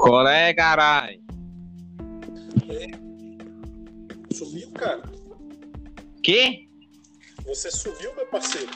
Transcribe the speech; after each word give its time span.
Qual 0.00 0.26
é, 0.26 0.54
caralho? 0.54 1.20
Sumiu, 4.32 4.70
cara? 4.70 5.02
Que? 6.22 6.68
Você 7.46 7.70
sumiu, 7.70 8.14
meu 8.16 8.26
parceiro? 8.26 8.70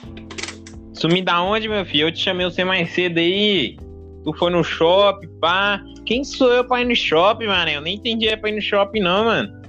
Sumi 0.93 1.23
da 1.23 1.43
onde, 1.43 1.67
meu 1.67 1.85
filho? 1.87 2.09
Eu 2.09 2.13
te 2.13 2.21
chamei 2.21 2.45
você 2.45 2.63
mais 2.63 2.93
cedo 2.93 3.19
aí. 3.19 3.79
Tu 4.23 4.33
foi 4.35 4.51
no 4.51 4.63
shopping, 4.63 5.29
pá. 5.41 5.83
Quem 6.05 6.23
sou 6.25 6.53
eu 6.53 6.65
pra 6.65 6.83
ir 6.83 6.87
no 6.87 6.95
shopping, 6.95 7.47
mano? 7.47 7.71
Eu 7.71 7.81
nem 7.81 7.97
entendi 7.97 8.37
pra 8.37 8.51
ir 8.51 8.57
no 8.57 8.63
shopping, 8.63 9.01
não, 9.01 9.25
mano. 9.25 9.63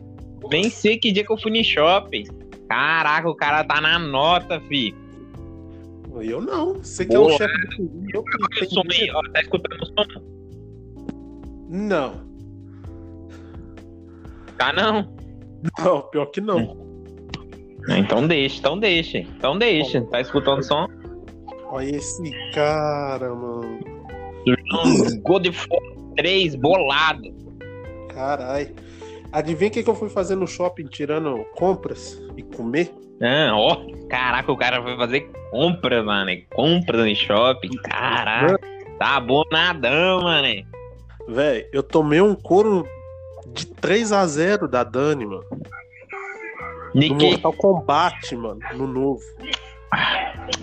Nem 0.49 0.69
sei 0.69 0.97
que 0.97 1.11
dia 1.11 1.25
que 1.25 1.31
eu 1.31 1.37
fui 1.37 1.51
no 1.51 1.63
shopping. 1.63 2.25
Caraca, 2.67 3.29
o 3.29 3.35
cara 3.35 3.63
tá 3.63 3.79
na 3.79 3.97
nota, 3.97 4.59
fi. 4.61 4.93
Eu 6.21 6.41
não. 6.41 6.75
Você 6.75 7.05
que 7.05 7.15
é 7.15 7.19
o 7.19 7.29
chefe 7.29 7.53
do. 7.77 8.03
Eu 8.13 8.23
som 8.70 8.84
aí, 8.91 9.09
ó. 9.12 9.22
Tá 9.31 9.41
escutando 9.41 9.81
o 9.81 9.85
som? 9.85 10.34
Não. 11.75 12.21
Tá 14.57 14.71
não? 14.71 15.13
Não, 15.77 16.02
pior 16.03 16.27
que 16.27 16.39
não. 16.39 16.77
Então 17.89 18.25
deixa, 18.25 18.59
então 18.59 18.79
deixa. 18.79 19.17
Então 19.17 19.57
deixa. 19.57 20.02
Tá 20.05 20.21
escutando 20.21 20.59
o 20.59 20.63
som? 20.63 20.88
Olha 21.67 21.97
esse 21.97 22.31
cara, 22.53 23.35
mano. 23.35 23.80
God 25.23 25.47
of 25.47 25.67
War 25.69 26.16
3 26.16 26.55
bolado. 26.55 27.35
Carai. 28.13 28.73
Adivinha 29.33 29.69
o 29.69 29.73
que, 29.73 29.83
que 29.83 29.89
eu 29.89 29.95
fui 29.95 30.07
fazer 30.07 30.35
no 30.35 30.47
shopping 30.47 30.85
tirando 30.85 31.44
compras 31.55 32.17
e 32.38 32.41
comer? 32.41 32.89
Ah, 33.21 33.52
ó. 33.53 33.81
Caraca, 34.07 34.49
o 34.49 34.55
cara 34.55 34.81
foi 34.81 34.95
fazer 34.95 35.30
compras, 35.52 36.05
mano. 36.05 36.31
Compras 36.53 37.05
no 37.05 37.16
shopping. 37.16 37.75
Caraca. 37.83 38.57
Tá 38.97 39.19
bonadão, 39.19 40.23
mano. 40.23 40.75
Véi, 41.28 41.68
eu 41.73 41.81
tomei 41.84 42.22
um 42.22 42.36
couro 42.36 42.88
de 43.54 43.66
3 43.68 44.12
a 44.12 44.26
0 44.28 44.68
da 44.68 44.84
Dani, 44.84 45.26
mano. 45.26 45.44
De 46.94 47.09
No 47.09 47.18
que? 47.18 47.26
Mortal 47.31 47.54
Kombat, 47.54 48.36
mano. 48.36 48.59
No 48.76 48.88
novo. 48.88 49.22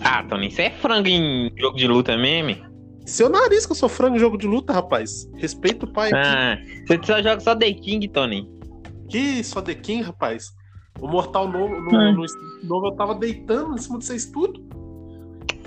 Ah, 0.05 0.23
Tony, 0.29 0.49
isso 0.49 0.61
é 0.61 0.71
frango 0.71 1.09
em 1.09 1.53
jogo 1.57 1.77
de 1.77 1.87
luta 1.87 2.17
mesmo? 2.17 2.71
Seu 3.07 3.29
nariz 3.29 3.67
que 3.67 3.73
eu 3.73 3.77
sou 3.77 3.89
frango 3.89 4.17
em 4.17 4.19
jogo 4.21 4.39
de 4.39 4.47
luta, 4.47 4.73
rapaz. 4.73 5.29
Respeita 5.37 5.85
o 5.87 5.93
pai 5.93 6.11
aqui. 6.13 6.17
Ah, 6.17 6.59
você 6.87 7.01
só 7.05 7.17
joga 7.23 7.41
só 7.41 7.57
The 7.57 7.73
King, 7.73 8.09
Tony. 8.09 8.49
Que 9.09 9.43
só 9.43 9.61
The 9.61 9.75
King, 9.75 10.03
rapaz. 10.03 10.53
O 11.01 11.09
Mortal 11.09 11.49
novo, 11.49 11.81
no, 11.81 11.91
Hum. 11.99 12.13
no 12.15 12.69
novo 12.69 12.87
eu 12.89 12.93
tava 12.93 13.15
deitando 13.15 13.75
em 13.75 13.79
cima 13.79 13.99
de 13.99 14.05
vocês 14.05 14.27
tudo. 14.27 14.63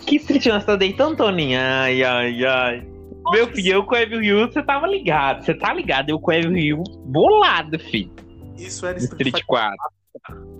Que 0.05 0.15
Street 0.17 0.45
você 0.45 0.65
tá 0.65 0.75
deitando, 0.75 1.17
Tony? 1.17 1.55
Ai, 1.55 2.03
ai, 2.03 2.45
ai. 2.45 2.87
Meu 3.31 3.47
filho, 3.47 3.73
eu 3.73 3.83
com 3.83 3.95
o 3.95 3.97
Evil 3.97 4.19
Ryu, 4.19 4.47
você 4.51 4.61
tava 4.61 4.87
ligado. 4.87 5.43
Você 5.43 5.53
tá 5.53 5.73
ligado? 5.73 6.09
Eu 6.09 6.19
com 6.19 6.31
o 6.31 6.33
Evil 6.33 6.51
Ryu 6.51 6.83
bolado, 7.05 7.79
filho. 7.79 8.11
Isso 8.57 8.85
era 8.85 8.97
Street, 8.97 9.27
Street 9.27 9.35
Fighter. 9.35 9.45
4. 9.47 9.77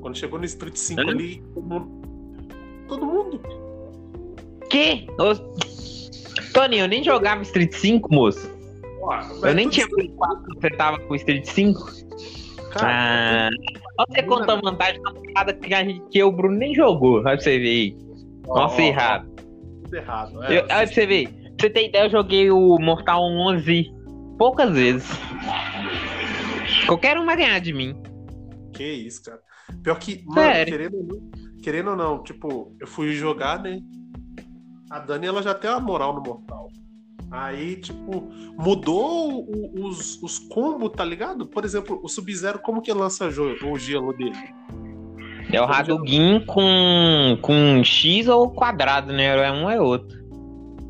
Quando 0.02 0.17
chegou 0.17 0.39
no 0.39 0.45
Street 0.45 0.75
5 0.75 1.02
Hã? 1.02 1.03
ali, 1.11 1.44
todo 2.88 3.05
mundo. 3.05 3.41
Que? 4.69 5.07
Ô, 5.19 5.33
Tony, 6.53 6.80
eu 6.80 6.88
nem 6.88 7.03
jogava 7.03 7.41
Street 7.44 7.72
5, 7.73 8.13
moço. 8.13 8.49
Ó, 9.02 9.47
Eu 9.47 9.53
nem 9.53 9.69
tinha 9.69 9.88
Play 9.88 10.09
4 10.09 10.44
quando 10.44 10.61
você 10.61 10.69
tava 10.72 11.00
com 11.00 11.13
o 11.13 11.16
Street 11.16 11.45
5. 11.45 11.79
Cara, 12.72 13.47
Ah, 13.47 13.50
olha 14.00 14.07
você 14.09 14.23
conta 14.23 14.53
a 14.53 14.55
vantagem 14.61 15.02
da 15.02 15.13
parada 15.13 15.53
que, 15.53 15.73
a 15.73 15.83
gente, 15.83 16.02
que 16.09 16.17
eu, 16.19 16.27
o 16.27 16.31
Bruno, 16.31 16.57
nem 16.57 16.73
jogou. 16.73 17.16
Olha 17.17 17.23
pra 17.23 17.39
você 17.39 17.59
ver 17.59 17.67
aí. 17.67 17.97
Nossa, 18.47 18.81
ó, 18.81 18.85
errado. 18.85 19.35
Errado. 19.94 20.44
Eu, 20.44 20.44
É, 20.44 20.59
olha 20.61 20.66
pra 20.67 20.88
você 20.88 21.05
ver. 21.05 21.44
Pra 21.57 21.67
você 21.67 21.69
ter 21.69 21.87
ideia, 21.89 22.05
eu 22.05 22.09
joguei 22.09 22.51
o 22.51 22.77
Mortal 22.79 23.21
11 23.23 23.91
poucas 24.37 24.71
vezes. 24.73 25.07
Qualquer 26.85 27.17
um 27.17 27.25
vai 27.25 27.38
ganhar 27.38 27.59
de 27.59 27.73
mim. 27.73 27.95
Que 28.73 28.83
isso, 28.83 29.23
cara. 29.23 29.39
Pior 29.81 29.97
que, 29.97 30.23
mano, 30.25 30.65
querendo 30.65 30.95
ou 30.97 31.03
não, 31.03 31.31
querendo 31.63 31.89
ou 31.91 31.95
não, 31.95 32.23
tipo, 32.23 32.75
eu 32.79 32.85
fui 32.88 33.13
jogar, 33.13 33.61
né? 33.61 33.79
A 34.91 34.99
Dani, 34.99 35.25
ela 35.27 35.41
já 35.41 35.53
tem 35.53 35.69
uma 35.69 35.79
moral 35.79 36.13
no 36.13 36.21
Mortal. 36.21 36.67
Aí, 37.31 37.77
tipo, 37.77 38.29
mudou 38.57 39.41
o- 39.44 39.85
os, 39.88 40.21
os 40.21 40.38
combos, 40.38 40.91
tá 40.91 41.03
ligado? 41.03 41.47
Por 41.47 41.65
exemplo, 41.65 41.99
o 42.03 42.07
Sub-Zero, 42.07 42.59
como 42.59 42.81
que 42.81 42.94
lança 42.94 43.27
o 43.27 43.77
gelo 43.79 44.13
dele? 44.13 44.38
É 45.51 45.59
o 45.59 45.65
Hadouken 45.65 46.45
com, 46.45 47.38
com 47.41 47.83
X 47.83 48.27
ou 48.27 48.51
quadrado, 48.51 49.11
né? 49.11 49.25
É 49.25 49.51
um 49.51 49.69
é 49.69 49.81
outro. 49.81 50.23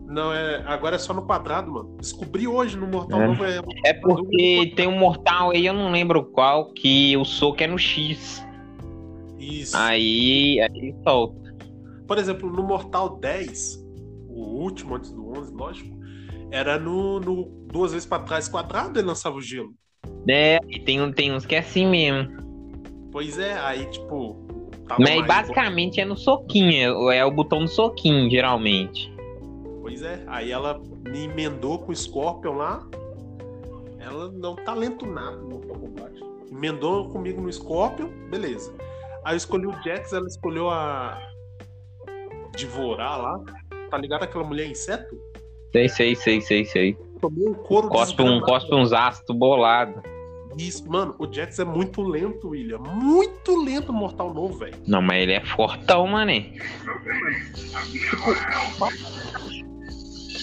Não, 0.08 0.32
é, 0.32 0.64
agora 0.66 0.96
é 0.96 1.00
só 1.00 1.14
no 1.14 1.24
quadrado, 1.24 1.72
mano. 1.72 1.98
Descobri 2.00 2.48
hoje 2.48 2.78
no 2.78 2.88
Mortal 2.88 3.22
É. 3.22 3.28
Novo 3.28 3.44
é. 3.44 3.62
É 3.86 3.94
porque 3.94 4.74
tem 4.76 4.88
um 4.88 4.98
mortal 4.98 5.52
aí, 5.52 5.66
eu 5.66 5.74
não 5.74 5.92
lembro 5.92 6.24
qual, 6.26 6.72
que 6.72 7.18
o 7.18 7.26
soco 7.26 7.62
é 7.64 7.68
no 7.68 7.78
X. 7.78 8.46
Isso. 9.40 9.76
Aí, 9.76 10.60
aí 10.62 10.96
solta. 11.04 11.56
Por 12.08 12.18
exemplo, 12.18 12.50
no 12.52 12.64
Mortal 12.64 13.18
10, 13.18 13.84
o 14.30 14.42
último 14.62 14.96
antes 14.96 15.12
do 15.12 15.28
11, 15.38 15.54
lógico, 15.54 15.98
era 16.52 16.78
no, 16.78 17.20
no 17.20 17.46
duas 17.72 17.92
vezes 17.92 18.08
pra 18.08 18.20
trás 18.20 18.48
quadrado 18.48 19.00
ele 19.00 19.08
lançava 19.08 19.36
o 19.36 19.42
gelo. 19.42 19.74
É, 20.28 20.60
e 20.68 20.80
tem, 20.80 21.12
tem 21.14 21.34
uns 21.34 21.46
que 21.46 21.56
é 21.56 21.60
assim 21.60 21.88
mesmo. 21.88 22.30
Pois 23.12 23.40
é, 23.40 23.58
aí 23.60 23.86
tipo. 23.88 24.36
tava 24.88 25.02
Mas 25.02 25.26
basicamente 25.26 26.00
é 26.00 26.06
no 26.06 26.16
soquinho, 26.16 27.10
é, 27.10 27.18
é 27.18 27.26
o 27.26 27.32
botão 27.32 27.60
do 27.60 27.68
soquinho, 27.68 28.30
geralmente. 28.30 29.15
Pois 29.86 30.02
é, 30.02 30.24
aí 30.26 30.52
ela 30.52 30.82
me 31.08 31.26
emendou 31.26 31.78
com 31.78 31.92
o 31.92 31.96
Scorpion 31.96 32.54
lá. 32.54 32.84
Ela 34.00 34.32
não 34.32 34.56
tá 34.56 34.74
lento 34.74 35.06
nada 35.06 35.38
no 35.38 35.50
Mortal 35.50 35.76
Kombat. 35.76 36.24
Emendou 36.52 37.08
comigo 37.10 37.40
no 37.40 37.54
Scorpion, 37.54 38.10
beleza. 38.32 38.74
Aí 39.24 39.36
eu 39.36 39.38
escolhi 39.38 39.68
o 39.68 39.84
Jax, 39.84 40.12
ela 40.12 40.26
escolheu 40.26 40.72
a. 40.72 41.22
Devorar 42.58 43.22
lá. 43.22 43.40
Tá 43.92 44.00
ligado 44.00 44.24
aquela 44.24 44.44
mulher 44.44 44.68
inseto? 44.68 45.16
Sei, 45.72 45.88
sei, 45.88 46.16
sei, 46.16 46.42
sei, 46.42 46.66
sei. 46.66 46.98
Tomei 47.22 47.48
um 47.48 47.54
couro 47.54 47.88
Cospe, 47.88 48.24
um, 48.24 48.42
cospe 48.42 48.74
uns 48.74 48.92
ácidos 48.92 49.36
bolados. 49.38 50.02
Isso, 50.58 50.90
mano, 50.90 51.14
o 51.20 51.32
Jax 51.32 51.60
é 51.60 51.66
muito 51.66 52.02
lento, 52.02 52.50
William. 52.50 52.80
Muito 52.80 53.64
lento 53.64 53.94
Mortal 53.94 54.34
Novo, 54.34 54.58
velho. 54.58 54.78
Não, 54.88 55.02
mas 55.02 55.22
ele 55.22 55.34
é 55.34 55.46
fortão, 55.46 56.08
mané. 56.08 56.54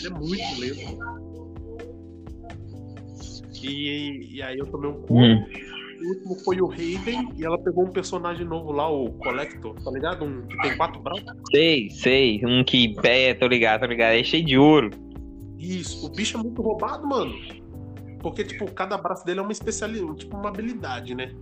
Ele 0.02 0.06
é 0.06 0.18
muito 0.18 0.60
lento. 0.60 1.12
E, 3.62 4.36
e 4.36 4.42
aí 4.42 4.58
eu 4.58 4.66
tomei 4.66 4.90
um 4.90 5.00
couro. 5.02 5.24
Hum. 5.24 5.46
O 6.02 6.08
último 6.08 6.34
foi 6.44 6.60
o 6.60 6.66
Raiden 6.66 7.28
e 7.36 7.44
ela 7.44 7.56
pegou 7.56 7.84
um 7.84 7.90
personagem 7.92 8.44
novo 8.44 8.72
lá, 8.72 8.90
o 8.90 9.12
Collector, 9.12 9.80
tá 9.84 9.90
ligado? 9.92 10.24
Um 10.24 10.42
que 10.42 10.56
tem 10.60 10.76
quatro 10.76 11.00
braços. 11.00 11.24
Sei, 11.52 11.90
sei. 11.90 12.44
Um 12.44 12.64
que 12.64 12.96
é, 13.04 13.34
tô 13.34 13.46
ligado, 13.46 13.82
tô 13.82 13.86
ligado. 13.86 14.14
É 14.14 14.24
cheio 14.24 14.44
de 14.44 14.58
ouro. 14.58 14.90
Isso, 15.60 16.04
o 16.04 16.10
bicho 16.10 16.36
é 16.36 16.42
muito 16.42 16.60
roubado, 16.60 17.06
mano. 17.06 17.32
Porque, 18.20 18.42
tipo, 18.42 18.68
cada 18.72 18.98
braço 18.98 19.24
dele 19.24 19.38
é 19.38 19.42
uma 19.42 19.52
especialidade, 19.52 20.16
tipo, 20.16 20.36
uma 20.36 20.48
habilidade, 20.48 21.14
né? 21.14 21.32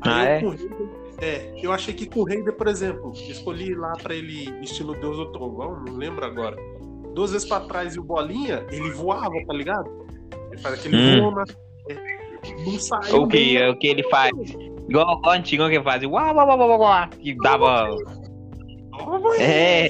Ah, 0.00 0.24
eu 0.24 0.28
é? 0.28 0.40
com 0.40 0.46
o 0.46 0.50
Raiden, 0.50 0.88
é, 1.20 1.54
eu 1.62 1.72
achei 1.72 1.94
que 1.94 2.06
com 2.06 2.20
o 2.20 2.24
Raiden, 2.24 2.54
por 2.54 2.68
exemplo, 2.68 3.12
escolhi 3.12 3.74
lá 3.74 3.92
pra 3.92 4.14
ele 4.14 4.50
estilo 4.62 4.94
Deus 4.94 5.16
do 5.16 5.32
Trovão, 5.32 5.82
não 5.84 5.96
lembro 5.96 6.24
agora. 6.24 6.56
Duas 7.14 7.32
vezes 7.32 7.46
pra 7.48 7.60
trás 7.60 7.94
e 7.94 8.00
o 8.00 8.02
Bolinha, 8.04 8.64
ele 8.70 8.90
voava, 8.90 9.34
tá 9.46 9.54
ligado? 9.54 9.88
Ele 10.50 10.60
faz 10.60 10.78
aquele 10.78 10.96
Hum. 10.96 11.20
voo 11.22 11.30
na... 11.32 11.44
é, 11.90 12.64
Não 12.64 12.78
saiu 12.78 13.22
O 13.22 13.28
que, 13.28 13.68
o 13.68 13.76
que 13.76 13.86
ele 13.86 14.02
faz? 14.04 14.32
Igual 14.88 15.20
o 15.24 15.30
antigo 15.30 15.68
que 15.68 15.82
fazia. 15.82 16.08
Uau, 16.08 16.34
uau, 16.34 16.46
uau, 16.46 16.58
uau, 16.58 16.80
uau, 16.80 17.08
que 17.08 17.34
dava. 17.36 17.88
É. 19.38 19.88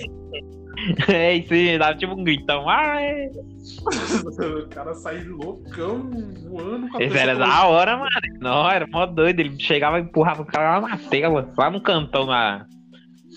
É 1.09 1.34
isso 1.36 1.54
aí, 1.54 1.78
dava 1.78 1.94
tipo 1.97 2.12
um 2.12 2.24
gritão. 2.24 2.68
Ai. 2.68 3.27
o 3.28 4.68
cara 4.68 4.92
sai 4.94 5.22
loucão, 5.24 6.10
voando 6.50 6.88
com 6.88 6.98
a 6.98 7.03
Esse 7.03 7.16
era 7.16 7.34
da 7.36 7.66
hora, 7.66 7.97
mano. 7.97 8.10
Não, 8.41 8.70
era 8.70 8.86
mó 8.88 9.06
doido. 9.06 9.41
Ele 9.41 9.59
chegava 9.59 9.98
e 9.98 10.03
empurrava 10.03 10.42
o 10.42 10.47
cara 10.47 10.78
lá 10.78 10.88
na 10.88 10.98
tela, 10.98 11.50
lá 11.56 11.70
no 11.70 11.80
cantão 11.80 12.27
na. 12.27 12.66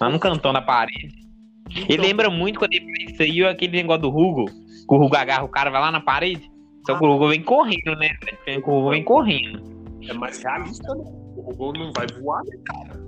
Lá 0.01 0.09
no 0.09 0.19
cantão 0.19 0.51
da 0.51 0.61
parede. 0.61 1.26
Então, 1.69 1.85
Ele 1.89 2.07
lembra 2.07 2.29
muito 2.29 2.59
quando 2.59 2.73
ele 2.73 2.85
aí, 3.19 3.45
aquele 3.45 3.77
negócio 3.77 4.03
do 4.03 4.09
Hugo. 4.09 4.45
Que 4.45 4.95
o 4.95 5.01
Hugo 5.01 5.15
agarra 5.15 5.43
o 5.43 5.49
cara, 5.49 5.69
vai 5.69 5.81
lá 5.81 5.91
na 5.91 5.99
parede. 5.99 6.49
Só 6.85 6.97
que 6.97 7.05
o 7.05 7.15
Hugo 7.15 7.27
vem 7.29 7.41
correndo, 7.41 7.95
né? 7.97 8.09
O 8.65 8.77
Hugo 8.77 8.89
vem 8.91 9.03
correndo. 9.03 9.61
É 10.07 10.13
mais 10.13 10.41
realista, 10.41 10.95
né? 10.95 11.03
O 11.35 11.41
robô 11.41 11.73
não 11.73 11.91
vai 11.91 12.07
voar, 12.19 12.41
né, 12.45 12.57
cara? 12.65 12.99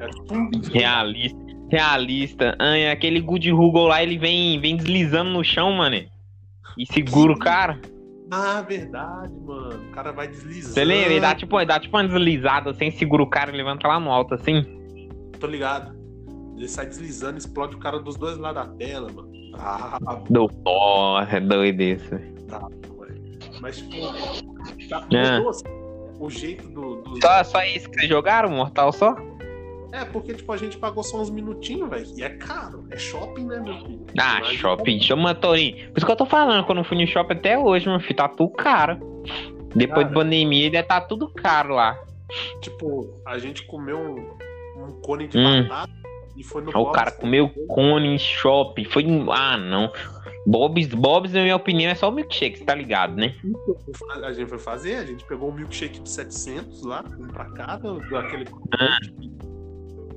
É 0.00 0.08
tipo 0.08 0.34
um. 0.34 0.50
Realista. 0.72 1.38
Realista. 1.70 2.56
Ai, 2.58 2.90
aquele 2.90 3.20
Good 3.20 3.52
Hugo 3.52 3.86
lá, 3.86 4.02
ele 4.02 4.18
vem, 4.18 4.60
vem 4.60 4.76
deslizando 4.76 5.30
no 5.30 5.44
chão, 5.44 5.72
mano. 5.72 5.96
E 6.76 6.86
segura 6.86 7.32
o 7.32 7.38
cara. 7.38 7.80
Ah, 8.30 8.60
verdade, 8.62 9.32
mano. 9.40 9.88
O 9.88 9.90
cara 9.92 10.12
vai 10.12 10.28
deslizando. 10.28 10.74
Você 10.74 10.84
lembra? 10.84 11.12
Ele 11.12 11.20
dá 11.20 11.34
tipo, 11.34 11.58
ele 11.58 11.66
dá 11.66 11.78
tipo 11.78 11.96
uma 11.96 12.06
deslizada 12.06 12.70
assim, 12.70 12.90
segura 12.90 13.22
o 13.22 13.26
cara 13.26 13.52
e 13.52 13.56
levanta 13.56 13.86
lá 13.86 14.00
no 14.00 14.10
alto 14.10 14.34
assim. 14.34 14.64
Tô 15.38 15.46
ligado. 15.46 15.95
Ele 16.56 16.68
sai 16.68 16.86
deslizando, 16.86 17.38
explode 17.38 17.76
o 17.76 17.78
cara 17.78 17.98
dos 18.00 18.16
dois 18.16 18.36
lados 18.38 18.62
da 18.66 18.74
tela, 18.76 19.10
mano. 19.12 19.30
Ah, 19.58 19.98
Do... 20.30 20.50
Nossa, 20.64 21.36
é 21.36 21.40
doido 21.40 21.80
isso. 21.82 22.10
tá. 22.48 22.66
Mas, 23.60 23.78
tipo, 23.78 23.96
tá, 24.88 25.06
É. 25.12 25.40
o 26.18 26.28
jeito 26.30 26.68
do. 26.68 26.96
do- 27.02 27.20
Só, 27.20 27.42
só 27.44 27.64
isso 27.64 27.88
que 27.90 27.96
vocês 27.96 28.08
jogaram, 28.08 28.50
Mortal 28.50 28.92
só? 28.92 29.16
É, 29.92 30.04
porque, 30.04 30.34
tipo, 30.34 30.52
a 30.52 30.56
gente 30.58 30.76
pagou 30.76 31.02
só 31.02 31.22
uns 31.22 31.30
minutinhos, 31.30 31.88
velho. 31.88 32.06
E 32.18 32.22
é 32.22 32.28
caro. 32.30 32.84
É 32.90 32.98
shopping, 32.98 33.46
né, 33.46 33.58
meu 33.60 33.74
filho? 33.78 34.04
Ah, 34.18 34.40
Mas- 34.40 34.48
shopping, 34.56 35.00
chama 35.00 35.34
Torinho. 35.34 35.88
Por 35.90 35.96
isso 35.98 36.04
que 36.06 36.12
eu 36.12 36.16
tô 36.16 36.26
falando, 36.26 36.64
quando 36.66 36.78
eu 36.78 36.84
fui 36.84 36.98
no 37.00 37.06
shopping 37.06 37.34
até 37.34 37.58
hoje, 37.58 37.88
meu 37.88 37.98
filho, 38.00 38.16
tá 38.16 38.28
tudo 38.28 38.50
caro. 38.50 38.98
Depois 39.74 40.02
Cara. 40.02 40.08
da 40.08 40.14
pandemia, 40.14 40.70
deve 40.70 40.86
tá 40.88 41.00
tudo 41.00 41.28
caro 41.30 41.74
lá. 41.74 41.98
Tipo, 42.60 43.20
a 43.26 43.38
gente 43.38 43.62
comeu 43.66 43.98
um, 43.98 44.84
um 44.84 45.00
cone 45.00 45.28
de 45.28 45.38
Hum. 45.38 45.66
batata 45.68 45.92
e 46.36 46.44
foi 46.44 46.62
no 46.62 46.70
O 46.70 46.72
Bob's. 46.72 46.92
cara 46.92 47.10
comeu 47.10 47.48
cone 47.68 48.08
em 48.08 48.18
shopping. 48.18 48.84
Foi. 48.84 49.04
Ah, 49.32 49.56
não. 49.56 49.90
Bob's, 50.46 50.86
Bob's, 50.94 51.32
na 51.32 51.42
minha 51.42 51.56
opinião, 51.56 51.90
é 51.90 51.94
só 51.94 52.08
o 52.08 52.12
milkshake, 52.12 52.62
tá 52.64 52.72
ligado, 52.74 53.16
né? 53.16 53.34
A 54.22 54.32
gente 54.32 54.48
foi 54.48 54.58
fazer, 54.58 54.94
a 54.96 55.04
gente 55.04 55.24
pegou 55.24 55.50
um 55.50 55.52
milkshake 55.52 55.98
de 55.98 56.08
700 56.08 56.84
lá, 56.84 57.04
um 57.18 57.26
pra 57.26 57.46
cada, 57.46 57.94
daquele. 57.94 58.44
Ah. 58.78 58.96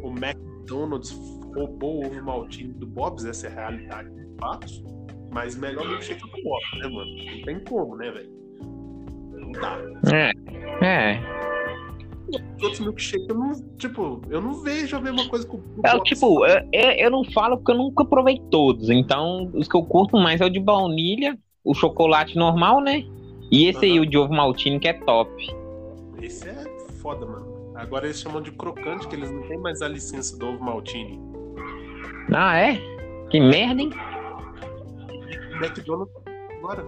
O 0.03 0.09
McDonald's 0.11 1.11
roubou 1.55 2.03
o 2.03 2.07
ovo 2.07 2.23
maltine 2.23 2.73
do 2.73 2.85
Bob's, 2.85 3.25
essa 3.25 3.47
é 3.47 3.49
a 3.49 3.53
realidade 3.55 4.09
de 4.11 4.27
fatos. 4.39 4.83
Mas 5.31 5.55
melhor 5.55 5.87
milkshake 5.87 6.21
do 6.21 6.43
Bob's, 6.43 6.79
né, 6.79 6.87
mano? 6.87 7.35
Não 7.35 7.41
tem 7.41 7.59
como, 7.63 7.95
né, 7.95 8.11
velho? 8.11 8.29
Não 9.31 9.51
dá. 9.51 9.79
É. 10.13 10.31
É. 10.85 11.21
Os 12.71 12.79
outros 12.79 12.79
milkshakes, 12.79 13.27
eu 13.29 13.35
não, 13.35 13.51
tipo, 13.77 14.21
eu 14.29 14.41
não 14.41 14.53
vejo 14.61 14.95
a 14.97 15.01
mesma 15.01 15.27
coisa 15.27 15.47
com 15.47 15.57
o 15.57 15.63
É, 15.83 15.99
tipo, 16.01 16.45
eu, 16.45 16.61
eu- 16.71 16.91
eu 16.91 17.11
não 17.11 17.23
falo 17.23 17.57
porque 17.57 17.71
eu 17.71 17.77
nunca 17.77 18.05
provei 18.05 18.39
todos. 18.51 18.89
Então, 18.89 19.49
os 19.53 19.67
que 19.67 19.75
eu 19.75 19.83
curto 19.83 20.17
mais 20.17 20.41
é 20.41 20.45
o 20.45 20.49
de 20.49 20.59
baunilha, 20.59 21.37
o 21.63 21.73
chocolate 21.73 22.35
normal, 22.37 22.81
né? 22.81 23.03
E 23.51 23.65
esse 23.65 23.85
aí, 23.85 23.93
Aham. 23.97 24.01
o 24.01 24.05
de 24.05 24.17
ovo 24.17 24.33
maltine, 24.33 24.79
que 24.79 24.87
é 24.87 24.93
top. 24.93 25.31
Esse 26.21 26.49
é 26.49 26.63
foda, 27.01 27.25
mano. 27.25 27.47
Agora 27.75 28.05
eles 28.05 28.19
chamam 28.19 28.41
de 28.41 28.51
crocante, 28.51 29.07
que 29.07 29.15
eles 29.15 29.31
não 29.31 29.41
têm 29.43 29.57
mais 29.57 29.81
a 29.81 29.87
licença 29.87 30.37
do 30.37 30.47
ovo 30.49 30.63
maltine. 30.63 31.19
Ah, 32.33 32.57
é? 32.57 32.77
Que 33.29 33.39
merda, 33.39 33.81
hein? 33.81 33.89
McDonald's 35.61 36.13
agora. 36.57 36.85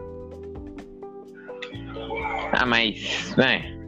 Ah, 2.53 2.65
mas. 2.65 3.35
É. 3.39 3.80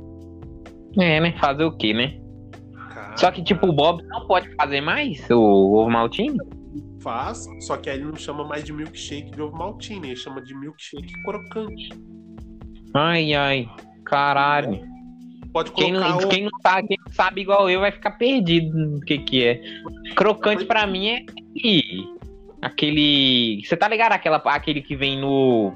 É, 1.00 1.20
né? 1.20 1.34
Fazer 1.40 1.64
o 1.64 1.76
quê, 1.76 1.94
né? 1.94 2.20
Cara, 2.94 3.18
Só 3.18 3.32
que, 3.32 3.44
tipo, 3.44 3.68
o 3.68 3.74
Bob 3.74 4.04
não 4.04 4.28
pode 4.28 4.54
fazer 4.56 4.82
mais 4.82 5.28
o 5.30 5.40
ovo 5.40 5.90
maltine? 5.90 6.38
faz, 7.04 7.46
só 7.60 7.76
que 7.76 7.90
aí 7.90 7.98
ele 7.98 8.06
não 8.06 8.16
chama 8.16 8.46
mais 8.46 8.64
de 8.64 8.72
milkshake 8.72 9.30
de 9.32 9.42
ovo 9.42 9.58
maltine, 9.58 10.08
ele 10.08 10.16
chama 10.16 10.42
de 10.42 10.56
milkshake 10.56 11.14
crocante. 11.26 11.90
Ai, 12.94 13.34
ai. 13.34 13.70
Caralho. 14.06 14.80
Pode 15.52 15.72
Quem 15.74 15.92
colocar 15.92 16.10
não, 16.10 16.18
ovo. 16.18 16.30
quem, 16.30 16.44
não 16.44 16.52
sabe, 16.62 16.88
quem 16.88 16.98
não 17.06 17.12
sabe 17.12 17.42
igual 17.42 17.70
eu 17.70 17.82
vai 17.82 17.92
ficar 17.92 18.12
perdido 18.12 18.76
no 18.76 19.02
que 19.02 19.18
que 19.20 19.44
é. 19.46 19.62
Crocante 20.16 20.66
pra 20.66 20.88
mim 20.88 21.08
é 21.08 21.18
aquele... 21.18 22.08
aquele... 22.62 23.62
Você 23.64 23.76
tá 23.76 23.88
ligado 23.88 24.14
aquela, 24.14 24.38
aquele 24.38 24.82
que 24.82 24.96
vem 24.96 25.20
no... 25.20 25.74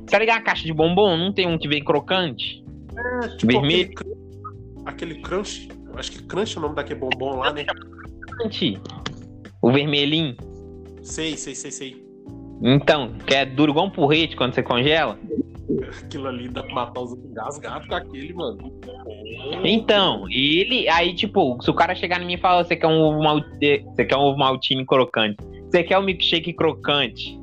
Você 0.00 0.10
tá 0.10 0.18
ligado 0.18 0.38
a 0.38 0.42
caixa 0.42 0.64
de 0.64 0.72
bombom? 0.72 1.16
Não 1.16 1.32
tem 1.32 1.46
um 1.46 1.58
que 1.58 1.66
vem 1.66 1.82
crocante? 1.82 2.62
É, 2.96 3.28
tipo 3.36 3.52
vermelho. 3.52 3.90
Aquele, 3.90 3.94
crunch- 3.94 4.82
aquele 4.86 5.14
crunch. 5.22 5.68
Acho 5.94 6.12
que 6.12 6.22
crunch 6.22 6.56
é 6.56 6.58
o 6.58 6.62
nome 6.62 6.74
daquele 6.76 7.00
bombom 7.00 7.36
lá, 7.36 7.52
né? 7.52 7.64
O 9.62 9.70
vermelhinho. 9.72 10.36
Sei, 11.02 11.36
sei, 11.36 11.54
sei, 11.54 11.70
sei. 11.70 12.04
Então, 12.62 13.14
que 13.26 13.34
é 13.34 13.44
duro 13.44 13.72
igual 13.72 13.86
um 13.86 13.90
porrete 13.90 14.36
quando 14.36 14.54
você 14.54 14.62
congela. 14.62 15.18
Aquilo 16.02 16.28
ali 16.28 16.48
dá 16.48 16.62
pra 16.62 16.74
matar 16.74 17.00
os 17.00 17.12
engasgados 17.12 17.88
com 17.88 17.94
aquele, 17.94 18.32
mano. 18.34 18.58
Então, 19.64 20.24
ele... 20.30 20.88
Aí, 20.88 21.14
tipo, 21.14 21.58
se 21.62 21.70
o 21.70 21.74
cara 21.74 21.94
chegar 21.94 22.20
em 22.20 22.26
mim 22.26 22.34
e 22.34 22.38
falar 22.38 22.64
você 22.64 22.76
quer 22.76 22.86
um 22.86 23.00
ovo 23.00 23.22
maltine, 23.22 23.84
você 23.84 24.04
quer 24.04 24.16
um 24.16 24.20
ovo 24.20 24.38
maltine 24.38 24.84
crocante, 24.84 25.36
você 25.70 25.82
quer 25.82 25.98
um 25.98 26.02
milkshake 26.02 26.52
crocante, 26.52 27.38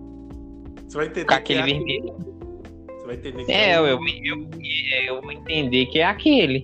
Você 0.87 0.97
vai 0.97 1.07
entender 1.07 1.25
com 1.25 1.27
que 1.29 1.33
aquele 1.33 1.59
é 1.59 1.63
aquele. 1.63 1.77
vermelho. 1.79 2.36
Vai 3.07 3.15
entender 3.15 3.45
que 3.45 3.51
É, 3.53 3.71
é 3.71 3.77
eu, 3.77 3.87
eu, 3.87 3.99
eu, 5.07 5.21
vou 5.21 5.31
entender 5.31 5.85
que 5.85 5.99
é 5.99 6.05
aquele. 6.05 6.61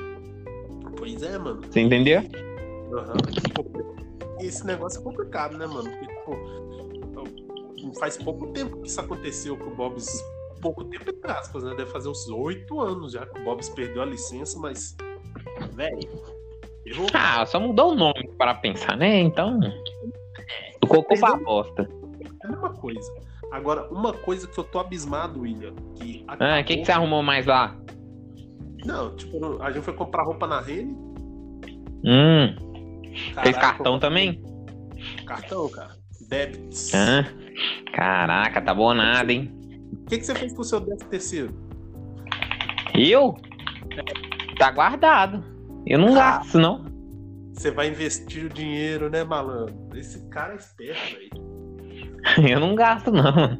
Pois 0.97 1.23
é, 1.23 1.37
mano. 1.37 1.61
Você 1.63 1.79
entendeu? 1.79 2.19
Aham. 2.91 3.13
E 4.41 4.45
Esse 4.45 4.65
negócio 4.65 4.99
é 4.99 5.03
complicado, 5.03 5.57
né, 5.57 5.65
mano? 5.65 5.89
Porque, 5.89 6.05
tipo, 6.05 7.97
faz 7.97 8.17
pouco 8.17 8.47
tempo 8.47 8.81
que 8.81 8.89
isso 8.89 8.99
aconteceu 8.99 9.55
com 9.55 9.69
o 9.69 9.75
Bob's. 9.75 10.05
Pouco 10.61 10.83
tempo, 10.83 11.09
entre 11.09 11.31
aspas, 11.31 11.63
né? 11.63 11.75
Deve 11.75 11.89
fazer 11.91 12.09
uns 12.09 12.27
oito 12.27 12.81
anos 12.81 13.13
já 13.13 13.25
que 13.25 13.39
o 13.39 13.43
Bob's 13.45 13.69
perdeu 13.69 14.01
a 14.01 14.05
licença, 14.05 14.59
mas. 14.59 14.97
Velho. 15.71 16.09
Errou. 16.85 17.07
Ah, 17.13 17.45
só 17.45 17.57
mudou 17.57 17.93
o 17.93 17.95
nome 17.95 18.29
para 18.37 18.53
pensar, 18.55 18.97
né? 18.97 19.17
Então. 19.21 19.61
Do 20.81 20.87
cocô 20.89 21.17
pra 21.17 21.37
bosta. 21.37 21.89
É 22.43 22.47
a 22.47 22.49
mesma 22.49 22.73
coisa. 22.73 23.32
Agora, 23.53 23.87
uma 23.91 24.11
coisa 24.11 24.47
que 24.47 24.57
eu 24.59 24.63
tô 24.63 24.79
abismado, 24.79 25.41
William, 25.41 25.75
que. 25.95 26.25
Ah, 26.27 26.33
o 26.33 26.37
que, 26.37 26.43
acabou- 26.43 26.63
que 26.65 26.85
você 26.85 26.91
arrumou 26.91 27.21
mais 27.21 27.45
lá? 27.45 27.75
Não, 28.83 29.15
tipo, 29.15 29.61
a 29.61 29.71
gente 29.71 29.83
foi 29.83 29.93
comprar 29.93 30.23
roupa 30.23 30.47
na 30.47 30.59
Rene. 30.59 30.97
Hum, 32.03 32.55
fez 33.13 33.33
caralho, 33.35 33.59
cartão 33.59 33.99
também? 33.99 34.41
Cartão, 35.27 35.69
cara. 35.69 35.91
Débits. 36.27 36.91
Ah, 36.95 37.25
caraca, 37.93 38.59
tá 38.59 38.73
bom 38.73 38.91
nada, 38.91 39.31
hein? 39.31 39.53
O 40.01 40.05
que, 40.07 40.17
que 40.17 40.25
você 40.25 40.33
fez 40.33 40.51
com 40.53 40.61
o 40.61 40.65
seu 40.65 40.79
décimo 40.79 41.09
terceiro? 41.11 41.53
Eu? 42.95 43.35
Tá 44.57 44.71
guardado. 44.71 45.43
Eu 45.85 45.99
não 45.99 46.09
Ah. 46.13 46.37
gasto, 46.39 46.57
não. 46.57 46.83
Você 47.53 47.69
vai 47.69 47.87
investir 47.89 48.45
o 48.45 48.49
dinheiro, 48.49 49.11
né, 49.11 49.23
malandro? 49.23 49.75
Esse 49.93 50.27
cara 50.29 50.53
é 50.53 50.55
esperto, 50.55 51.13
velho. 51.15 51.52
Eu 52.49 52.59
não 52.59 52.75
gasto, 52.75 53.11
não. 53.11 53.57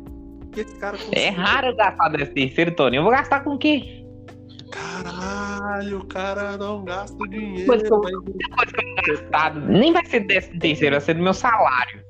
que 0.52 0.66
É 1.12 1.30
raro 1.30 1.68
eu 1.68 1.76
gastar 1.76 2.10
desse 2.10 2.32
terceiro, 2.34 2.76
Tony. 2.76 2.98
Eu 2.98 3.04
vou 3.04 3.12
gastar 3.12 3.42
com 3.44 3.56
o 3.56 3.58
quê? 3.58 4.04
Caralho, 4.72 6.00
o 6.00 6.06
cara 6.06 6.58
não 6.58 6.84
gasta 6.84 7.18
dinheiro. 7.30 7.66
Coisa 7.68 7.84
que 7.86 7.92
eu- 7.94 8.02
mas- 8.02 9.22
Tá, 9.32 9.50
nem 9.52 9.92
vai 9.94 10.06
ser 10.06 10.22
décimo 10.22 10.60
terceiro, 10.60 10.96
vai 10.96 11.02
ser 11.02 11.14
do 11.16 11.24
meu 11.24 11.34
salário. 11.34 12.02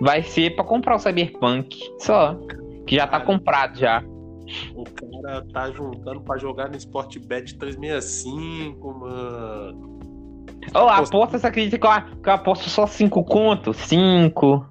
Vai 0.00 0.22
ser 0.22 0.54
pra 0.54 0.64
comprar 0.64 0.96
o 0.96 0.98
Cyberpunk. 0.98 1.76
Só. 1.98 2.34
Que 2.86 2.96
já 2.96 3.06
tá 3.06 3.20
comprado 3.20 3.78
já. 3.78 4.02
O 4.74 4.84
cara 4.84 5.44
tá 5.52 5.70
juntando 5.70 6.20
pra 6.22 6.38
jogar 6.38 6.68
no 6.70 6.76
Sportbet 6.76 7.58
365, 7.58 8.94
mano. 9.00 9.98
Ô, 10.74 10.78
aposta, 10.88 11.38
você 11.38 11.46
acredita 11.46 11.78
que 11.78 11.86
eu, 11.86 12.20
que 12.22 12.28
eu 12.28 12.32
aposto 12.32 12.68
só 12.70 12.86
5 12.86 13.22
conto? 13.24 13.72
5. 13.74 14.64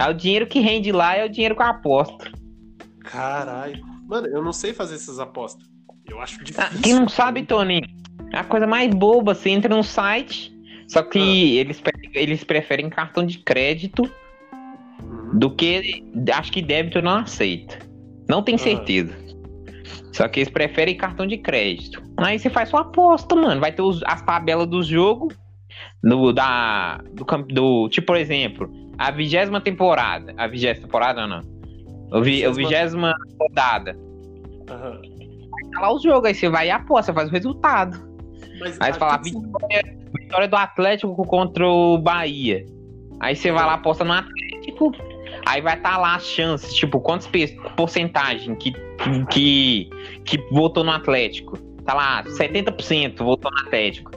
É 0.00 0.08
o 0.08 0.14
dinheiro 0.14 0.46
que 0.46 0.60
rende 0.60 0.90
lá, 0.92 1.14
é 1.16 1.24
o 1.24 1.28
dinheiro 1.28 1.54
que 1.54 1.62
eu 1.62 1.66
aposto. 1.66 2.32
Caralho. 3.00 3.84
Mano, 4.06 4.26
eu 4.28 4.42
não 4.42 4.52
sei 4.52 4.72
fazer 4.72 4.94
essas 4.94 5.18
apostas. 5.18 5.68
Eu 6.08 6.20
acho 6.20 6.38
Ah, 6.40 6.44
difícil. 6.44 6.80
quem 6.82 6.94
não 6.94 7.08
sabe, 7.08 7.42
Tony, 7.44 7.82
é 8.32 8.38
a 8.38 8.44
coisa 8.44 8.66
mais 8.66 8.92
boba. 8.94 9.34
Você 9.34 9.50
entra 9.50 9.74
no 9.74 9.82
site, 9.82 10.52
só 10.88 11.02
que 11.02 11.56
eles, 11.58 11.80
pre- 11.80 12.10
eles 12.14 12.42
preferem 12.42 12.88
cartão 12.88 13.24
de 13.24 13.38
crédito 13.38 14.02
Uhum. 15.02 15.38
do 15.38 15.50
que. 15.54 16.02
Acho 16.32 16.50
que 16.50 16.62
débito 16.62 16.98
eu 16.98 17.02
não 17.02 17.18
aceita. 17.18 17.78
Não 18.28 18.42
tenho 18.42 18.56
Ah. 18.56 18.62
certeza. 18.62 19.14
Só 20.12 20.26
que 20.26 20.40
eles 20.40 20.50
preferem 20.50 20.96
cartão 20.96 21.26
de 21.26 21.38
crédito. 21.38 22.02
Aí 22.16 22.38
você 22.38 22.50
faz 22.50 22.68
sua 22.70 22.80
aposta, 22.80 23.36
mano. 23.36 23.60
Vai 23.60 23.70
ter 23.72 23.82
os- 23.82 24.02
as 24.04 24.22
tabelas 24.22 24.66
do 24.66 24.82
jogo. 24.82 25.28
Do, 26.02 26.32
da, 26.32 26.98
do, 27.12 27.24
do. 27.44 27.88
Tipo, 27.88 28.08
por 28.08 28.16
exemplo, 28.16 28.68
a 29.00 29.10
vigésima 29.10 29.60
temporada. 29.60 30.34
A 30.36 30.46
vigésima 30.46 30.86
temporada 30.86 31.26
não. 31.26 31.40
O 32.12 32.20
vi- 32.22 32.44
a 32.44 32.50
Vigésima- 32.50 33.14
rodada. 33.40 33.96
Aham. 34.68 35.00
Tá 35.72 35.80
lá 35.80 35.94
o 35.94 35.98
jogo, 35.98 36.26
aí 36.26 36.34
você 36.34 36.48
vai 36.48 36.66
e 36.68 36.70
aposta, 36.70 37.12
faz 37.14 37.28
o 37.28 37.32
resultado. 37.32 37.98
Mas 38.60 38.76
Aí 38.80 38.92
você 38.92 38.98
fala, 38.98 39.14
aqui- 39.14 39.30
vitória, 39.30 39.96
vitória 40.18 40.48
do 40.48 40.56
Atlético 40.56 41.14
contra 41.26 41.66
o 41.66 41.96
Bahia. 41.98 42.66
Aí 43.20 43.34
você 43.36 43.50
vai 43.52 43.64
lá, 43.64 43.74
aposta 43.74 44.04
no 44.04 44.12
Atlético. 44.12 44.92
Aí 45.46 45.60
vai 45.62 45.76
estar 45.76 45.96
lá 45.98 46.16
as 46.16 46.24
chances, 46.24 46.74
tipo, 46.74 47.00
quantas 47.00 47.26
pe- 47.26 47.56
porcentagem 47.76 48.54
que, 48.56 48.72
que, 49.30 49.88
que 50.24 50.36
votou 50.50 50.82
no 50.84 50.90
Atlético. 50.90 51.56
Tá 51.84 51.94
lá, 51.94 52.22
70% 52.24 53.18
votou 53.24 53.50
no 53.50 53.58
Atlético. 53.60 54.10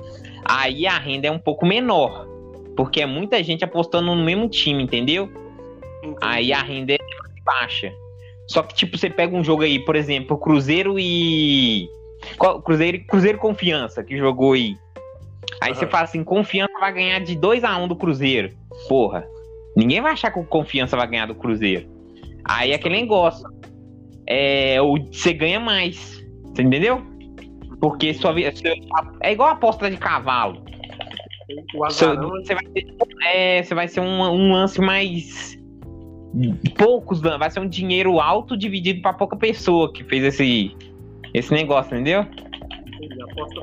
Aí 0.45 0.85
a 0.87 0.97
renda 0.97 1.27
é 1.27 1.31
um 1.31 1.39
pouco 1.39 1.65
menor. 1.65 2.27
Porque 2.75 3.01
é 3.01 3.05
muita 3.05 3.41
gente 3.43 3.63
apostando 3.63 4.15
no 4.15 4.23
mesmo 4.23 4.47
time, 4.49 4.83
entendeu? 4.83 5.29
Entendi. 6.03 6.17
Aí 6.21 6.51
a 6.53 6.61
renda 6.61 6.93
é 6.93 6.97
baixa. 7.45 7.91
Só 8.47 8.61
que, 8.63 8.73
tipo, 8.73 8.97
você 8.97 9.09
pega 9.09 9.35
um 9.35 9.43
jogo 9.43 9.63
aí, 9.63 9.79
por 9.79 9.95
exemplo, 9.95 10.37
Cruzeiro 10.37 10.97
e. 10.99 11.87
Cruzeiro, 12.65 13.03
Cruzeiro 13.05 13.37
Confiança, 13.37 14.03
que 14.03 14.17
jogou 14.17 14.53
aí. 14.53 14.75
Aí 15.61 15.71
Aham. 15.71 15.79
você 15.79 15.87
fala 15.87 16.03
assim: 16.03 16.23
Confiança 16.23 16.73
vai 16.79 16.93
ganhar 16.93 17.19
de 17.19 17.35
2x1 17.37 17.87
do 17.87 17.95
Cruzeiro. 17.95 18.49
Porra. 18.89 19.25
Ninguém 19.75 20.01
vai 20.01 20.11
achar 20.13 20.31
que 20.31 20.39
o 20.39 20.43
Confiança 20.45 20.95
vai 20.97 21.07
ganhar 21.07 21.25
do 21.27 21.35
Cruzeiro. 21.35 21.87
Aí 22.45 22.71
é 22.71 22.75
aquele 22.75 22.95
negócio. 22.95 23.47
é, 24.25 24.81
o- 24.81 24.97
você 25.11 25.33
ganha 25.33 25.59
mais. 25.59 26.23
Você 26.53 26.61
entendeu? 26.61 27.01
Porque 27.81 28.13
sua 28.13 28.31
vida. 28.33 28.53
É 29.21 29.31
igual 29.33 29.49
a 29.49 29.51
aposta 29.53 29.91
de 29.91 29.97
cavalo. 29.97 30.63
O 31.75 31.85
azarão 31.85 32.37
é 32.37 32.41
Você 32.41 32.53
vai 32.53 32.65
ter, 32.65 32.95
é, 33.25 33.63
você 33.63 33.75
vai 33.75 33.87
ser 33.87 33.99
um, 33.99 34.21
um 34.21 34.51
lance 34.51 34.79
mais. 34.81 35.57
Poucos, 36.77 37.21
vai 37.21 37.49
ser 37.51 37.59
um 37.59 37.67
dinheiro 37.67 38.19
alto 38.19 38.57
dividido 38.57 39.01
pra 39.01 39.13
pouca 39.13 39.35
pessoa 39.35 39.93
que 39.93 40.03
fez 40.03 40.23
esse, 40.23 40.75
esse 41.33 41.53
negócio, 41.53 41.93
entendeu? 41.93 42.21
a 42.21 43.31
aposta 43.31 43.61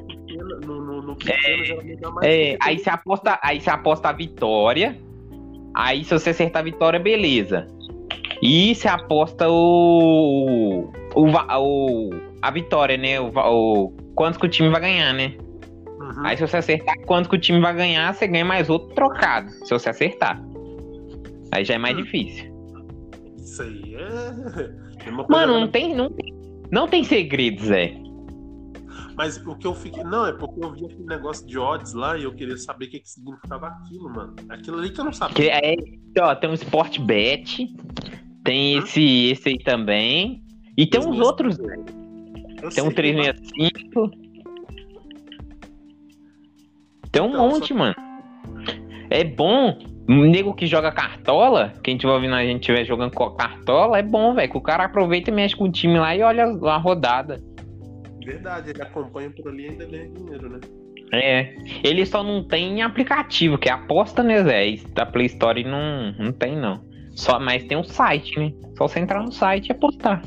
no, 0.67 0.81
no, 0.81 1.03
no 1.03 1.17
pequeno 1.17 1.65
geralmente 1.65 2.01
dá 2.01 2.11
mais. 2.11 2.27
É, 2.27 2.57
aí 2.61 2.79
você 2.79 2.91
aposta, 2.91 3.39
aí 3.43 3.61
você 3.61 3.71
aposta 3.71 4.09
a 4.09 4.13
vitória. 4.13 4.97
Aí 5.75 6.05
se 6.05 6.13
você 6.13 6.31
acertar 6.31 6.61
a 6.61 6.65
vitória, 6.65 6.99
beleza. 6.99 7.67
E 8.43 8.75
você 8.75 8.89
aposta 8.89 9.49
o, 9.49 10.91
o, 11.15 11.27
o 11.27 12.11
a 12.41 12.51
vitória, 12.51 12.97
né? 12.97 13.21
O, 13.21 13.31
o 13.35 13.93
quantos 14.15 14.39
que 14.39 14.47
o 14.47 14.49
time 14.49 14.69
vai 14.69 14.81
ganhar, 14.81 15.13
né? 15.13 15.35
Uhum. 16.17 16.27
Aí 16.27 16.37
se 16.37 16.47
você 16.47 16.57
acertar 16.57 16.99
quanto 17.07 17.29
que 17.29 17.37
o 17.37 17.41
time 17.41 17.61
vai 17.61 17.75
ganhar, 17.75 18.13
você 18.15 18.27
ganha 18.27 18.45
mais 18.45 18.69
outro 18.69 18.95
trocado. 18.95 19.51
Se 19.51 19.71
você 19.71 19.91
acertar. 19.91 20.43
Aí 21.53 21.65
já 21.65 21.75
é 21.75 21.79
mais 21.79 21.97
Hum. 21.97 22.03
difícil. 22.03 22.51
Isso 23.37 23.63
aí 23.63 23.95
é. 23.95 23.99
é 25.07 25.11
uma 25.11 25.25
coisa 25.25 25.47
Mano, 25.47 25.61
não 25.61 25.69
tem, 25.69 25.95
não 25.95 26.11
tem, 26.11 26.35
não 26.71 26.89
tem 26.89 27.05
segredo, 27.05 27.63
Zé. 27.65 27.95
Mas 29.17 29.37
o 29.45 29.55
que 29.57 29.67
eu 29.67 29.75
fiquei. 29.75 30.03
Não, 30.03 30.27
é 30.27 30.33
porque 30.33 30.65
eu 30.65 30.73
vi 30.73 30.87
aquele 30.87 31.05
negócio 31.05 31.47
de 31.47 31.59
odds 31.59 31.93
lá 31.93 32.17
e 32.17 32.25
eu 32.25 32.33
queria 32.33 32.57
saber 32.57 32.87
o 32.87 32.91
que, 32.91 33.01
que 33.01 33.09
significava 33.11 33.67
aquilo, 33.67 34.09
mano. 34.09 34.35
Aquilo 34.49 34.79
ali 34.79 34.91
que 34.91 35.01
eu 35.01 35.05
não 35.05 35.13
sabia. 35.13 35.53
é, 35.53 35.75
ó, 36.21 36.35
tem 36.35 36.49
um 36.49 36.55
Sport 36.55 36.99
Bet, 37.01 37.67
tem 38.45 38.77
Hum. 38.79 38.83
esse, 38.83 39.27
esse 39.31 39.49
aí 39.51 39.59
também. 39.59 40.43
E 40.77 40.87
tem 40.87 41.01
uns 41.01 41.17
365. 41.17 41.27
outros, 41.27 41.57
Tem 42.75 42.83
um 42.83 42.87
sei, 42.87 42.95
365. 42.95 44.11
Tem 47.13 47.23
um 47.23 47.29
Então, 47.31 47.49
monte, 47.49 47.69
só- 47.69 47.75
mano. 47.75 47.95
É 49.11 49.25
bom. 49.25 49.79
Um 50.09 50.23
nego 50.29 50.55
que 50.55 50.67
joga 50.67 50.91
cartola, 50.91 51.73
quem 51.85 51.97
tiver 51.97 52.13
ouvindo 52.13 52.35
a 52.35 52.43
gente 52.45 52.61
estiver 52.61 52.85
jogando 52.85 53.13
com 53.15 53.31
cartola, 53.31 53.99
é 53.99 54.03
bom, 54.03 54.35
velho. 54.35 54.51
Que 54.51 54.59
o 54.59 54.61
cara 54.61 54.85
aproveita 54.85 55.31
e 55.31 55.33
mexe 55.33 55.55
com 55.55 55.65
o 55.65 55.71
time 55.73 55.99
lá 55.99 56.17
e 56.17 56.23
olha 56.23 56.45
a 56.47 56.77
rodada. 56.79 57.37
Verdade, 58.25 58.71
ele 58.71 58.83
acompanha 58.83 59.31
por 59.31 59.49
ali 59.49 59.67
e 59.67 59.69
ainda 59.71 59.87
ganha 59.87 60.09
dinheiro, 60.11 60.49
né? 60.51 60.61
É. 61.13 61.55
Ele 61.83 62.05
só 62.07 62.23
não 62.23 62.43
tem 62.45 62.83
aplicativo, 62.83 63.57
que 63.59 63.69
é 63.69 63.73
aposta, 63.73 64.23
né, 64.23 64.43
Zé? 64.45 64.77
Da 64.95 65.07
Play 65.07 65.27
Store 65.27 65.63
não, 65.65 66.13
não 66.19 66.33
tem, 66.33 66.57
não. 66.57 66.81
Só, 67.13 67.39
mas 67.41 67.65
tem 67.65 67.77
um 67.77 67.85
site, 67.85 68.39
né? 68.39 68.53
Só 68.77 68.87
você 68.89 69.01
entrar 69.01 69.23
no 69.23 69.33
site 69.33 69.69
e 69.69 69.73
apostar. 69.73 70.23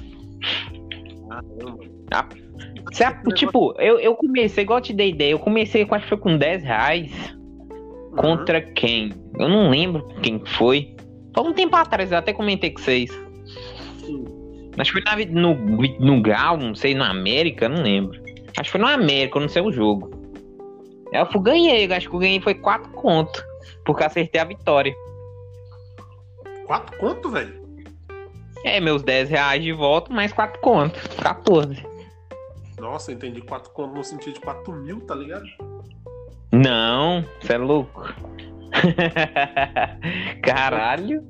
Caramba. 1.30 2.43
Você, 2.92 3.06
tipo, 3.36 3.74
eu, 3.80 4.00
eu 4.00 4.16
comecei, 4.16 4.64
igual 4.64 4.80
eu 4.80 4.84
te 4.84 4.94
dei 4.94 5.10
ideia, 5.10 5.32
eu 5.32 5.40
comecei, 5.40 5.84
eu 5.84 5.88
acho 5.92 6.04
que 6.04 6.10
foi 6.10 6.18
com 6.18 6.38
10 6.38 6.64
reais. 6.64 7.12
Uhum. 7.70 8.16
Contra 8.16 8.62
quem? 8.62 9.12
Eu 9.40 9.50
não 9.50 9.70
lembro 9.70 10.08
quem 10.22 10.44
foi. 10.46 10.96
Foi 11.34 11.44
um 11.44 11.54
tempo 11.54 11.76
atrás, 11.76 12.12
eu 12.12 12.18
até 12.18 12.34
comentei 12.34 12.72
com 12.72 12.82
vocês. 12.82 13.10
Sim. 13.98 14.24
Acho 14.78 14.94
que 14.94 15.02
foi 15.02 15.26
na, 15.26 15.32
no, 15.32 15.56
no 16.00 16.22
Gal, 16.22 16.58
não 16.58 16.76
sei, 16.76 16.94
no 16.94 17.04
América, 17.04 17.68
não 17.68 17.82
lembro. 17.82 18.22
Acho 18.58 18.72
que 18.72 18.72
foi 18.72 18.82
no 18.82 18.88
América, 18.88 19.40
não 19.40 19.50
sei 19.50 19.62
o 19.62 19.72
jogo. 19.72 20.12
Eu 21.12 21.26
fui, 21.28 21.42
ganhei, 21.42 21.92
acho 21.92 22.10
que 22.10 22.16
eu 22.16 22.20
ganhei 22.20 22.40
foi 22.40 22.56
4 22.56 22.92
conto. 22.92 23.44
Porque 23.86 24.04
acertei 24.04 24.42
a 24.42 24.46
vitória. 24.46 24.94
Quatro 26.66 26.98
conto, 26.98 27.30
velho? 27.30 27.62
É, 28.64 28.80
meus 28.80 29.04
10 29.04 29.30
reais 29.30 29.62
de 29.62 29.74
volta, 29.74 30.14
mais 30.14 30.32
4 30.32 30.60
conto. 30.62 31.00
14. 31.22 31.93
Nossa, 32.84 33.12
eu 33.12 33.16
entendi 33.16 33.42
quatro 33.42 33.72
conto 33.72 33.96
no 33.96 34.04
sentido 34.04 34.34
de 34.34 34.42
4 34.42 34.74
mil, 34.74 35.00
tá 35.00 35.16
ligado? 35.16 35.46
Não, 36.52 37.24
você 37.40 37.54
é 37.54 37.58
louco. 37.58 38.14
Caralho. 40.44 41.24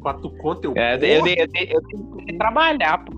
Quatro 0.00 0.28
conto 0.38 0.64
eu. 0.64 0.72
É, 0.76 0.96
eu, 0.96 1.24
eu, 1.24 1.36
eu, 1.36 1.46
eu 1.70 1.82
tenho 1.82 2.16
que 2.26 2.36
trabalhar, 2.36 3.04
pô. 3.04 3.16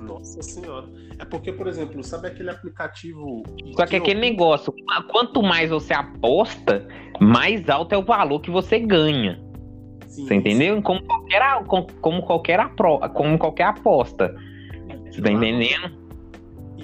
Nossa 0.00 0.40
senhora. 0.42 0.86
É 1.18 1.24
porque, 1.24 1.52
por 1.52 1.66
exemplo, 1.66 2.04
sabe 2.04 2.28
aquele 2.28 2.50
aplicativo. 2.50 3.42
Só 3.76 3.84
que 3.84 3.96
eu- 3.96 4.02
aquele 4.02 4.20
negócio, 4.20 4.72
quanto 5.10 5.42
mais 5.42 5.70
você 5.70 5.92
aposta, 5.92 6.86
mais 7.20 7.68
alto 7.68 7.96
é 7.96 7.98
o 7.98 8.04
valor 8.04 8.38
que 8.40 8.50
você 8.50 8.78
ganha. 8.78 9.42
Sim, 10.06 10.24
Você 10.28 10.34
entendeu? 10.36 10.80
Como 10.82 11.02
qualquer, 11.02 11.42
como 12.00 12.22
qualquer, 12.22 12.60
apro- 12.60 13.00
como 13.12 13.36
qualquer 13.36 13.64
aposta. 13.64 14.32
Você 15.10 15.20
tá 15.20 15.32
entendendo? 15.32 16.05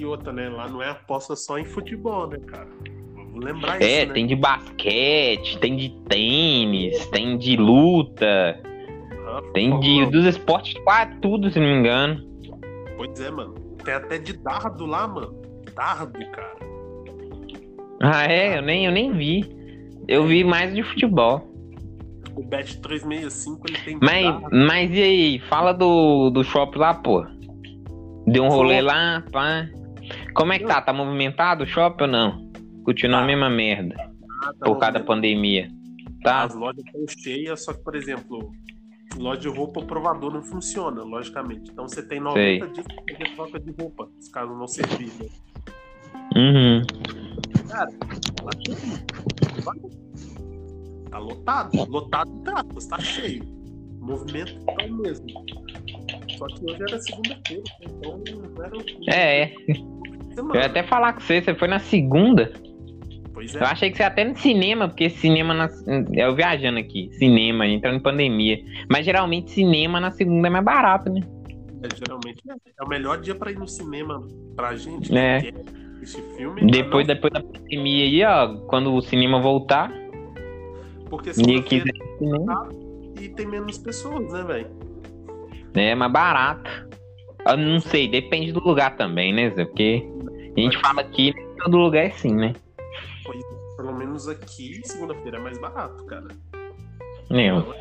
E 0.03 0.05
outra, 0.05 0.33
né? 0.33 0.49
Lá 0.49 0.69
não 0.69 0.83
é 0.83 0.91
aposta 0.91 1.37
só 1.37 1.59
em 1.59 1.65
futebol, 1.65 2.27
né, 2.27 2.37
cara? 2.47 2.67
Vamos 3.15 3.45
lembrar 3.45 3.81
É, 3.81 3.99
isso, 4.01 4.09
né? 4.09 4.15
tem 4.15 4.27
de 4.27 4.35
basquete, 4.35 5.59
tem 5.59 5.77
de 5.77 5.91
tênis, 6.09 7.07
tem 7.07 7.39
de 7.39 7.57
luta, 7.57 8.61
Ah, 9.29 9.41
tem 9.55 9.79
de 9.79 10.05
dos 10.07 10.25
esportes 10.25 10.75
quase 10.83 11.15
tudo, 11.21 11.49
se 11.51 11.59
não 11.61 11.67
me 11.69 11.79
engano. 11.79 12.21
Pois 12.97 13.21
é, 13.21 13.31
mano. 13.31 13.55
Tem 13.85 13.95
até 13.95 14.19
de 14.19 14.33
dardo 14.39 14.87
lá, 14.87 15.07
mano. 15.07 15.41
Dardo, 15.75 16.19
cara. 16.31 16.57
Ah, 18.03 18.25
é? 18.25 18.59
Eu 18.59 18.63
nem, 18.63 18.87
eu 18.87 18.93
nem 18.93 19.13
vi. 19.13 19.45
Eu 20.09 20.27
vi 20.27 20.43
mais 20.43 20.75
de 20.75 20.83
futebol. 20.83 21.49
O 22.35 22.43
Bet 22.43 22.81
365 22.81 23.61
ele 23.69 23.79
tem 23.85 23.99
Mas, 24.03 24.25
dardo. 24.25 24.49
mas 24.67 24.91
e 24.91 25.01
aí? 25.03 25.39
Fala 25.49 25.73
do, 25.73 26.31
do 26.31 26.43
shopping 26.43 26.79
lá, 26.79 26.93
pô. 26.95 27.25
Deu 28.27 28.43
um 28.45 28.49
rolê 28.49 28.81
lá, 28.81 29.23
pá. 29.33 29.69
Como 30.35 30.53
é 30.53 30.59
que 30.59 30.67
tá? 30.67 30.81
Tá 30.81 30.93
movimentado 30.93 31.65
o 31.65 31.67
shopping 31.67 32.05
ou 32.05 32.11
não? 32.11 32.53
Continua 32.85 33.19
a 33.19 33.21
Tá. 33.21 33.27
mesma 33.27 33.49
merda. 33.51 33.95
Tá 33.95 34.53
Por 34.65 34.79
causa 34.79 34.93
da 34.93 34.99
movimentado. 35.01 35.05
pandemia. 35.07 35.69
Tá? 36.23 36.43
As 36.45 36.55
lojas 36.55 36.85
estão 36.85 37.05
cheias, 37.09 37.65
só 37.65 37.73
que, 37.73 37.83
por 37.83 37.95
exemplo, 37.97 38.53
loja 39.17 39.41
de 39.41 39.49
roupa, 39.49 39.81
o 39.81 39.87
provador 39.87 40.33
não 40.33 40.43
funciona, 40.43 41.03
logicamente. 41.03 41.71
Então 41.71 41.89
você 41.89 42.03
tem 42.07 42.21
90 42.21 42.69
dias 42.69 42.87
pra 42.87 42.97
fazer 43.17 43.35
troca 43.35 43.61
de 43.61 43.71
roupa, 43.81 44.09
se 44.21 44.31
caso 44.31 44.53
não 44.55 44.67
servir, 44.69 45.11
né? 45.21 45.29
Uhum. 46.37 46.83
Vai. 49.65 49.77
Tá 51.11 51.19
lotado. 51.19 51.91
Lotado 51.91 52.31
tá, 52.45 52.65
mas 52.75 52.87
tá 52.87 52.99
cheio. 53.01 53.43
O 54.01 54.05
movimento 54.07 54.65
tá 54.65 54.85
o 54.85 54.93
mesmo. 54.93 55.27
Só 56.39 56.47
que 56.47 56.65
hoje 56.65 56.83
era 56.89 56.99
segunda-feira, 57.01 57.63
então 57.83 58.23
não 58.57 58.65
era 58.65 58.77
o 58.77 58.83
É, 59.11 59.43
é. 59.43 59.55
Eu 60.37 60.55
ia 60.55 60.67
até 60.67 60.83
falar 60.83 61.13
com 61.13 61.21
você, 61.21 61.41
você 61.43 61.55
foi 61.55 61.69
na 61.69 61.79
segunda. 61.79 62.53
Pois 63.33 63.55
Eu 63.55 63.63
é. 63.63 63.65
achei 63.65 63.91
que 63.91 63.97
você 63.97 64.03
ia 64.03 64.07
até 64.09 64.25
no 64.25 64.37
cinema, 64.37 64.89
porque 64.89 65.09
cinema 65.11 65.55
na. 65.55 65.69
Eu 66.13 66.35
viajando 66.35 66.79
aqui, 66.79 67.11
cinema, 67.15 67.67
entrando 67.67 67.97
em 67.97 68.03
pandemia. 68.03 68.59
Mas 68.91 69.05
geralmente 69.05 69.51
cinema 69.51 69.99
na 70.01 70.11
segunda 70.11 70.49
é 70.49 70.51
mais 70.51 70.65
barato, 70.65 71.11
né? 71.11 71.21
É, 71.83 71.89
geralmente 71.97 72.43
é. 72.49 72.55
É 72.81 72.85
o 72.85 72.89
melhor 72.89 73.21
dia 73.21 73.35
pra 73.35 73.51
ir 73.51 73.59
no 73.59 73.67
cinema 73.67 74.21
pra 74.55 74.77
gente 74.77 75.17
É. 75.17 75.41
que 75.41 75.53
quer 75.53 75.61
assistir 76.03 76.23
filme. 76.37 76.61
Depois, 76.71 77.07
mas 77.07 77.17
depois 77.17 77.33
da 77.33 77.41
pandemia 77.43 78.05
aí, 78.05 78.25
ó, 78.25 78.57
quando 78.67 78.95
o 78.95 79.01
cinema 79.01 79.41
voltar, 79.41 79.91
não, 79.91 81.05
Porque 81.09 81.33
segunda-feira 81.35 81.93
quiser 81.93 82.19
cinema, 82.19 82.69
e 83.21 83.29
tem 83.29 83.47
menos 83.47 83.79
pessoas, 83.79 84.33
né, 84.33 84.45
velho? 84.45 84.67
é 85.75 85.95
mais 85.95 86.13
barato. 86.13 86.71
Eu 87.47 87.57
não 87.57 87.81
sei, 87.81 88.09
depende 88.09 88.53
do 88.53 88.61
lugar 88.61 88.97
também, 88.97 89.33
né, 89.33 89.51
Zé? 89.51 89.65
Porque 89.65 90.07
a 90.57 90.61
gente 90.61 90.79
fala 90.79 91.01
aqui, 91.01 91.35
nem 91.35 91.57
todo 91.57 91.77
lugar 91.77 92.05
é 92.05 92.07
assim, 92.09 92.35
né? 92.35 92.55
Pois 93.25 93.41
é, 93.41 93.77
Pelo 93.77 93.95
menos 93.95 94.29
aqui, 94.29 94.81
segunda-feira 94.85 95.39
é 95.39 95.41
mais 95.41 95.59
barato, 95.59 96.05
cara. 96.05 96.29
Meu. 97.31 97.75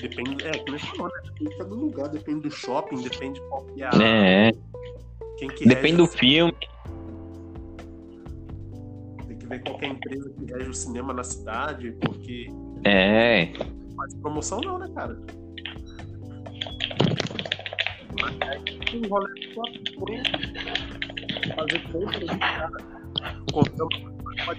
Depende, 0.00 0.46
é, 0.46 0.58
como 0.58 0.78
você 0.78 0.86
falou, 0.88 1.06
né? 1.08 1.22
Depende 1.24 1.50
de 1.50 1.56
cada 1.56 1.74
lugar, 1.74 2.08
depende 2.08 2.40
do 2.42 2.50
shopping, 2.50 3.02
depende 3.02 3.40
de 3.40 3.48
qual 3.48 3.64
que 3.64 3.82
é 3.82 3.86
a. 3.86 3.90
É, 4.02 4.52
Quem 5.38 5.48
que 5.48 5.66
depende 5.66 5.96
do 5.96 6.06
filme. 6.06 6.54
Tem 9.26 9.38
que 9.38 9.46
ver 9.46 9.62
qual 9.64 9.78
que 9.78 9.84
é 9.86 9.88
a 9.88 9.92
empresa 9.92 10.30
que 10.38 10.52
rege 10.52 10.70
o 10.70 10.74
cinema 10.74 11.12
na 11.14 11.24
cidade, 11.24 11.92
porque 12.00 12.46
É. 12.84 13.46
não 13.56 13.96
faz 13.96 14.14
promoção 14.16 14.60
não, 14.60 14.78
né, 14.78 14.88
cara? 14.94 15.18
Um 18.94 19.08
rolê 19.08 19.46
fazer 21.54 21.78
compra 21.92 22.16
ali, 22.16 22.38
cara. 22.38 22.96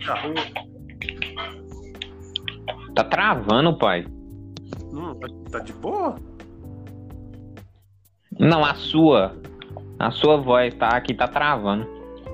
Arroz. 0.10 0.54
Tá 2.96 3.04
travando, 3.04 3.78
pai. 3.78 4.06
Hum, 4.92 5.14
tá, 5.20 5.28
tá 5.52 5.60
de 5.60 5.74
boa? 5.74 6.16
Não, 8.40 8.64
a 8.64 8.74
sua. 8.76 9.36
A 10.00 10.12
sua 10.12 10.38
voz 10.38 10.74
tá 10.76 10.90
aqui, 10.90 11.14
tá 11.14 11.28
travando. 11.28 11.88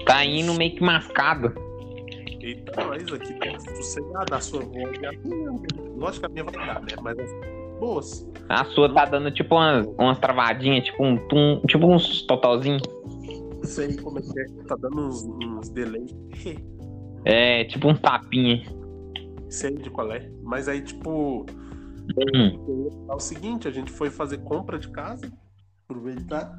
Tá 0.06 0.26
indo 0.26 0.54
meio 0.54 0.76
que 0.76 0.84
mascado. 0.84 1.54
Eita, 2.42 2.84
nós 2.84 3.14
aqui 3.14 3.34
tá 3.36 3.60
sossegado 3.60 4.36
a 4.36 4.42
sua 4.42 4.62
voz. 4.62 4.98
minha, 5.00 5.12
Lógico 5.96 6.20
que 6.20 6.26
a 6.26 6.30
minha 6.30 6.44
vai 6.44 6.54
dar, 6.54 6.82
né? 6.82 6.88
Mas 7.02 7.20
assim, 7.20 7.63
boas. 7.84 8.32
A 8.48 8.64
sua 8.66 8.94
tá 8.94 9.06
dando 9.06 9.32
tipo 9.32 9.56
umas, 9.56 9.86
umas 9.98 10.20
travadinhas, 10.20 10.86
tipo 10.86 11.04
um 11.04 11.18
tum, 11.28 11.62
tipo 11.68 11.86
uns 11.86 12.22
totalzinho. 12.24 12.80
Sei 13.64 13.96
como 13.98 14.20
é 14.20 14.22
que 14.22 14.40
é. 14.40 14.46
Tá 14.68 14.76
dando 14.80 15.08
uns, 15.08 15.24
uns 15.24 15.70
delay. 15.70 16.06
É, 17.26 17.64
tipo 17.64 17.88
um 17.88 17.96
tapinha. 17.96 18.62
Sei 19.50 19.74
de 19.76 19.90
qual 19.90 20.12
é. 20.12 20.30
Mas 20.44 20.68
aí, 20.68 20.82
tipo. 20.82 21.46
Hum. 22.36 23.06
É 23.10 23.16
o 23.16 23.20
seguinte, 23.20 23.66
a 23.66 23.72
gente 23.72 23.90
foi 23.90 24.10
fazer 24.10 24.40
compra 24.40 24.78
de 24.78 24.90
casa. 24.90 25.32
Aproveitar. 25.86 26.54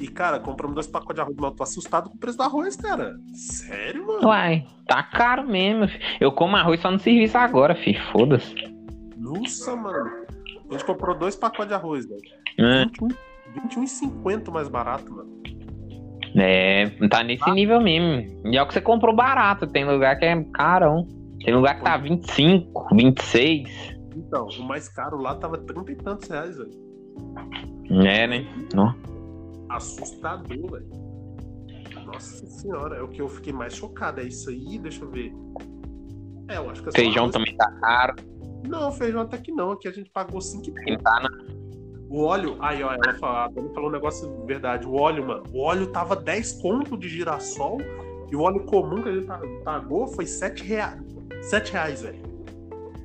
E, 0.00 0.08
cara, 0.08 0.40
compramos 0.40 0.74
dois 0.74 0.88
pacotes 0.88 1.14
de 1.14 1.20
arroz, 1.20 1.36
mas 1.38 1.50
eu 1.50 1.56
tô 1.56 1.62
assustado 1.62 2.10
com 2.10 2.16
o 2.16 2.18
preço 2.18 2.38
do 2.38 2.42
arroz, 2.42 2.74
cara. 2.74 3.14
Sério, 3.32 4.04
mano? 4.04 4.26
Uai, 4.26 4.66
tá 4.86 5.00
caro 5.02 5.46
mesmo. 5.46 5.86
Eu 6.20 6.32
como 6.32 6.56
arroz 6.56 6.80
só 6.80 6.90
no 6.90 6.98
serviço 6.98 7.38
agora, 7.38 7.76
fi. 7.76 7.94
Foda-se. 8.10 8.54
Nossa, 9.16 9.76
mano. 9.76 10.10
A 10.70 10.72
gente 10.72 10.84
comprou 10.84 11.18
dois 11.18 11.34
pacotes 11.34 11.68
de 11.68 11.74
arroz, 11.74 12.06
velho. 12.06 12.20
É. 12.58 12.84
21 12.84 13.08
21,50 13.68 14.50
mais 14.52 14.68
barato, 14.68 15.12
mano. 15.12 15.40
É, 16.36 16.86
tá 17.08 17.24
nesse 17.24 17.50
nível 17.50 17.80
mesmo. 17.80 18.46
E 18.46 18.56
é 18.56 18.62
o 18.62 18.66
que 18.66 18.74
você 18.74 18.80
comprou 18.80 19.14
barato. 19.14 19.66
Tem 19.66 19.84
lugar 19.84 20.16
que 20.18 20.24
é 20.24 20.44
carão. 20.54 21.06
Tem 21.44 21.54
lugar 21.54 21.76
que 21.76 21.84
tá 21.84 21.96
25, 21.96 22.94
26. 22.94 23.98
Então, 24.16 24.46
o 24.46 24.62
mais 24.62 24.88
caro 24.88 25.20
lá 25.20 25.34
tava 25.34 25.58
30 25.58 25.92
e 25.92 25.96
tantos 25.96 26.28
reais, 26.28 26.56
velho. 26.56 26.70
É, 28.06 28.26
né? 28.26 28.46
Não. 28.74 28.94
Assustador, 29.70 30.70
velho. 30.70 31.00
Nossa 32.04 32.46
senhora, 32.46 32.96
é 32.96 33.02
o 33.02 33.08
que 33.08 33.20
eu 33.20 33.28
fiquei 33.28 33.52
mais 33.52 33.74
chocado. 33.74 34.20
É 34.20 34.24
isso 34.24 34.50
aí, 34.50 34.78
deixa 34.78 35.02
eu 35.02 35.10
ver. 35.10 35.32
É, 36.48 36.58
eu 36.58 36.70
acho 36.70 36.82
que 36.82 36.88
é 36.90 36.92
Feijão 36.92 37.30
também 37.30 37.56
tá 37.56 37.70
caro. 37.80 38.14
Não, 38.66 38.92
feijão 38.92 39.22
até 39.22 39.38
que 39.38 39.52
não. 39.52 39.72
Aqui 39.72 39.88
a 39.88 39.90
gente 39.90 40.10
pagou 40.10 40.40
5 40.40 40.68
e 40.68 40.84
Quem 40.84 40.98
tá 40.98 41.20
na... 41.20 41.28
O 42.08 42.24
óleo, 42.24 42.56
aí 42.58 42.82
ó, 42.82 42.92
ela 42.92 43.14
falou, 43.20 43.36
a 43.36 43.48
Dani 43.48 43.72
falou 43.72 43.88
um 43.88 43.92
negócio 43.92 44.44
verdade. 44.44 44.84
O 44.86 44.94
óleo, 45.00 45.24
mano, 45.26 45.44
o 45.52 45.60
óleo 45.62 45.86
tava 45.88 46.16
10 46.16 46.60
conto 46.60 46.96
de 46.96 47.08
girassol 47.08 47.78
e 48.30 48.34
o 48.34 48.40
óleo 48.42 48.64
comum 48.64 49.00
que 49.00 49.08
a 49.08 49.12
gente 49.12 49.26
pa- 49.26 49.40
pagou 49.64 50.08
foi 50.08 50.26
7 50.26 50.64
reais. 50.64 51.00
7 51.42 51.72
reais, 51.72 52.02
velho. 52.02 52.18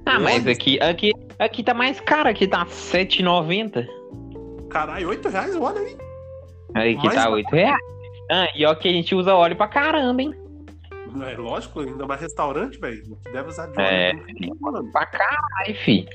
Ah, 0.08 0.20
mas 0.20 0.46
aqui, 0.48 0.80
aqui, 0.82 1.12
aqui 1.38 1.64
tá 1.64 1.74
mais 1.74 2.00
caro. 2.00 2.30
Aqui 2.30 2.48
tá 2.48 2.66
7,90. 2.66 3.88
Caralho, 4.70 5.10
8 5.10 5.30
reais 5.30 5.56
o 5.56 5.62
óleo 5.62 5.80
aí. 5.80 5.98
Aí 6.74 6.96
aqui 6.96 7.06
Mais 7.06 7.16
tá 7.16 7.30
barato. 7.30 7.36
8 7.36 7.50
reais. 7.52 7.80
Ah, 8.32 8.48
e 8.56 8.66
ó 8.66 8.74
que 8.74 8.88
a 8.88 8.92
gente 8.92 9.14
usa 9.14 9.36
óleo 9.36 9.56
pra 9.56 9.68
caramba, 9.68 10.22
hein? 10.24 10.34
É 11.28 11.38
lógico, 11.38 11.80
ainda 11.82 12.06
mais 12.06 12.20
restaurante, 12.22 12.80
velho. 12.80 13.18
Que 13.26 13.32
deve 13.32 13.50
usar 13.50 13.68
de 13.68 13.80
óleo. 13.80 13.88
É. 13.88 14.14
Mano, 14.60 14.92
Pra 14.92 15.06
caralho, 15.06 15.76
fi. 15.84 16.08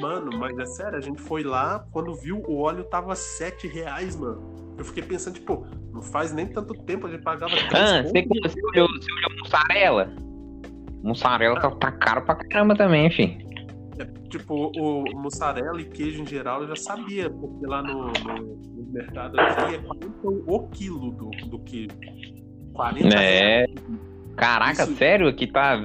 mano, 0.00 0.30
mas 0.38 0.56
é 0.58 0.64
sério, 0.66 0.96
a 0.96 1.00
gente 1.00 1.20
foi 1.20 1.42
lá, 1.42 1.84
quando 1.92 2.14
viu 2.14 2.38
o 2.46 2.60
óleo 2.60 2.84
tava 2.84 3.14
7 3.14 3.66
reais, 3.66 4.16
mano. 4.16 4.74
Eu 4.78 4.84
fiquei 4.84 5.02
pensando, 5.02 5.34
tipo, 5.34 5.66
não 5.92 6.02
faz 6.02 6.32
nem 6.32 6.46
tanto 6.46 6.74
tempo, 6.84 7.06
a 7.06 7.10
gente 7.10 7.22
pagava 7.22 7.54
3 7.54 7.72
Ah, 7.74 8.02
você, 8.02 8.22
você 8.42 8.60
olhou, 8.66 8.88
você 8.88 9.12
olhou 9.12 9.38
mussarela? 9.40 10.12
Mussarela 11.02 11.60
tá, 11.60 11.70
tá 11.70 11.92
caro 11.92 12.22
pra 12.24 12.34
caramba 12.36 12.74
também, 12.76 13.10
fi. 13.10 13.38
Tipo, 14.30 14.72
o 14.76 15.04
mussarela 15.20 15.80
e 15.80 15.84
queijo 15.84 16.22
em 16.22 16.26
geral 16.26 16.62
eu 16.62 16.68
já 16.68 16.76
sabia, 16.76 17.30
porque 17.30 17.66
lá 17.66 17.80
no, 17.82 18.06
no- 18.06 18.56
no 18.56 18.92
mercado 18.92 19.38
aqui 19.38 19.76
é 19.76 19.78
40 19.78 20.12
o 20.28 20.68
quilo 20.70 21.12
do, 21.12 21.30
do 21.48 21.58
queijo. 21.60 21.94
40 22.74 23.08
reais. 23.08 23.16
É. 23.20 23.66
Caraca, 24.36 24.82
Isso. 24.82 24.96
sério? 24.96 25.28
Aqui 25.28 25.46
tá 25.46 25.78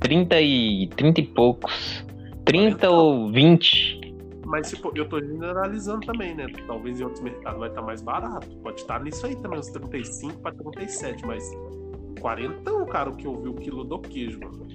30 0.00 0.40
e, 0.40 0.88
30 0.96 1.20
e 1.20 1.26
poucos. 1.26 2.06
30 2.44 2.90
ou 2.90 3.30
20. 3.30 4.00
Mas, 4.46 4.70
tipo, 4.70 4.92
eu 4.94 5.08
tô 5.08 5.20
generalizando 5.20 6.06
também, 6.06 6.34
né? 6.34 6.46
Talvez 6.66 7.00
em 7.00 7.04
outros 7.04 7.22
mercados 7.22 7.58
vai 7.58 7.68
estar 7.68 7.82
mais 7.82 8.02
barato. 8.02 8.46
Pode 8.58 8.80
estar 8.80 9.02
nisso 9.02 9.26
aí 9.26 9.34
também, 9.36 9.58
uns 9.58 9.68
35 9.68 10.40
para 10.40 10.52
37, 10.52 11.26
mas 11.26 11.50
40, 12.20 12.86
cara, 12.86 13.10
o 13.10 13.16
que 13.16 13.26
eu 13.26 13.40
vi 13.40 13.48
o 13.48 13.54
quilo 13.54 13.84
do 13.84 13.98
queijo, 13.98 14.38
mano. 14.40 14.66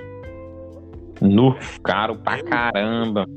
Nu, 1.21 1.55
caro 1.83 2.17
pra 2.17 2.41
caramba. 2.43 3.27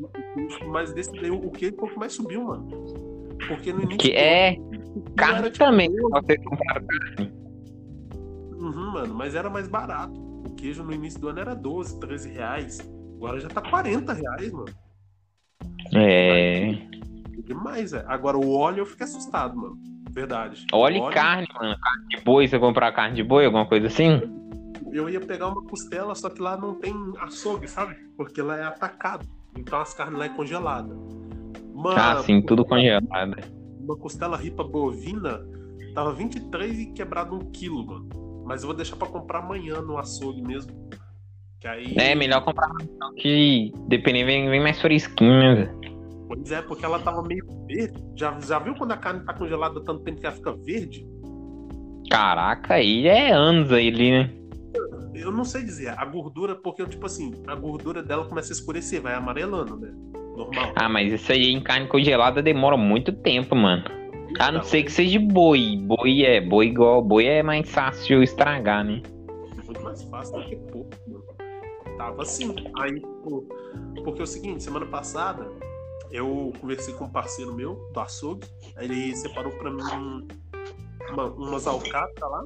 Mas 0.69 0.93
desse 0.93 1.13
daí, 1.13 1.31
o 1.31 1.51
queijo 1.51 1.77
foi 1.77 1.89
o 1.89 1.93
que 1.93 1.99
mais 1.99 2.13
subiu, 2.13 2.45
mano. 2.45 2.69
Porque 3.47 3.73
no 3.73 3.83
início. 3.83 3.99
Que 3.99 4.13
é 4.13 4.55
ano 4.55 5.15
carne 5.17 5.51
tipo, 5.51 5.65
também. 5.65 5.91
12. 5.91 6.09
Vocês 6.11 6.45
compraram 6.45 6.87
carne. 6.87 7.42
Uhum, 8.75 8.91
mano, 8.93 9.15
mas 9.15 9.35
era 9.35 9.51
mais 9.51 9.69
barato. 9.69 10.13
O 10.15 10.55
queijo 10.55 10.83
no 10.83 10.93
início 10.93 11.21
do 11.21 11.29
ano 11.29 11.41
era 11.41 11.55
12, 11.55 11.99
13 12.01 12.31
reais. 12.31 12.79
Agora 13.17 13.39
já 13.39 13.49
tá 13.49 13.61
40 13.61 14.13
reais, 14.13 14.53
mano. 14.53 14.75
É. 15.95 16.71
É 16.71 17.43
demais, 17.45 17.93
é. 17.93 18.05
Agora 18.07 18.37
o 18.37 18.53
óleo 18.53 18.81
eu 18.81 18.87
fiquei 18.87 19.05
assustado, 19.05 19.57
mano. 19.57 19.79
Verdade. 20.11 20.67
Óleo 20.73 21.03
O 21.05 21.11
e 21.11 21.15
carne, 21.15 21.47
mano. 21.55 21.77
Carne 21.81 22.07
de 22.09 22.21
boi, 22.23 22.47
você 22.49 22.59
comprar 22.59 22.93
carne 22.93 23.17
de 23.17 23.23
boi, 23.23 23.47
alguma 23.47 23.67
coisa 23.67 23.87
assim? 23.87 24.21
Eu 24.93 25.09
ia 25.09 25.21
pegar 25.21 25.49
uma 25.49 25.63
costela, 25.63 26.15
só 26.15 26.29
que 26.29 26.41
lá 26.41 26.57
não 26.57 26.75
tem 26.75 26.95
açougue, 27.19 27.67
sabe? 27.67 27.95
Porque 28.17 28.43
lá 28.43 28.59
é 28.59 28.65
atacado. 28.65 29.27
Então 29.57 29.81
as 29.81 29.95
carnes 29.95 30.19
lá 30.19 30.27
é 30.27 30.29
congelada. 30.29 30.95
Mano, 31.75 31.97
Ah, 31.99 32.23
sim, 32.23 32.43
tudo 32.43 32.65
congelado. 32.65 33.09
uma 33.81 33.97
costela 33.97 34.37
ripa 34.37 34.63
bovina 34.63 35.41
tava 35.95 36.13
23 36.13 36.79
e 36.79 36.87
quebrado 36.93 37.35
um 37.35 37.51
quilo, 37.51 37.85
mano. 37.87 38.09
Mas 38.45 38.63
eu 38.63 38.69
vou 38.69 38.77
deixar 38.77 38.97
pra 38.97 39.09
comprar 39.09 39.41
amanhã 39.41 39.81
no 39.81 39.99
açougue 39.99 40.43
mesmo. 40.43 40.73
Que 41.61 41.69
aí. 41.69 41.95
É 41.97 42.15
melhor 42.15 42.45
comprar 42.45 42.69
que 43.17 43.73
dependendo 43.87 44.27
vem, 44.27 44.51
vem 44.51 44.61
mais 44.61 44.81
fresquinho, 44.81 45.39
né? 45.39 45.75
Pois 46.27 46.51
é, 46.51 46.63
porque 46.63 46.85
ela 46.85 46.99
tava 46.99 47.23
meio 47.23 47.47
verde. 47.67 48.03
Já, 48.17 48.39
já 48.41 48.59
viu 48.59 48.75
quando 48.75 48.93
a 48.93 48.97
carne 48.97 49.25
tá 49.25 49.35
congelada 49.35 49.81
tanto 49.85 50.03
tempo 50.03 50.21
que 50.21 50.27
ela 50.27 50.35
fica 50.35 50.53
verde? 50.53 51.07
Caraca, 52.11 52.75
aí 52.75 53.07
é 53.07 53.33
anos 53.33 53.71
aí 53.71 53.89
ali, 53.89 54.11
né? 54.11 54.31
Eu 55.15 55.31
não 55.31 55.45
sei 55.45 55.63
dizer. 55.63 55.95
A 55.97 56.05
gordura, 56.05 56.55
porque, 56.55 56.85
tipo 56.87 57.07
assim, 57.07 57.33
a 57.47 57.55
gordura 57.55 58.03
dela 58.03 58.25
começa 58.25 58.53
a 58.53 58.57
escurecer, 58.57 59.01
vai 59.01 59.15
amarelando, 59.15 59.77
né? 59.77 59.93
Normal. 60.37 60.73
Ah, 60.75 60.89
mas 60.89 61.13
isso 61.13 61.31
aí 61.31 61.53
em 61.53 61.61
carne 61.61 61.87
congelada 61.87 62.43
demora 62.43 62.77
muito 62.77 63.13
tempo, 63.13 63.55
mano. 63.55 63.85
A 64.39 64.51
não 64.51 64.63
ser 64.63 64.83
que 64.83 64.91
seja 64.91 65.19
boi. 65.21 65.77
Boi 65.83 66.23
é, 66.25 66.41
boi 66.41 66.67
igual, 66.67 67.03
boi 67.03 67.27
é 67.27 67.43
mais 67.43 67.69
fácil 67.71 68.23
estragar, 68.23 68.85
né? 68.85 69.03
É 69.59 69.65
muito 69.65 69.83
mais 69.83 70.03
fácil 70.05 70.39
do 70.41 70.45
que 70.47 70.57
pouco, 70.57 70.91
mano. 71.07 71.25
Tava 71.97 72.23
assim. 72.23 72.55
Aí, 72.79 72.95
tipo, 72.95 73.47
porque 74.05 74.21
é 74.21 74.25
o 74.25 74.27
seguinte, 74.27 74.63
semana 74.63 74.87
passada 74.87 75.49
eu 76.11 76.53
conversei 76.61 76.93
com 76.95 77.05
um 77.05 77.11
parceiro 77.11 77.55
meu 77.55 77.89
do 77.93 78.01
açougue. 78.01 78.47
Aí 78.77 78.87
ele 78.87 79.15
separou 79.17 79.53
pra 79.53 79.71
mim 79.71 79.83
um- 79.83 80.29
uma, 81.11 81.25
umas 81.27 81.67
alcatras 81.67 82.31
lá 82.31 82.45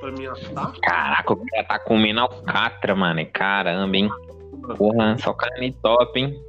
pra 0.00 0.12
mim 0.12 0.26
assar. 0.26 0.72
Caraca, 0.80 1.32
o 1.32 1.36
cara 1.46 1.64
tá 1.64 1.78
comendo 1.78 2.20
alcatra, 2.20 2.94
mano. 2.94 3.20
Caramba, 3.32 3.96
hein? 3.96 4.10
Porra, 4.76 5.16
só 5.18 5.32
carne 5.32 5.72
top, 5.82 6.18
hein? 6.20 6.42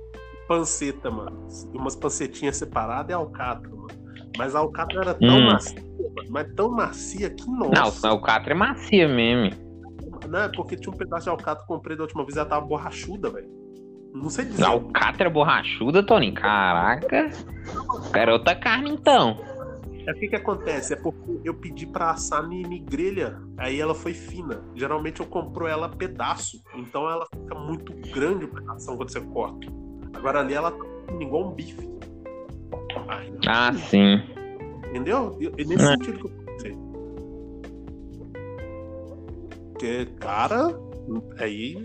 Panceta, 0.48 1.12
mano. 1.12 1.48
Umas 1.74 1.96
pancetinhas 1.96 2.58
separadas 2.58 3.10
e 3.12 3.14
alcatra, 3.14 3.70
mano. 3.70 3.88
Mas 4.40 4.56
a 4.56 4.60
alcatra 4.60 5.02
era 5.02 5.14
tão 5.14 5.38
Hum. 5.38 5.46
macia, 5.48 5.84
mas 6.30 6.48
tão 6.56 6.72
macia 6.72 7.30
que 7.30 7.46
Não, 7.46 7.72
nossa. 7.72 8.08
a 8.08 8.12
alcatra 8.12 8.54
é 8.54 8.56
macia 8.56 9.06
mesmo. 9.06 9.52
Não, 10.30 10.40
é 10.40 10.48
porque 10.48 10.78
tinha 10.78 10.94
um 10.94 10.98
pedaço 10.98 11.26
de 11.26 11.30
alcatra 11.30 11.58
que 11.66 11.72
eu 11.72 11.76
comprei 11.76 11.98
da 11.98 12.04
última 12.04 12.24
vez, 12.24 12.38
ela 12.38 12.46
tava 12.48 12.66
borrachuda, 12.66 13.30
velho. 13.30 13.50
Não 14.14 14.30
sei 14.30 14.46
dizer. 14.46 14.64
Alcatra 14.64 15.30
borrachuda, 15.30 16.02
Tony. 16.02 16.32
Caraca. 16.32 17.30
Era 18.16 18.32
outra 18.32 18.56
carne, 18.56 18.92
então. 18.92 19.38
É 20.08 20.12
o 20.12 20.16
que 20.16 20.30
que 20.30 20.36
acontece? 20.38 20.94
É 20.94 20.96
porque 20.96 21.42
eu 21.44 21.54
pedi 21.54 21.86
pra 21.86 22.12
assar 22.12 22.50
em 22.50 22.62
em 22.64 22.84
grelha, 22.86 23.38
aí 23.58 23.78
ela 23.80 23.94
foi 23.94 24.14
fina. 24.14 24.64
Geralmente 24.74 25.20
eu 25.20 25.26
compro 25.26 25.68
ela 25.68 25.90
pedaço, 25.90 26.64
então 26.76 27.10
ela 27.10 27.26
fica 27.30 27.56
muito 27.56 27.94
grande 28.14 28.46
o 28.46 28.48
pedaço 28.48 28.88
quando 28.96 29.12
você 29.12 29.20
corta. 29.20 29.68
Agora 30.14 30.40
ali 30.40 30.54
ela 30.54 30.72
tá 30.72 30.86
igual 31.20 31.50
um 31.50 31.52
bife. 31.52 31.90
Ah, 33.48 33.74
sim. 33.74 34.22
Entendeu? 34.90 35.38
É 35.58 35.64
nesse 35.64 35.84
É. 35.84 35.88
sentido 35.88 36.20
que 36.20 36.26
eu 36.26 36.46
pensei. 36.46 36.76
Porque, 39.72 40.06
cara, 40.20 40.78
aí. 41.40 41.84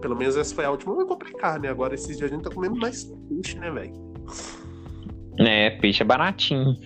Pelo 0.00 0.14
menos 0.14 0.36
essa 0.36 0.54
foi 0.54 0.64
a 0.64 0.70
última 0.70 0.94
eu 1.00 1.06
comprei 1.06 1.32
carne. 1.32 1.66
Agora 1.66 1.94
esses 1.94 2.16
dias 2.18 2.30
a 2.30 2.34
gente 2.34 2.44
tá 2.44 2.50
comendo 2.50 2.76
mais 2.76 3.04
peixe, 3.28 3.58
né, 3.58 3.70
velho? 3.70 3.92
É, 5.38 5.70
peixe 5.70 6.02
é 6.02 6.06
baratinho. 6.06 6.76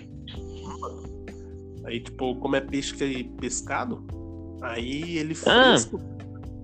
Aí, 1.85 2.01
tipo, 2.01 2.37
como 2.37 2.55
é 2.57 2.61
peixe 2.61 2.95
que 2.95 3.05
é 3.05 3.41
pescado, 3.41 4.05
aí 4.63 5.19
ele 5.19 5.35
Ah. 5.47 5.71
fresco. 5.73 6.01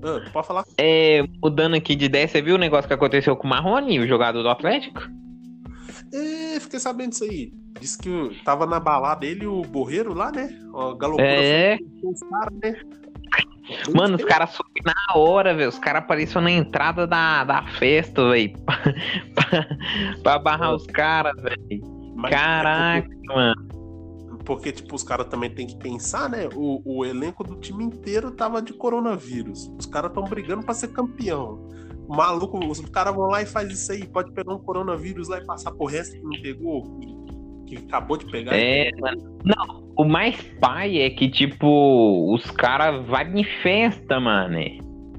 Ah, 0.05 0.31
pode 0.33 0.47
falar? 0.47 0.65
É, 0.79 1.25
mudando 1.43 1.75
aqui 1.75 1.97
de 1.97 2.05
ideia, 2.05 2.29
você 2.29 2.41
viu 2.41 2.55
o 2.55 2.59
negócio 2.59 2.87
que 2.87 2.95
aconteceu 2.95 3.35
com 3.37 3.47
o 3.47 3.51
Marrone, 3.51 3.99
o 3.99 4.07
jogador 4.07 4.43
do 4.43 4.49
Atlético? 4.49 5.01
É, 6.13 6.61
fiquei 6.61 6.79
sabendo 6.79 7.11
disso 7.11 7.25
aí. 7.25 7.53
Disse 7.81 7.99
que 7.99 8.09
o- 8.09 8.31
tava 8.45 8.65
na 8.67 8.81
balada 8.81 9.27
ele 9.27 9.45
e 9.45 9.47
o 9.47 9.63
Borreiro 9.63 10.15
lá, 10.15 10.31
né? 10.33 10.59
Ó, 10.73 10.95
galopou 10.95 11.25
É, 11.25 11.79
com 12.01 12.11
os 12.11 12.21
caras, 12.21 12.55
né? 12.63 12.81
Mano, 13.95 14.17
os 14.17 14.25
caras 14.25 14.51
subiram 14.51 14.93
na 14.95 15.19
hora, 15.21 15.53
velho. 15.55 15.69
Os 15.69 15.79
caras 15.79 16.03
apareceram 16.03 16.43
na 16.43 16.53
entrada 16.53 17.07
da, 17.07 17.43
da 17.45 17.63
festa, 17.79 18.31
velho. 18.31 18.53
pra, 19.35 19.67
pra 20.23 20.39
barrar 20.39 20.75
os 20.75 20.87
caras, 20.87 21.35
velho. 21.43 21.83
Mas 22.15 22.33
é 22.33 22.35
Caraca, 22.35 23.09
mano. 23.27 23.67
Porque, 24.45 24.71
tipo, 24.71 24.95
os 24.95 25.03
caras 25.03 25.27
também 25.27 25.51
tem 25.51 25.67
que 25.67 25.77
pensar, 25.77 26.31
né? 26.31 26.49
O, 26.55 26.81
o 26.85 27.05
elenco 27.05 27.43
do 27.43 27.57
time 27.57 27.83
inteiro 27.83 28.31
tava 28.31 28.63
de 28.63 28.73
coronavírus. 28.73 29.69
Os 29.77 29.87
caras 29.87 30.11
estão 30.13 30.23
brigando 30.23 30.65
pra 30.65 30.73
ser 30.73 30.89
campeão. 30.93 31.69
Maluco, 32.09 32.59
os 32.67 32.81
caras 32.81 33.15
vão 33.15 33.27
lá 33.29 33.43
e 33.43 33.47
faz 33.47 33.71
isso 33.71 33.93
aí. 33.93 34.07
Pode 34.07 34.33
pegar 34.33 34.55
um 34.55 34.59
coronavírus 34.59 35.29
lá 35.29 35.39
e 35.39 35.45
passar 35.45 35.73
pro 35.73 35.87
resto 35.87 36.17
que 36.17 36.23
não 36.23 36.41
pegou, 36.43 36.83
que, 37.67 37.77
que 37.77 37.85
acabou 37.87 38.17
de 38.17 38.27
pegar. 38.27 38.55
É, 38.55 38.91
mano. 39.01 39.39
Não, 39.45 39.85
o 39.97 40.05
mais 40.05 40.41
pai 40.61 40.99
é 40.99 41.11
que, 41.11 41.29
tipo, 41.29 42.33
os 42.33 42.49
caras 42.53 43.05
vão 43.07 43.21
em 43.39 43.45
festa, 43.63 44.21
mano. 44.21 44.59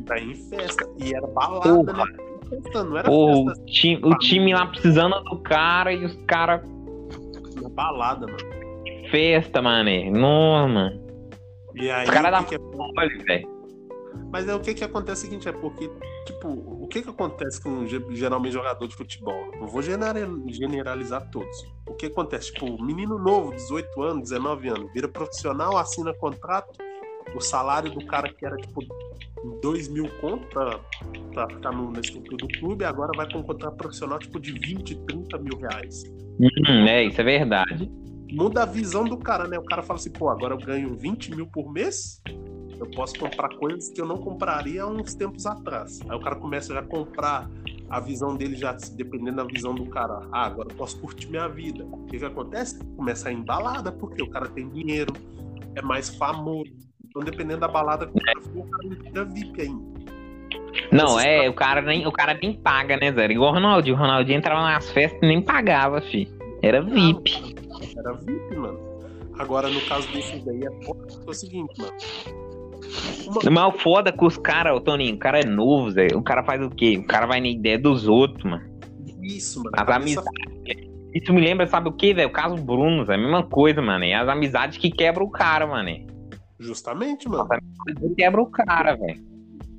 Tá 0.05 0.19
em 0.19 0.35
festa. 0.35 0.87
E 0.99 1.13
era 1.13 1.27
balada, 1.27 1.61
Porra. 1.93 2.05
né? 2.05 2.13
Festa, 2.49 2.83
Não 2.83 2.97
era 2.97 3.09
Pô, 3.09 3.41
o 3.41 3.53
time, 3.65 4.01
o 4.05 4.17
time 4.17 4.53
lá 4.53 4.67
precisando 4.67 5.21
do 5.25 5.39
cara 5.39 5.91
e 5.91 6.05
os 6.05 6.15
caras 6.25 6.61
balada, 7.71 8.25
mano. 8.25 8.37
festa, 9.11 9.61
mano. 9.61 9.89
Não, 10.11 10.67
mano. 10.69 11.01
E 11.75 11.91
aí, 11.91 12.05
Os 12.05 12.09
caras 12.09 12.31
da 12.31 12.43
que 12.43 12.57
que 12.57 12.63
é 12.63 13.23
velho. 13.23 13.56
Mas 14.31 14.47
é 14.47 14.53
o 14.55 14.59
que 14.59 14.73
que 14.73 14.83
acontece 14.83 15.23
é 15.23 15.27
o 15.27 15.29
seguinte, 15.29 15.47
é 15.47 15.51
porque, 15.51 15.89
tipo, 16.25 16.49
o 16.49 16.87
que 16.87 17.01
que 17.01 17.09
acontece 17.09 17.61
com 17.61 17.85
ge- 17.87 18.03
geralmente 18.11 18.53
jogador 18.53 18.87
de 18.87 18.95
futebol? 18.95 19.51
Não 19.59 19.67
vou 19.67 19.81
genera- 19.81 20.27
generalizar 20.47 21.29
todos. 21.31 21.65
O 21.87 21.93
que 21.93 22.07
acontece? 22.07 22.51
Tipo, 22.53 22.81
menino 22.83 23.17
novo, 23.17 23.53
18 23.53 24.01
anos, 24.01 24.23
19 24.29 24.67
anos, 24.69 24.91
vira 24.93 25.07
profissional, 25.07 25.77
assina 25.77 26.13
contrato, 26.13 26.77
o 27.35 27.39
salário 27.41 27.91
do 27.91 28.05
cara 28.05 28.31
que 28.31 28.45
era, 28.45 28.55
tipo, 28.57 28.81
2 29.61 29.87
mil 29.87 30.09
conto 30.19 30.47
pra, 30.47 30.79
pra 31.33 31.47
ficar 31.49 31.71
no, 31.71 31.91
na 31.91 31.99
estrutura 31.99 32.37
do 32.37 32.47
clube, 32.59 32.83
agora 32.83 33.11
vai 33.15 33.31
com 33.31 33.39
um 33.39 33.43
contrato 33.43 33.75
profissional, 33.77 34.19
tipo, 34.19 34.39
de 34.39 34.51
20, 34.51 34.95
30 35.05 35.37
mil 35.37 35.57
reais. 35.57 36.03
Hum, 36.39 36.85
é, 36.87 37.03
isso 37.05 37.19
é 37.21 37.23
verdade. 37.23 37.89
Muda 38.31 38.63
a 38.63 38.65
visão 38.65 39.05
do 39.05 39.17
cara, 39.17 39.47
né? 39.47 39.57
O 39.57 39.63
cara 39.63 39.81
fala 39.81 39.99
assim, 39.99 40.11
pô, 40.11 40.29
agora 40.29 40.53
eu 40.53 40.57
ganho 40.57 40.95
20 40.95 41.33
mil 41.33 41.47
por 41.47 41.71
mês, 41.71 42.21
eu 42.79 42.89
posso 42.91 43.17
comprar 43.17 43.49
coisas 43.57 43.89
que 43.89 43.99
eu 43.99 44.05
não 44.05 44.17
compraria 44.17 44.83
há 44.83 44.87
uns 44.87 45.13
tempos 45.13 45.45
atrás. 45.45 45.99
Aí 46.07 46.15
o 46.15 46.19
cara 46.19 46.35
começa 46.35 46.73
já 46.73 46.79
a 46.79 46.83
comprar 46.83 47.49
a 47.89 47.99
visão 47.99 48.35
dele, 48.35 48.55
já 48.55 48.75
dependendo 48.93 49.37
da 49.37 49.43
visão 49.43 49.73
do 49.73 49.85
cara. 49.85 50.21
Ah, 50.31 50.45
agora 50.45 50.69
eu 50.71 50.75
posso 50.75 50.99
curtir 50.99 51.29
minha 51.29 51.47
vida. 51.47 51.85
O 51.85 52.05
que 52.05 52.19
que 52.19 52.25
acontece? 52.25 52.83
Começa 52.95 53.29
a 53.29 53.31
ir 53.31 53.37
em 53.37 53.43
balada, 53.43 53.91
porque 53.91 54.21
o 54.21 54.29
cara 54.29 54.47
tem 54.49 54.69
dinheiro, 54.69 55.13
é 55.75 55.81
mais 55.81 56.09
famoso. 56.15 56.71
Então, 57.05 57.23
dependendo 57.23 57.61
da 57.61 57.67
balada 57.67 58.05
que 58.05 58.17
o 58.17 58.21
cara 58.21 58.41
for, 58.41 58.59
o 58.59 58.69
cara 58.69 58.89
vira 59.03 59.25
VIP 59.25 59.61
ainda. 59.61 59.97
Não, 60.91 61.19
é, 61.19 61.49
o 61.49 61.53
cara 61.53 61.81
nem, 61.81 62.05
o 62.05 62.11
cara 62.11 62.37
nem 62.39 62.53
paga, 62.53 62.97
né, 62.97 63.11
Zé? 63.11 63.25
Igual 63.25 63.51
o 63.51 63.53
Ronaldinho. 63.55 63.95
O 63.95 63.99
Ronaldinho 63.99 64.37
entrava 64.37 64.61
nas 64.61 64.91
festas 64.91 65.19
e 65.23 65.25
nem 65.25 65.41
pagava, 65.41 66.01
fi. 66.01 66.31
Era 66.61 66.81
VIP. 66.81 67.55
Era 67.97 68.13
VIP, 68.13 68.55
mano. 68.55 68.79
Agora, 69.39 69.69
no 69.69 69.81
caso 69.81 70.11
desses 70.11 70.43
daí, 70.43 70.63
é 70.63 70.67
é 70.67 71.29
o 71.29 71.33
seguinte, 71.33 71.73
mano. 71.79 72.46
Uma- 73.27 73.51
Mas 73.51 73.75
o 73.75 73.77
foda 73.79 74.11
com 74.11 74.25
os 74.25 74.37
caras, 74.37 74.75
ô 74.75 74.79
Toninho, 74.81 75.15
o 75.15 75.19
cara 75.19 75.39
é 75.39 75.45
novo, 75.45 75.91
Zé. 75.91 76.07
O 76.15 76.21
cara 76.21 76.43
faz 76.43 76.61
o 76.61 76.69
quê? 76.69 76.97
O 76.97 77.05
cara 77.05 77.25
vai 77.25 77.39
na 77.41 77.47
ideia 77.47 77.77
dos 77.77 78.07
outros, 78.07 78.43
mano. 78.43 78.63
Isso, 79.21 79.61
mano. 79.63 79.71
As 79.77 79.89
amizades. 79.89 80.29
Isso 81.13 81.33
me 81.33 81.41
lembra, 81.41 81.65
sabe 81.67 81.89
o 81.89 81.93
quê, 81.93 82.13
velho? 82.13 82.29
O 82.29 82.31
caso 82.31 82.55
Bruno, 82.55 83.03
Zé. 83.05 83.15
A 83.15 83.17
mesma 83.17 83.43
coisa, 83.43 83.81
mano. 83.81 84.05
É 84.05 84.13
as 84.13 84.27
amizades 84.27 84.77
que 84.77 84.89
quebram 84.91 85.25
o 85.25 85.31
cara, 85.31 85.65
mano. 85.65 85.89
Justamente, 86.59 87.27
mano. 87.27 87.47
Quebra 88.15 88.41
o 88.41 88.45
cara, 88.47 88.95
velho. 88.95 89.25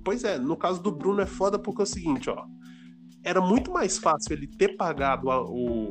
Pois 0.04 0.24
é, 0.24 0.38
no 0.38 0.56
caso 0.56 0.82
do 0.82 0.90
Bruno 0.92 1.20
é 1.20 1.26
foda 1.26 1.58
porque 1.58 1.82
é 1.82 1.84
o 1.84 1.86
seguinte, 1.86 2.30
ó. 2.30 2.44
Era 3.24 3.40
muito 3.40 3.70
mais 3.72 3.98
fácil 3.98 4.32
ele 4.34 4.46
ter 4.46 4.76
pagado 4.76 5.30
a, 5.30 5.42
o, 5.42 5.88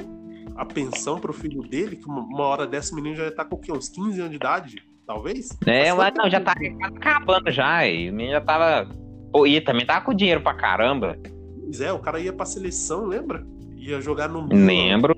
a 0.58 0.65
pensão 0.65 1.20
pro 1.20 1.32
filho 1.32 1.62
dele, 1.62 1.96
que 1.96 2.06
uma, 2.06 2.43
hora 2.43 2.65
dessa 2.65 2.96
menino 2.96 3.15
já 3.15 3.28
estar 3.28 3.46
com 3.46 3.56
o 3.56 3.60
quê? 3.60 3.72
Uns 3.72 3.88
15 3.88 4.20
anos 4.20 4.32
de 4.32 4.36
idade, 4.36 4.84
talvez? 5.06 5.50
É, 5.65 5.93
Mas 5.93 5.98
mas 5.98 6.13
foi 6.13 6.24
não, 6.24 6.30
já 6.30 6.41
tá 6.41 6.56
acabando 6.82 7.52
já. 7.52 7.88
E 7.88 8.10
o 8.10 8.13
menino 8.13 8.34
já 8.34 8.41
tava. 8.41 8.89
Pô, 9.32 9.46
e 9.46 9.62
também 9.62 9.86
tava 9.86 10.04
com 10.04 10.13
dinheiro 10.13 10.41
pra 10.41 10.56
caramba. 10.56 11.17
Pois 11.63 11.80
é, 11.80 11.93
o 11.93 12.00
cara 12.00 12.20
ia 12.20 12.34
pra 12.34 12.46
seleção, 12.46 13.06
lembra? 13.06 13.46
Ia 13.76 14.02
jogar 14.02 14.28
no. 14.28 14.48
Lembro. 14.52 15.15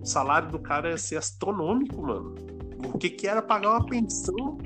O 0.00 0.04
salário 0.04 0.50
do 0.50 0.58
cara 0.58 0.90
ia 0.90 0.98
ser 0.98 1.16
astronômico, 1.16 2.02
mano. 2.02 2.34
O 2.92 2.98
que 2.98 3.08
que 3.08 3.26
era 3.26 3.42
pagar 3.42 3.70
uma 3.70 3.86
pensão 3.86 4.58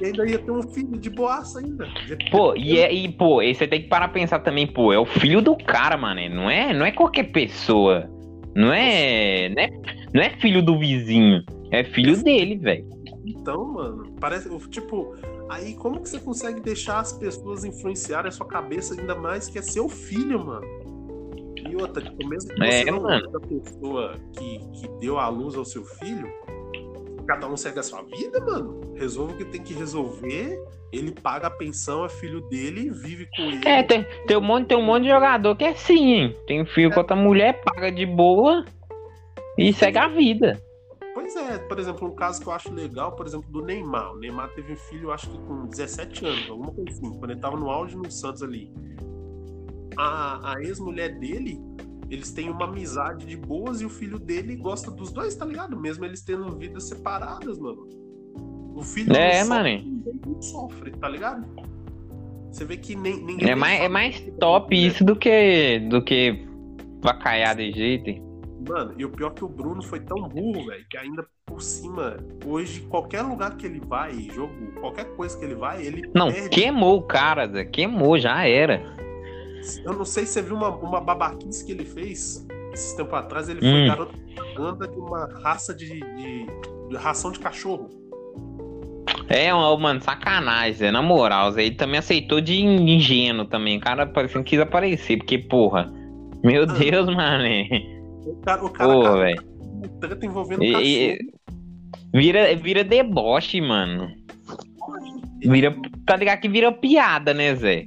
e 0.00 0.06
ainda 0.06 0.26
ia 0.26 0.38
ter 0.38 0.50
um 0.50 0.62
filho 0.62 0.98
de 0.98 1.08
boaça 1.08 1.60
ainda. 1.60 1.86
Pô, 2.30 2.54
e, 2.56 2.78
é, 2.78 2.92
e 2.92 3.08
pô, 3.12 3.40
e 3.42 3.54
você 3.54 3.66
tem 3.66 3.82
que 3.82 3.88
parar 3.88 4.08
pra 4.08 4.20
pensar 4.20 4.40
também, 4.40 4.66
pô, 4.66 4.92
é 4.92 4.98
o 4.98 5.06
filho 5.06 5.40
do 5.40 5.56
cara, 5.56 5.96
mano. 5.96 6.20
Não 6.28 6.50
é, 6.50 6.72
não 6.72 6.84
é 6.84 6.90
qualquer 6.90 7.24
pessoa. 7.24 8.10
Não 8.54 8.72
é, 8.72 9.48
não 9.48 9.62
é. 9.62 9.70
Não 10.12 10.22
é 10.22 10.30
filho 10.38 10.62
do 10.62 10.78
vizinho. 10.78 11.42
É 11.70 11.82
filho 11.84 12.22
dele, 12.22 12.56
velho. 12.56 12.88
Então, 13.26 13.64
mano, 13.72 14.14
parece. 14.20 14.48
Tipo, 14.68 15.14
aí 15.50 15.74
como 15.74 16.00
que 16.00 16.08
você 16.08 16.20
consegue 16.20 16.60
deixar 16.60 17.00
as 17.00 17.12
pessoas 17.12 17.64
influenciarem 17.64 18.28
a 18.28 18.32
sua 18.32 18.46
cabeça 18.46 18.98
ainda 18.98 19.14
mais 19.14 19.48
que 19.48 19.58
é 19.58 19.62
seu 19.62 19.88
filho, 19.88 20.44
mano? 20.44 20.66
E 21.68 21.74
outra, 21.76 22.02
tipo, 22.02 22.28
mesmo 22.28 22.54
que 22.54 22.62
É, 22.62 22.84
você 22.84 22.90
não 22.90 23.02
mano. 23.02 23.24
seja 23.24 23.36
a 23.36 23.40
pessoa 23.40 24.14
que, 24.38 24.58
que 24.80 24.88
deu 25.00 25.18
a 25.18 25.28
luz 25.28 25.56
ao 25.56 25.64
seu 25.64 25.84
filho, 25.84 26.28
cada 27.26 27.48
um 27.48 27.56
segue 27.56 27.78
a 27.78 27.82
sua 27.82 28.02
vida, 28.02 28.40
mano. 28.40 28.94
Resolve 28.94 29.34
o 29.34 29.36
que 29.36 29.44
tem 29.44 29.62
que 29.62 29.74
resolver. 29.74 30.58
Ele 30.92 31.10
paga 31.10 31.48
a 31.48 31.50
pensão, 31.50 32.04
é 32.04 32.08
filho 32.08 32.40
dele, 32.42 32.90
vive 32.90 33.28
com 33.36 33.42
ele. 33.42 33.66
É, 33.66 33.82
tem, 33.82 34.06
tem, 34.26 34.36
um 34.36 34.40
monte, 34.40 34.68
tem 34.68 34.78
um 34.78 34.84
monte 34.84 35.04
de 35.04 35.08
jogador 35.10 35.56
que 35.56 35.64
é 35.64 35.70
assim, 35.70 36.12
hein? 36.12 36.36
Tem 36.46 36.64
filho 36.66 36.92
com 36.92 37.00
outra 37.00 37.16
mulher, 37.16 37.60
paga 37.64 37.90
de 37.90 38.06
boa 38.06 38.64
e 39.58 39.72
segue 39.72 39.98
a 39.98 40.08
vida. 40.08 40.60
Pois 41.14 41.36
é, 41.36 41.58
por 41.58 41.78
exemplo, 41.78 42.08
um 42.08 42.14
caso 42.14 42.40
que 42.40 42.48
eu 42.48 42.52
acho 42.52 42.72
legal, 42.72 43.12
por 43.12 43.26
exemplo, 43.26 43.50
do 43.50 43.64
Neymar. 43.64 44.12
O 44.12 44.18
Neymar 44.18 44.50
teve 44.50 44.72
um 44.72 44.76
filho, 44.76 45.10
acho 45.10 45.30
que 45.30 45.38
com 45.38 45.66
17 45.66 46.26
anos, 46.26 46.50
alguma 46.50 46.72
coisa 46.72 46.90
assim, 46.90 47.18
quando 47.18 47.30
ele 47.30 47.40
tava 47.40 47.56
no 47.56 47.70
auge 47.70 47.96
no 47.96 48.10
Santos 48.10 48.42
ali. 48.42 48.70
A, 49.96 50.54
a 50.54 50.62
ex-mulher 50.62 51.18
dele, 51.18 51.58
eles 52.10 52.30
têm 52.32 52.50
uma 52.50 52.64
amizade 52.64 53.26
de 53.26 53.36
boas 53.36 53.80
e 53.80 53.84
o 53.86 53.90
filho 53.90 54.18
dele 54.18 54.56
gosta 54.56 54.90
dos 54.90 55.12
dois, 55.12 55.34
tá 55.34 55.44
ligado? 55.44 55.78
Mesmo 55.78 56.04
eles 56.04 56.22
tendo 56.22 56.50
vidas 56.56 56.84
separadas, 56.84 57.58
mano. 57.58 57.88
O 58.74 58.82
filho 58.82 59.14
É, 59.14 59.40
não 59.42 59.48
mano. 59.48 59.68
sofre, 59.68 60.20
não 60.26 60.42
sofre, 60.42 60.90
tá 60.92 61.08
ligado? 61.08 61.46
Você 62.50 62.64
vê 62.64 62.76
que 62.76 62.94
nem, 62.94 63.16
ninguém. 63.22 63.50
É 63.50 63.54
mais, 63.54 63.80
é 63.80 63.88
mais 63.88 64.20
top 64.38 64.74
isso 64.76 65.04
do 65.04 65.16
que 65.16 65.80
do 65.90 66.02
que 66.02 66.46
vacaiar 67.00 67.56
de 67.56 67.72
jeito. 67.72 68.22
Mano, 68.68 68.94
e 68.96 69.04
o 69.04 69.10
pior 69.10 69.30
é 69.32 69.34
que 69.34 69.44
o 69.44 69.48
Bruno 69.48 69.82
foi 69.82 70.00
tão 70.00 70.26
burro, 70.28 70.66
velho, 70.66 70.84
que 70.88 70.96
ainda 70.96 71.26
por 71.44 71.60
cima, 71.60 72.16
hoje, 72.46 72.80
qualquer 72.82 73.20
lugar 73.22 73.56
que 73.56 73.66
ele 73.66 73.78
vai, 73.80 74.12
jogo, 74.32 74.52
qualquer 74.80 75.04
coisa 75.14 75.38
que 75.38 75.44
ele 75.44 75.54
vai, 75.54 75.84
ele 75.84 76.10
Não, 76.14 76.32
perde. 76.32 76.48
queimou 76.48 76.96
o 76.98 77.02
cara. 77.02 77.64
Queimou, 77.66 78.18
já 78.18 78.46
era. 78.46 78.82
Eu 79.84 79.92
não 79.94 80.04
sei 80.04 80.26
se 80.26 80.32
você 80.34 80.42
viu 80.42 80.56
uma, 80.56 80.68
uma 80.68 81.00
babaquice 81.00 81.64
que 81.64 81.72
ele 81.72 81.84
fez 81.84 82.46
esses 82.72 82.92
tempos 82.94 83.14
atrás. 83.14 83.48
Ele 83.48 83.60
foi 83.60 83.84
Hum. 83.84 83.86
garoto 83.88 84.18
propaganda 84.34 84.88
de 84.88 84.98
uma 84.98 85.26
raça 85.42 85.74
de, 85.74 85.88
de- 86.00 86.46
de 86.90 86.96
ração 86.96 87.30
de 87.32 87.38
cachorro. 87.38 87.88
É, 89.28 89.52
mano, 89.52 90.00
sacanagem, 90.02 90.74
Zé. 90.74 90.90
Na 90.90 91.00
moral, 91.00 91.50
Zé. 91.52 91.64
Ele 91.64 91.74
também 91.76 91.98
aceitou 91.98 92.40
de 92.40 92.60
ingênuo 92.62 93.46
também. 93.46 93.78
O 93.78 93.80
cara 93.80 94.06
parecendo 94.06 94.44
que 94.44 94.50
quis 94.50 94.60
aparecer, 94.60 95.16
porque, 95.18 95.38
porra. 95.38 95.90
Meu 96.42 96.66
Deus, 96.66 97.06
mano. 97.06 97.44
O 98.26 98.36
cara, 98.42 98.64
o 98.64 98.70
cara 98.70 98.92
Pô, 98.92 99.98
treta 100.00 100.26
envolvendo 100.26 100.62
E- 100.62 100.72
cachorro. 100.72 100.86
e- 100.86 101.18
Vira, 102.12 102.54
vira 102.54 102.84
deboche, 102.84 103.60
mano. 103.60 104.08
Vira. 105.40 105.74
Tá 106.06 106.16
ligado 106.16 106.40
que 106.40 106.48
vira 106.48 106.70
piada, 106.70 107.32
né, 107.34 107.54
Zé? 107.56 107.86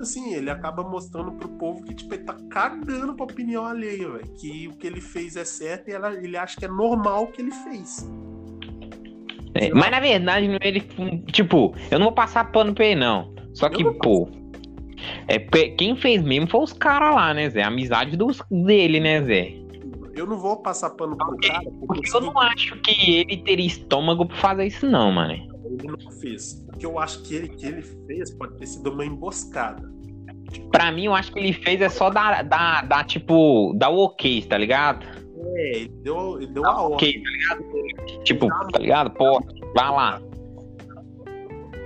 Assim, 0.00 0.34
ele 0.34 0.50
acaba 0.50 0.82
mostrando 0.82 1.32
pro 1.32 1.48
povo 1.48 1.82
que 1.84 1.94
tipo, 1.94 2.14
ele 2.14 2.24
tá 2.24 2.34
cagando 2.50 3.14
pra 3.14 3.24
opinião 3.24 3.64
alheia, 3.64 4.08
velho. 4.10 4.34
Que 4.40 4.68
o 4.68 4.72
que 4.72 4.86
ele 4.86 5.00
fez 5.00 5.36
é 5.36 5.44
certo 5.44 5.88
e 5.88 5.92
ela- 5.92 6.14
ele 6.14 6.36
acha 6.36 6.56
que 6.58 6.64
é 6.64 6.68
normal 6.68 7.24
o 7.24 7.26
que 7.28 7.42
ele 7.42 7.50
fez. 7.52 8.08
É, 9.54 9.72
mas 9.72 9.90
na 9.90 10.00
verdade, 10.00 10.58
ele. 10.62 10.80
Tipo, 11.32 11.74
eu 11.90 11.98
não 11.98 12.06
vou 12.06 12.14
passar 12.14 12.50
pano 12.50 12.74
pra 12.74 12.86
ele, 12.86 13.00
não. 13.00 13.32
Só 13.52 13.68
que, 13.68 13.84
pô. 13.98 14.28
É, 15.28 15.38
quem 15.38 15.94
fez 15.96 16.22
mesmo 16.22 16.48
foi 16.48 16.60
os 16.62 16.72
caras 16.72 17.14
lá, 17.14 17.34
né, 17.34 17.50
Zé? 17.50 17.62
A 17.62 17.68
amizade 17.68 18.16
dos, 18.16 18.42
dele, 18.50 18.98
né, 19.00 19.22
Zé? 19.22 19.52
Eu 20.16 20.26
não 20.26 20.38
vou 20.38 20.56
passar 20.62 20.90
pano 20.90 21.16
pro 21.16 21.36
cara 21.38 21.60
porque, 21.62 21.86
Porque 21.86 22.16
eu 22.16 22.20
não 22.20 22.38
acho 22.40 22.76
que 22.80 23.16
ele 23.20 23.36
teria 23.38 23.66
estômago 23.66 24.26
pra 24.26 24.36
fazer 24.36 24.66
isso, 24.66 24.88
não, 24.88 25.12
mano. 25.12 25.34
ele 25.34 25.86
não 25.88 26.10
fez. 26.20 26.63
Que 26.78 26.86
eu 26.86 26.98
acho 26.98 27.22
que 27.22 27.34
ele, 27.34 27.48
que 27.48 27.66
ele 27.66 27.82
fez 27.82 28.30
pode 28.32 28.56
ter 28.56 28.66
sido 28.66 28.90
uma 28.90 29.04
emboscada. 29.04 29.92
Pra 30.70 30.92
mim, 30.92 31.06
eu 31.06 31.14
acho 31.14 31.32
que 31.32 31.38
ele 31.38 31.52
fez 31.52 31.80
é 31.80 31.88
só 31.88 32.10
dar, 32.10 32.42
dar, 32.42 32.86
dar 32.86 33.04
tipo, 33.04 33.72
dar 33.76 33.90
o 33.90 34.04
ok, 34.04 34.42
tá 34.42 34.58
ligado? 34.58 35.06
É, 35.56 35.76
ele 35.76 35.88
deu, 36.02 36.40
ele 36.40 36.52
deu 36.52 36.66
a 36.66 36.82
ordem. 36.82 36.94
ok, 36.94 37.22
tá 37.22 37.30
ligado? 37.30 38.24
Tipo, 38.24 38.48
tá 38.48 38.78
ligado? 38.78 39.10
Pô, 39.10 39.40
vai 39.74 39.90
lá. 39.90 40.20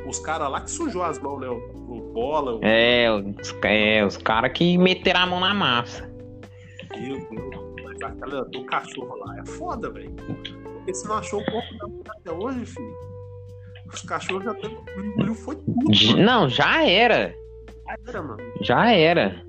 os 0.06 0.18
caras 0.20 0.50
lá 0.50 0.60
que 0.60 0.70
sujou 0.70 1.02
as 1.02 1.18
mãos, 1.18 1.40
né? 1.40 1.48
O, 1.48 1.56
o 1.88 2.12
bola. 2.12 2.56
O... 2.56 2.60
É, 2.62 3.10
os, 3.10 3.54
é, 3.62 4.04
os 4.04 4.16
caras 4.16 4.52
que 4.52 4.78
meteram 4.78 5.20
a 5.20 5.26
mão 5.26 5.40
na 5.40 5.54
massa. 5.54 6.10
Meu 6.98 7.18
Deus. 7.28 7.74
Mas 7.84 8.02
aquela 8.02 8.44
do 8.44 8.64
cachorro 8.64 9.16
lá 9.16 9.38
é 9.38 9.46
foda, 9.46 9.90
velho. 9.90 10.12
Porque 10.12 10.94
se 10.94 11.06
não 11.06 11.16
achou 11.16 11.40
o 11.40 11.44
corpo 11.44 12.02
da 12.04 12.12
até 12.12 12.32
hoje, 12.32 12.64
filho. 12.66 13.17
Os 13.92 14.02
cachorros 14.02 14.44
já 14.44 14.54
teve. 14.54 14.76
Engoliu 14.98 15.34
foi 15.34 15.56
tudo. 15.56 16.16
Não, 16.16 16.48
já 16.48 16.86
era. 16.86 17.34
Já 17.86 17.96
era, 18.06 18.22
mano. 18.22 18.52
Já 18.60 18.92
era. 18.92 19.44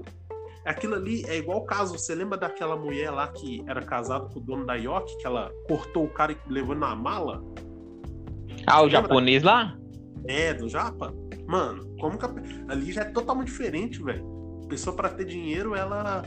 Aquilo 0.66 0.96
ali 0.96 1.24
é 1.26 1.38
igual 1.38 1.60
o 1.60 1.66
caso. 1.66 1.98
Você 1.98 2.14
lembra 2.16 2.38
daquela 2.38 2.76
mulher 2.76 3.12
lá 3.12 3.28
que 3.28 3.64
era 3.68 3.82
casada 3.82 4.26
com 4.26 4.40
o 4.40 4.42
dono 4.42 4.66
da 4.66 4.76
York, 4.76 5.18
que 5.18 5.26
ela 5.26 5.52
cortou 5.68 6.06
o 6.06 6.10
cara 6.10 6.32
e 6.32 6.38
levou 6.48 6.76
na 6.76 6.96
mala? 6.96 7.44
Ah, 8.68 8.84
o 8.84 8.90
japonês 8.90 9.44
lá? 9.44 9.76
É, 10.28 10.54
do 10.54 10.70
Japa? 10.70 11.14
Mano, 11.48 11.96
como 12.00 12.18
que 12.18 12.26
a... 12.26 12.30
ali 12.70 12.92
já 12.92 13.02
é 13.02 13.06
totalmente 13.06 13.48
diferente, 13.48 14.02
velho. 14.04 14.24
Pessoa 14.70 14.96
para 14.96 15.10
ter 15.10 15.26
dinheiro, 15.26 15.76
ela 15.76 16.24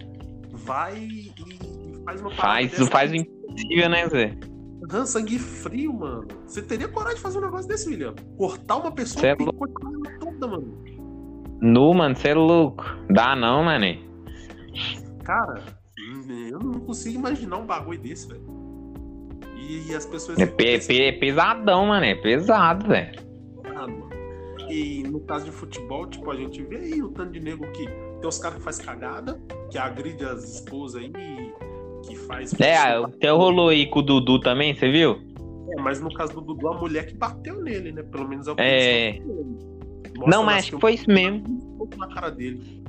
vai 0.50 0.96
e 0.96 1.32
faz 2.04 2.20
uma 2.20 2.30
Faz, 2.34 2.88
faz 2.88 3.12
o 3.12 3.14
impossível, 3.14 3.88
né, 3.88 4.08
Zé? 4.08 4.36
Uhum, 4.90 5.06
sangue 5.06 5.38
frio, 5.38 5.92
mano. 5.92 6.26
Você 6.46 6.60
teria 6.62 6.88
coragem 6.88 7.16
de 7.16 7.22
fazer 7.22 7.38
um 7.38 7.42
negócio 7.42 7.68
desse, 7.68 7.88
William? 7.88 8.14
Cortar 8.36 8.76
uma 8.76 8.90
pessoa 8.92 9.20
Cê 9.20 9.28
é 9.28 9.36
e 9.38 9.44
louco. 9.44 9.58
cortar 9.68 9.88
ela 9.88 10.18
toda, 10.18 10.46
mano. 10.48 10.84
Nu, 11.60 11.94
mano, 11.94 12.16
você 12.16 12.28
é 12.28 12.34
louco. 12.34 12.84
Dá 13.08 13.36
não, 13.36 13.62
mano. 13.64 13.86
Cara, 15.24 15.62
eu 16.50 16.58
não 16.58 16.80
consigo 16.80 17.18
imaginar 17.18 17.58
um 17.58 17.66
bagulho 17.66 18.00
desse, 18.00 18.26
velho. 18.26 18.42
E, 19.56 19.90
e 19.90 19.94
as 19.94 20.04
pessoas. 20.04 20.38
É, 20.40 20.46
pe- 20.46 20.80
pe- 20.80 21.00
é 21.02 21.12
pesadão, 21.12 21.86
mano. 21.86 22.04
É 22.04 22.16
pesado, 22.16 22.88
velho. 22.88 23.20
Ah. 23.76 23.86
E 24.68 25.04
no 25.04 25.20
caso 25.20 25.44
de 25.44 25.52
futebol, 25.52 26.06
tipo, 26.08 26.28
a 26.30 26.34
gente 26.34 26.60
vê 26.64 26.76
aí 26.78 27.02
o 27.02 27.08
tanto 27.10 27.30
de 27.30 27.38
nego 27.40 27.70
que 27.72 27.86
tem 27.86 28.28
os 28.28 28.38
caras 28.38 28.58
que 28.58 28.64
faz 28.64 28.78
cagada, 28.78 29.40
que 29.70 29.78
agride 29.78 30.24
as 30.24 30.42
esposas 30.54 31.00
aí, 31.02 31.12
que 32.06 32.16
faz. 32.16 32.52
É, 32.60 32.76
até 32.76 33.30
rolou 33.30 33.68
aí 33.70 33.86
com 33.86 34.00
o 34.00 34.02
Dudu 34.02 34.38
também, 34.40 34.74
você 34.74 34.90
viu? 34.90 35.18
É, 35.70 35.80
mas 35.80 36.00
no 36.00 36.12
caso 36.12 36.34
do 36.34 36.40
Dudu, 36.40 36.68
a 36.68 36.78
mulher 36.78 37.06
que 37.06 37.14
bateu 37.14 37.62
nele, 37.62 37.92
né? 37.92 38.02
Pelo 38.02 38.28
menos 38.28 38.46
é 38.46 38.52
o 38.52 38.56
que 38.56 38.62
É. 38.62 39.20
Mostra 40.14 40.30
Não, 40.30 40.44
mas 40.44 40.64
acho 40.64 40.72
que 40.74 40.80
foi 40.80 40.94
isso 40.94 41.08
mesmo. 41.08 41.44
um 41.80 41.96
na 41.96 42.08
cara 42.08 42.30
dele. 42.30 42.82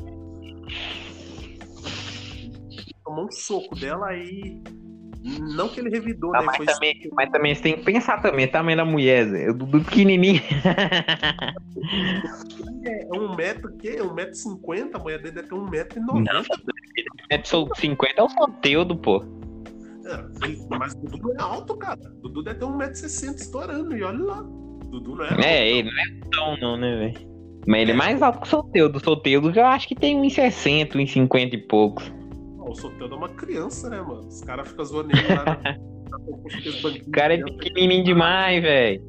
Tomou 3.05 3.25
um 3.25 3.31
soco 3.31 3.75
dela 3.75 4.07
aí. 4.07 4.61
Não 5.55 5.69
que 5.69 5.79
ele 5.79 5.89
revidou, 5.89 6.35
Ah, 6.35 6.39
né? 6.39 6.45
mas, 6.47 6.57
Foi 6.57 6.65
também, 6.65 7.09
mas 7.13 7.29
também 7.31 7.55
você 7.55 7.61
tem 7.61 7.77
que 7.77 7.83
pensar 7.85 8.21
também, 8.21 8.45
tamanho 8.45 8.75
da 8.75 8.83
mulher, 8.83 9.25
Zé. 9.29 9.49
O 9.49 9.53
Dudu 9.53 9.79
pequenininho. 9.85 10.41
é 12.85 13.07
um 13.17 13.33
metro, 13.33 13.71
que? 13.77 14.01
Um 14.01 14.13
metro 14.13 14.33
e 14.33 14.37
cinquenta, 14.37 14.97
a 14.97 15.01
mulher 15.01 15.19
dele 15.19 15.35
deve 15.35 15.47
ter 15.47 15.55
um 15.55 15.69
metro 15.69 15.97
e 15.97 16.01
Não, 16.05 16.15
noventa. 16.15 16.31
é 16.33 16.57
de 16.57 16.63
sol- 17.43 17.69
50 17.75 18.13
é 18.19 18.23
o 18.23 18.29
Soteudo, 18.29 18.95
pô. 18.97 19.23
É, 20.05 20.77
mas 20.77 20.93
o 20.93 21.05
Dudu 21.05 21.31
é 21.33 21.41
alto, 21.41 21.75
cara. 21.77 21.99
O 22.17 22.21
Dudu 22.23 22.43
deve 22.43 22.59
ter 22.59 22.65
um 22.65 22.75
metro 22.75 22.93
e 22.93 22.97
sessenta 22.97 23.41
estourando, 23.41 23.95
e 23.95 24.03
olha 24.03 24.23
lá. 24.23 24.41
O 24.41 24.79
Dudu 24.89 25.15
não 25.15 25.25
é 25.25 25.29
alto. 25.29 25.41
É, 25.43 25.69
ele 25.71 25.89
não 25.91 25.99
é 25.99 26.29
tão 26.31 26.57
não, 26.57 26.77
né, 26.77 26.95
velho? 26.97 27.33
Mas 27.65 27.81
ele 27.81 27.91
é 27.91 27.95
mais 27.95 28.21
alto 28.21 28.39
que 28.41 28.47
o 28.47 28.49
Soteudo. 28.49 28.97
O 28.97 29.03
Soteudo 29.03 29.51
eu 29.57 29.65
acho 29.65 29.87
que 29.87 29.95
tem 29.95 30.19
uns 30.19 30.33
60, 30.33 30.97
uns 30.97 31.11
50 31.11 31.55
e 31.55 31.59
poucos. 31.67 32.11
Ó, 32.59 32.71
O 32.71 32.75
Soteldo 32.75 33.15
é 33.15 33.17
uma 33.17 33.29
criança, 33.29 33.89
né, 33.89 34.01
mano? 34.01 34.27
Os 34.27 34.41
caras 34.41 34.67
ficam 34.67 34.83
zoando 34.85 35.09
ele 35.11 35.27
lá. 35.33 35.45
né? 35.63 35.77
O 37.07 37.11
cara 37.11 37.33
é 37.33 37.43
pequenininho 37.43 38.03
demais, 38.03 38.61
velho. 38.61 39.03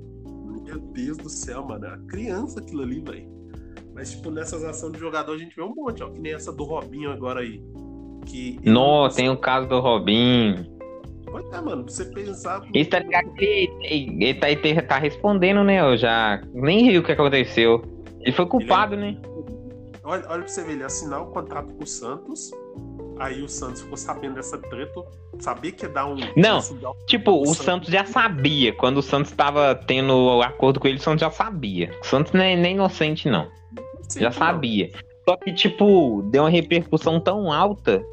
Meu 0.65 0.79
Deus 0.81 1.19
do 1.19 1.29
céu, 1.29 1.63
mano. 1.65 1.85
É 1.85 1.89
uma 1.89 2.07
criança 2.07 2.61
aquilo 2.61 2.83
ali, 2.83 3.01
velho. 3.01 3.29
Mas, 3.95 4.13
tipo, 4.13 4.31
nessas 4.31 4.65
ações 4.65 4.93
de 4.95 4.99
jogador 5.01 5.35
a 5.35 5.39
gente 5.39 5.55
vê 5.55 5.63
um 5.63 5.75
monte, 5.75 6.03
ó. 6.03 6.09
Que 6.11 6.19
nem 6.19 6.33
essa 6.33 6.51
do 6.51 6.65
Robinho 6.65 7.11
agora 7.11 7.41
aí. 7.41 7.63
Que 8.27 8.59
ele- 8.63 8.71
Nossa, 8.71 9.17
tem 9.17 9.29
o 9.29 9.37
caso 9.37 9.69
do 9.69 9.81
Robinho. 9.81 10.67
Pois 11.27 11.45
é, 11.53 11.61
mano. 11.61 11.85
Pra 11.85 11.93
você 11.93 12.05
pensar. 12.07 12.63
Esse 12.73 12.91
tá 12.91 13.01
ligado 13.01 13.33
que 13.35 13.45
ele, 13.45 14.25
ele 14.25 14.35
tá, 14.35 14.51
ele 14.51 14.83
tá 14.83 14.99
respondendo, 14.99 15.65
né? 15.65 15.81
Eu 15.81 15.97
já 15.97 16.41
nem 16.53 16.89
vi 16.89 16.99
o 16.99 17.03
que 17.03 17.13
aconteceu. 17.13 17.83
Ele 18.21 18.33
foi 18.33 18.47
culpado, 18.47 18.97
né? 18.97 19.17
Olha, 20.05 20.23
olha 20.29 20.41
pra 20.43 20.49
você 20.49 20.63
ver, 20.63 20.73
ele 20.73 20.85
assinar 20.85 21.23
o 21.23 21.27
contrato 21.27 21.73
com 21.75 21.83
o 21.83 21.87
Santos. 21.87 22.51
Aí 23.19 23.43
o 23.43 23.49
Santos 23.49 23.83
ficou 23.83 23.97
sabendo 23.97 24.35
dessa 24.35 24.59
treta. 24.59 25.03
Sabia 25.39 25.73
que 25.73 25.85
ia 25.85 25.89
dar 25.89 26.07
um. 26.07 26.17
Não. 26.37 26.61
Tipo, 27.07 27.33
o 27.41 27.47
Santos. 27.47 27.59
Santos 27.65 27.89
já 27.91 28.05
sabia. 28.05 28.73
Quando 28.73 28.99
o 28.99 29.03
Santos 29.03 29.33
tava 29.33 29.75
tendo 29.75 30.13
o 30.15 30.43
acordo 30.43 30.79
com 30.79 30.87
ele, 30.89 30.99
o 30.99 31.01
Santos 31.01 31.21
já 31.21 31.31
sabia. 31.31 31.91
O 32.03 32.07
Santos 32.07 32.33
não 32.33 32.43
é 32.43 32.55
nem 32.57 32.75
inocente, 32.75 33.29
não. 33.29 33.49
Já 34.17 34.27
não. 34.27 34.33
sabia. 34.33 34.91
Só 35.29 35.37
que, 35.37 35.53
tipo, 35.53 36.23
deu 36.31 36.43
uma 36.43 36.51
repercussão 36.51 37.19
tão 37.19 37.51
alta 37.51 38.05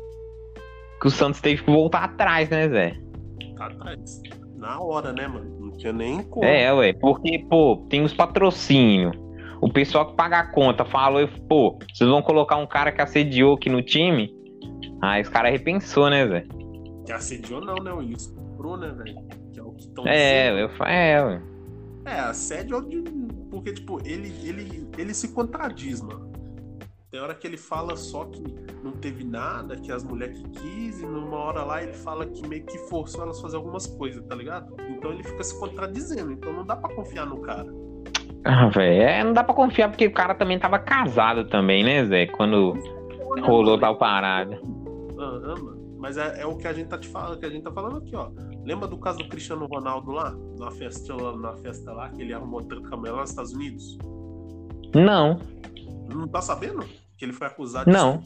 que 1.01 1.07
o 1.07 1.11
Santos 1.11 1.41
teve 1.41 1.63
que 1.63 1.71
voltar 1.71 2.03
atrás, 2.03 2.47
né, 2.49 2.69
Zé? 2.69 2.97
Tá 3.57 3.65
atrás. 3.65 4.21
Na 4.55 4.79
hora, 4.79 5.11
né, 5.11 5.27
mano? 5.27 5.49
Não 5.59 5.71
tinha 5.71 5.91
nem 5.91 6.21
como. 6.21 6.45
É, 6.45 6.71
ué. 6.71 6.93
Porque, 6.93 7.39
pô, 7.49 7.83
tem 7.89 8.03
os 8.03 8.13
patrocínios. 8.13 9.17
O 9.59 9.71
pessoal 9.71 10.07
que 10.07 10.15
paga 10.15 10.39
a 10.39 10.51
conta 10.51 10.85
falou, 10.85 11.27
pô, 11.49 11.79
vocês 11.91 12.07
vão 12.07 12.21
colocar 12.21 12.57
um 12.57 12.67
cara 12.67 12.91
que 12.91 13.01
assediou 13.01 13.55
aqui 13.55 13.69
no 13.69 13.81
time? 13.81 14.31
Aí 15.01 15.23
os 15.23 15.29
caras 15.29 15.51
repensou, 15.51 16.09
né, 16.09 16.27
Zé? 16.27 16.45
Que 17.05 17.11
assediou 17.11 17.61
não, 17.61 17.75
né? 17.75 17.91
Ele 17.99 18.13
estuprou, 18.13 18.77
né, 18.77 18.89
velho? 18.89 19.17
Que 19.51 19.59
é 19.59 19.63
o 19.63 19.71
que 19.71 19.81
estão 19.81 20.07
É, 20.07 20.63
eu 20.63 20.69
falei, 20.69 20.93
é, 20.93 21.23
ué. 21.23 21.41
É, 22.05 22.19
assédio 22.19 22.77
é. 22.77 22.81
Porque, 23.49 23.73
tipo, 23.73 23.99
ele, 24.05 24.31
ele, 24.43 24.87
ele 24.97 25.13
se 25.15 25.33
contradiz, 25.33 26.01
mano. 26.01 26.30
Tem 27.11 27.19
hora 27.19 27.35
que 27.35 27.45
ele 27.45 27.57
fala 27.57 27.97
só 27.97 28.23
que 28.23 28.41
não 28.81 28.93
teve 28.93 29.25
nada, 29.25 29.75
que 29.75 29.91
as 29.91 30.01
mulheres 30.01 30.39
que 30.39 30.49
quis, 30.51 31.01
e 31.01 31.05
numa 31.05 31.35
hora 31.35 31.61
lá 31.61 31.83
ele 31.83 31.91
fala 31.91 32.25
que 32.25 32.47
meio 32.47 32.65
que 32.65 32.77
forçou 32.87 33.23
elas 33.23 33.37
a 33.37 33.41
fazer 33.41 33.57
algumas 33.57 33.85
coisas, 33.85 34.25
tá 34.25 34.33
ligado? 34.33 34.73
Então 34.89 35.11
ele 35.11 35.21
fica 35.21 35.43
se 35.43 35.59
contradizendo, 35.59 36.31
então 36.31 36.53
não 36.53 36.65
dá 36.65 36.73
pra 36.73 36.95
confiar 36.95 37.25
no 37.25 37.41
cara. 37.41 37.67
Ah, 38.45 38.69
velho, 38.69 39.01
é, 39.01 39.23
não 39.25 39.33
dá 39.33 39.43
pra 39.43 39.53
confiar 39.53 39.89
porque 39.89 40.07
o 40.07 40.13
cara 40.13 40.33
também 40.33 40.57
tava 40.57 40.79
casado 40.79 41.43
também, 41.49 41.83
né, 41.83 42.05
Zé? 42.05 42.27
Quando 42.27 42.75
rolou 43.41 43.77
tal 43.77 43.97
parada. 43.97 44.55
Aham, 45.19 45.55
mano. 45.61 45.97
Mas 45.99 46.15
é, 46.15 46.41
é 46.41 46.45
o 46.45 46.55
que 46.55 46.65
a 46.65 46.71
gente 46.71 46.87
tá 46.87 46.97
te 46.97 47.09
falando, 47.09 47.37
que 47.37 47.45
a 47.45 47.49
gente 47.49 47.63
tá 47.63 47.71
falando 47.73 47.97
aqui, 47.97 48.15
ó. 48.15 48.31
Lembra 48.63 48.87
do 48.87 48.97
caso 48.97 49.17
do 49.17 49.27
Cristiano 49.27 49.65
Ronaldo 49.65 50.11
lá? 50.11 50.33
Na 50.57 50.71
festa, 50.71 51.13
na 51.33 51.57
festa 51.57 51.91
lá, 51.91 52.09
que 52.09 52.21
ele 52.21 52.33
arrumou 52.33 52.61
treta 52.61 52.87
com 52.87 52.95
a 52.95 52.97
mulher 52.97 53.11
lá 53.11 53.19
nos 53.19 53.31
Estados 53.31 53.51
Unidos? 53.51 53.97
Não, 54.95 55.39
Não 56.09 56.27
tá 56.27 56.41
sabendo? 56.41 56.85
Que 57.21 57.25
ele 57.25 57.33
foi 57.33 57.45
acusado 57.45 57.85
de 57.85 57.95
não. 57.95 58.23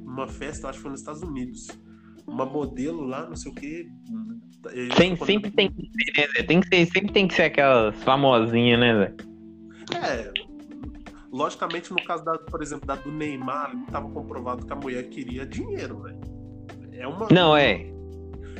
numa 0.00 0.26
festa, 0.26 0.68
acho 0.68 0.78
que 0.78 0.82
foi 0.82 0.90
nos 0.90 0.98
Estados 0.98 1.22
Unidos. 1.22 1.68
Uma 2.26 2.44
modelo 2.44 3.06
lá, 3.06 3.28
não 3.28 3.36
sei 3.36 3.52
o 3.52 3.54
que. 3.54 3.88
Tem, 4.96 5.14
sempre 5.14 5.52
tem 5.52 5.70
que 5.70 5.88
ser, 6.12 6.28
né? 6.32 6.42
Tem 6.42 6.60
que 6.60 6.66
ser, 6.66 6.86
sempre 6.86 7.12
tem 7.12 7.28
que 7.28 7.34
ser 7.34 7.42
aquelas 7.42 7.94
famosinhas, 8.02 8.80
né, 8.80 8.92
Zé? 8.98 9.98
É. 9.98 10.32
Logicamente, 11.32 11.92
no 11.92 12.04
caso, 12.04 12.24
da, 12.24 12.36
por 12.36 12.60
exemplo, 12.60 12.84
da 12.84 12.96
do 12.96 13.12
Neymar, 13.12 13.70
ali 13.70 13.86
tava 13.86 14.10
comprovado 14.10 14.66
que 14.66 14.72
a 14.72 14.76
mulher 14.76 15.08
queria 15.10 15.46
dinheiro, 15.46 16.02
velho. 16.02 16.20
É 16.90 17.06
uma. 17.06 17.28
Não, 17.30 17.56
é. 17.56 17.86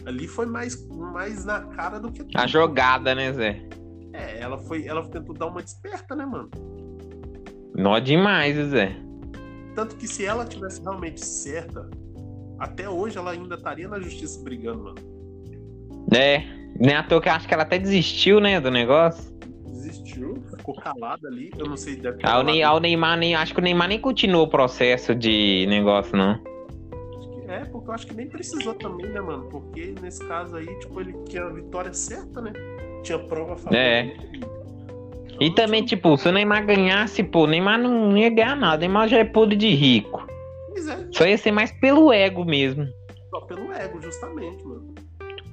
Ali 0.06 0.28
foi 0.28 0.46
mais, 0.46 0.88
mais 0.88 1.44
na 1.44 1.62
cara 1.62 1.98
do 1.98 2.12
que. 2.12 2.24
A 2.36 2.46
jogada, 2.46 3.12
né, 3.12 3.32
Zé? 3.32 3.60
É, 4.12 4.38
ela 4.38 4.56
foi. 4.56 4.86
Ela 4.86 5.04
tentou 5.08 5.34
dar 5.34 5.46
uma 5.46 5.60
desperta, 5.60 6.14
né, 6.14 6.24
mano? 6.24 6.48
Nó 7.74 7.98
demais, 7.98 8.54
Zé. 8.68 9.03
Tanto 9.74 9.96
que 9.96 10.06
se 10.06 10.24
ela 10.24 10.44
tivesse 10.44 10.80
realmente 10.80 11.24
certa, 11.24 11.88
até 12.58 12.88
hoje 12.88 13.18
ela 13.18 13.32
ainda 13.32 13.56
estaria 13.56 13.88
na 13.88 13.98
justiça 14.00 14.42
brigando, 14.42 14.84
mano. 14.84 15.14
É, 16.14 16.44
nem 16.78 16.94
à 16.94 17.02
toa 17.02 17.20
que 17.20 17.28
eu 17.28 17.32
acho 17.32 17.48
que 17.48 17.54
ela 17.54 17.64
até 17.64 17.78
desistiu, 17.78 18.40
né, 18.40 18.60
do 18.60 18.70
negócio. 18.70 19.32
Desistiu, 19.66 20.42
ficou 20.56 20.74
calada 20.74 21.26
ali. 21.28 21.50
Eu 21.58 21.66
não 21.66 21.76
sei, 21.76 21.96
deve 21.96 22.18
Ah, 22.22 22.38
o, 22.38 22.42
Ney, 22.42 22.64
o 22.64 22.78
Neymar 22.78 23.18
nem. 23.18 23.34
Acho 23.34 23.52
que 23.52 23.60
o 23.60 23.62
Neymar 23.62 23.88
nem 23.88 24.00
continuou 24.00 24.44
o 24.44 24.48
processo 24.48 25.14
de 25.14 25.66
negócio, 25.68 26.16
não. 26.16 26.40
É, 27.48 27.64
porque 27.66 27.90
eu 27.90 27.94
acho 27.94 28.06
que 28.06 28.14
nem 28.14 28.28
precisou 28.28 28.74
também, 28.74 29.06
né, 29.06 29.20
mano? 29.20 29.44
Porque 29.50 29.94
nesse 30.00 30.24
caso 30.26 30.56
aí, 30.56 30.66
tipo, 30.78 31.00
ele 31.00 31.12
tinha 31.28 31.44
a 31.44 31.50
vitória 31.50 31.92
certa, 31.92 32.40
né? 32.40 32.52
Tinha 33.02 33.18
prova 33.18 33.54
a 33.54 33.56
favor. 33.56 33.76
É. 33.76 34.16
E 35.40 35.50
também, 35.50 35.84
tipo, 35.84 36.16
se 36.16 36.28
o 36.28 36.32
Neymar 36.32 36.64
ganhasse, 36.66 37.22
pô, 37.22 37.44
o 37.44 37.46
Neymar 37.46 37.78
não 37.78 38.16
ia 38.16 38.30
ganhar 38.30 38.56
nada. 38.56 38.76
O 38.76 38.80
Neymar 38.80 39.08
já 39.08 39.18
é 39.18 39.24
podre 39.24 39.56
de 39.56 39.68
rico. 39.74 40.26
Pois 40.70 40.88
é, 40.88 41.08
Só 41.12 41.26
ia 41.26 41.36
ser 41.38 41.50
mais 41.50 41.72
pelo 41.72 42.12
ego 42.12 42.44
mesmo. 42.44 42.86
só 43.30 43.40
pelo 43.40 43.72
ego, 43.72 44.00
justamente, 44.00 44.64
mano. 44.64 44.94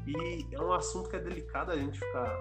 E 0.08 0.46
é 0.54 0.60
um 0.60 0.74
assunto 0.74 1.10
que 1.10 1.16
é 1.16 1.20
delicado 1.20 1.72
a 1.72 1.78
gente 1.78 1.98
ficar 2.00 2.36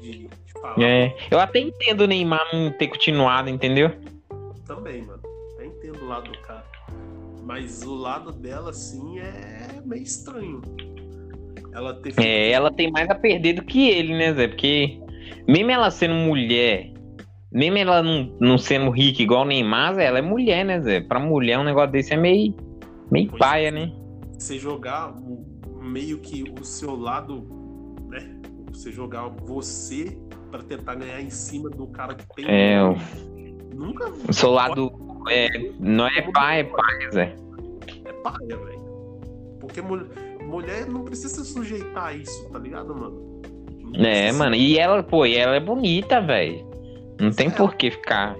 de, 0.00 0.28
de 0.28 0.52
falar 0.60 0.80
É. 0.80 1.14
Eu 1.30 1.38
até 1.40 1.60
entendo 1.60 2.02
o 2.02 2.06
Neymar 2.06 2.44
não 2.52 2.70
ter 2.70 2.88
continuado, 2.88 3.48
entendeu? 3.48 3.90
também, 4.66 5.02
mano. 5.02 5.20
Eu 5.58 5.66
entendo 5.66 6.02
o 6.02 6.08
lado 6.08 6.30
do 6.30 6.38
cara. 6.38 6.64
Mas 7.42 7.82
o 7.82 7.94
lado 7.94 8.32
dela, 8.32 8.70
assim, 8.70 9.18
é 9.18 9.80
meio 9.84 10.02
estranho. 10.02 10.62
Ela 11.72 11.94
teve. 11.94 12.22
É, 12.24 12.50
ela 12.50 12.72
tem 12.72 12.90
mais 12.90 13.08
a 13.10 13.14
perder 13.14 13.54
do 13.54 13.62
que 13.62 13.90
ele, 13.90 14.16
né, 14.16 14.32
Zé? 14.32 14.48
Porque 14.48 14.98
mesmo 15.48 15.70
ela 15.70 15.90
sendo 15.90 16.14
mulher, 16.14 16.92
mesmo 17.52 17.78
ela 17.78 18.02
não, 18.02 18.34
não 18.40 18.58
sendo 18.58 18.90
rica 18.90 19.22
igual 19.22 19.42
o 19.42 19.46
Neymar, 19.46 19.98
ela 19.98 20.18
é 20.18 20.22
mulher, 20.22 20.64
né, 20.64 20.80
Zé? 20.80 21.00
Pra 21.00 21.18
mulher 21.20 21.58
um 21.58 21.64
negócio 21.64 21.92
desse 21.92 22.12
é 22.14 22.16
meio, 22.16 22.54
meio 23.10 23.28
Pois 23.28 23.38
paia, 23.38 23.70
né? 23.70 23.92
Você 24.38 24.58
jogar 24.58 25.12
o- 25.12 25.44
meio 25.82 26.18
que 26.18 26.44
o 26.60 26.64
seu 26.64 26.96
lado, 26.96 27.46
né? 28.08 28.40
Você 28.72 28.90
jogar 28.90 29.28
você 29.44 30.18
pra 30.50 30.62
tentar 30.62 30.94
ganhar 30.96 31.20
em 31.20 31.30
cima 31.30 31.68
do 31.70 31.86
cara 31.88 32.14
que 32.14 32.24
tem. 32.34 32.44
É, 32.48 32.82
o 32.82 32.96
Nunca 33.74 34.08
o 34.28 34.32
seu 34.32 34.50
lado 34.50 34.92
é, 35.30 35.48
não 35.80 36.06
é 36.06 36.22
pai, 36.32 36.60
é 36.60 36.64
pai, 36.64 37.10
Zé. 37.12 37.36
é 38.04 38.12
paia, 38.12 38.56
velho. 38.56 38.84
Porque 39.60 39.82
mul- 39.82 40.06
mulher 40.46 40.86
não 40.86 41.02
precisa 41.04 41.42
se 41.44 41.52
sujeitar 41.52 42.06
a 42.06 42.14
isso, 42.14 42.48
tá 42.50 42.58
ligado, 42.58 42.94
mano? 42.94 43.33
É, 43.96 44.32
mano, 44.32 44.54
e 44.56 44.78
ela, 44.78 45.02
pô, 45.02 45.24
e 45.24 45.36
ela 45.36 45.54
é 45.56 45.60
bonita, 45.60 46.20
velho. 46.20 46.66
Não 47.20 47.30
tem 47.30 47.48
É. 47.48 47.50
por 47.50 47.76
que 47.76 47.90
ficar. 47.90 48.36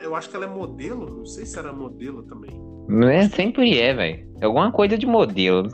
Eu 0.00 0.14
acho 0.14 0.28
que 0.28 0.36
ela 0.36 0.44
é 0.44 0.48
modelo, 0.48 1.18
não 1.18 1.26
sei 1.26 1.44
se 1.46 1.58
era 1.58 1.72
modelo 1.72 2.22
também. 2.24 2.50
Não 2.88 3.08
é, 3.08 3.28
sempre 3.28 3.78
é, 3.78 3.94
velho. 3.94 4.28
É 4.40 4.44
alguma 4.44 4.70
coisa 4.70 4.96
de 4.98 5.06
modelo. 5.06 5.68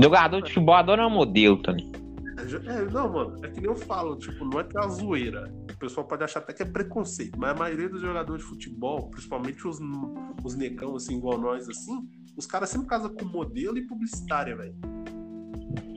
Jogador 0.00 0.40
de 0.42 0.48
futebol 0.52 0.74
adora 0.74 1.08
modelo, 1.08 1.56
Tony. 1.62 1.92
É, 2.38 2.72
é, 2.72 2.84
não, 2.84 3.12
mano, 3.12 3.36
é 3.44 3.48
que 3.48 3.60
nem 3.60 3.70
eu 3.70 3.76
falo, 3.76 4.16
tipo, 4.16 4.44
não 4.44 4.60
é 4.60 4.64
que 4.64 4.76
é 4.76 4.80
uma 4.80 4.88
zoeira. 4.88 5.52
O 5.72 5.78
pessoal 5.78 6.06
pode 6.06 6.24
achar 6.24 6.40
até 6.40 6.52
que 6.52 6.62
é 6.62 6.66
preconceito, 6.66 7.38
mas 7.38 7.50
a 7.50 7.54
maioria 7.54 7.88
dos 7.88 8.00
jogadores 8.00 8.42
de 8.42 8.48
futebol, 8.48 9.08
principalmente 9.10 9.66
os, 9.66 9.78
os 10.44 10.54
necão, 10.54 10.94
assim, 10.94 11.16
igual 11.16 11.38
nós, 11.38 11.68
assim, 11.68 12.00
os 12.36 12.46
caras 12.46 12.70
sempre 12.70 12.86
casam 12.88 13.14
com 13.14 13.24
modelo 13.24 13.76
e 13.78 13.86
publicitária, 13.86 14.56
velho. 14.56 14.74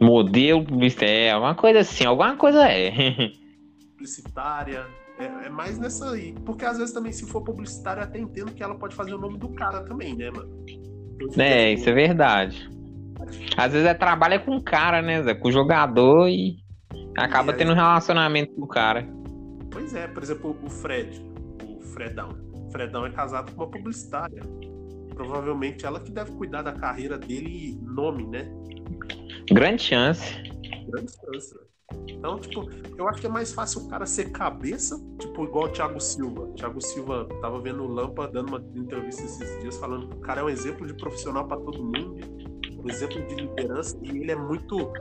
Modelo, 0.01 0.65
é, 1.01 1.31
alguma 1.31 1.55
coisa 1.55 1.79
assim, 1.79 2.05
alguma 2.05 2.35
coisa 2.35 2.67
é. 2.69 2.91
Publicitária. 3.97 4.85
É, 5.19 5.47
é 5.47 5.49
mais 5.49 5.79
nessa 5.79 6.11
aí. 6.11 6.33
Porque 6.45 6.63
às 6.63 6.77
vezes 6.77 6.93
também, 6.93 7.11
se 7.11 7.25
for 7.25 7.41
publicitária, 7.41 8.03
até 8.03 8.19
entendo 8.19 8.53
que 8.53 8.61
ela 8.61 8.75
pode 8.75 8.93
fazer 8.95 9.15
o 9.15 9.17
nome 9.17 9.37
do 9.39 9.49
cara 9.49 9.81
também, 9.81 10.15
né, 10.15 10.29
mano? 10.29 10.49
É, 11.37 11.73
isso 11.73 11.89
é 11.89 11.93
verdade. 11.93 12.69
Às 13.57 13.73
vezes 13.73 13.87
é 13.87 13.93
trabalha 13.95 14.39
com 14.39 14.55
o 14.55 14.61
cara, 14.63 15.01
né, 15.01 15.23
Zé? 15.23 15.33
Com 15.33 15.47
o 15.47 15.51
jogador 15.51 16.27
e 16.29 16.57
acaba 17.17 17.51
E 17.51 17.53
aí- 17.53 17.57
tendo 17.57 17.71
um 17.71 17.75
relacionamento 17.75 18.53
com 18.53 18.63
o 18.63 18.67
cara. 18.67 19.07
Pois 19.71 19.95
é, 19.95 20.07
por 20.07 20.21
exemplo, 20.21 20.55
o 20.63 20.69
Fred, 20.69 21.19
o 21.67 21.81
Fredão. 21.81 22.29
O 22.53 22.71
Fredão 22.71 23.05
é 23.05 23.09
casado 23.09 23.51
com 23.53 23.63
uma 23.63 23.71
publicitária. 23.71 24.43
Provavelmente 25.15 25.83
ela 25.83 25.99
que 25.99 26.11
deve 26.11 26.31
cuidar 26.33 26.61
da 26.61 26.73
carreira 26.73 27.17
dele 27.17 27.49
e 27.49 27.75
nome, 27.83 28.27
né? 28.27 28.47
Grande 29.51 29.81
chance. 29.83 30.35
Grande 30.89 31.11
chance, 31.11 31.53
velho. 31.53 31.67
Então, 32.09 32.37
tipo, 32.39 32.69
eu 32.97 33.07
acho 33.07 33.21
que 33.21 33.27
é 33.27 33.29
mais 33.29 33.53
fácil 33.53 33.81
o 33.81 33.89
cara 33.89 34.05
ser 34.05 34.31
cabeça, 34.31 34.99
tipo, 35.19 35.43
igual 35.45 35.65
o 35.65 35.69
Thiago 35.69 35.99
Silva. 36.01 36.47
Thiago 36.55 36.81
Silva 36.81 37.27
tava 37.41 37.59
vendo 37.61 37.83
o 37.83 37.87
Lampa 37.87 38.27
dando 38.27 38.49
uma 38.49 38.59
entrevista 38.75 39.23
esses 39.23 39.61
dias 39.61 39.77
falando 39.77 40.07
que 40.09 40.17
o 40.17 40.19
cara 40.19 40.41
é 40.41 40.43
um 40.43 40.49
exemplo 40.49 40.85
de 40.85 40.93
profissional 40.93 41.47
pra 41.47 41.55
todo 41.57 41.81
mundo, 41.81 42.17
um 42.83 42.89
exemplo 42.89 43.21
de 43.27 43.35
liderança, 43.35 43.97
e 44.01 44.09
ele 44.09 44.31
é 44.31 44.35
muito. 44.35 44.91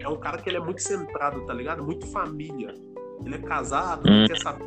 É 0.00 0.08
um 0.08 0.16
cara 0.16 0.38
que 0.38 0.48
ele 0.50 0.58
é 0.58 0.60
muito 0.60 0.82
centrado, 0.82 1.40
tá 1.46 1.54
ligado? 1.54 1.82
Muito 1.82 2.06
família. 2.08 2.74
Ele 3.24 3.34
é 3.34 3.38
casado, 3.38 4.04
não 4.08 4.24
Hum. 4.24 4.26
quer 4.26 4.38
saber 4.38 4.64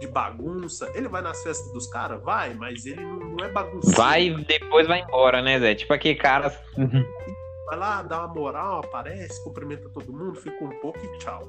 de 0.00 0.06
bagunça. 0.08 0.90
Ele 0.94 1.08
vai 1.08 1.22
nas 1.22 1.42
festas 1.42 1.70
dos 1.72 1.86
caras? 1.86 2.20
Vai, 2.22 2.54
mas 2.54 2.84
ele 2.86 3.02
não, 3.04 3.16
não 3.16 3.44
é 3.44 3.48
bagunceiro. 3.50 3.96
Vai 3.96 4.26
e 4.28 4.44
depois 4.44 4.86
vai 4.88 5.02
embora, 5.02 5.40
né, 5.40 5.58
Zé? 5.60 5.74
Tipo 5.74 5.92
aquele 5.92 6.16
cara. 6.16 6.50
Vai 7.70 7.78
lá, 7.78 8.02
dá 8.02 8.24
uma 8.26 8.34
moral, 8.34 8.80
aparece, 8.80 9.42
cumprimenta 9.44 9.88
todo 9.90 10.12
mundo, 10.12 10.34
fica 10.34 10.64
um 10.64 10.70
pouco 10.80 10.98
e 10.98 11.18
tchau. 11.18 11.48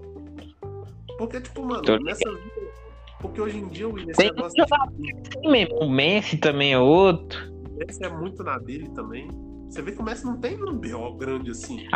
Porque, 1.18 1.42
tipo, 1.42 1.66
mano, 1.66 1.82
Tô 1.82 1.98
nessa 1.98 2.30
vida. 2.30 2.72
Porque 3.20 3.42
hoje 3.42 3.58
em 3.58 3.68
dia 3.70 3.88
o 3.90 3.98
esse 3.98 4.14
Tem 4.14 4.28
negócio 4.32 4.54
jogador 4.58 4.86
assim 4.86 5.52
mesmo. 5.52 5.76
O 5.80 5.90
Messi 5.90 6.38
também 6.38 6.74
é 6.74 6.78
outro. 6.80 7.40
de 7.52 7.86
Messi 7.86 8.04
é 8.04 8.10
muito 8.10 8.44
na 8.44 8.60
dele 8.60 8.88
também. 8.96 9.28
Você 9.68 9.82
vê 9.82 9.94
que 9.94 10.00
o 10.00 10.04
Messi 10.04 10.26
não 10.26 10.38
tem 10.40 10.56
um 10.64 10.76
BO 10.78 11.14
grande 11.18 11.50
assim. 11.52 11.88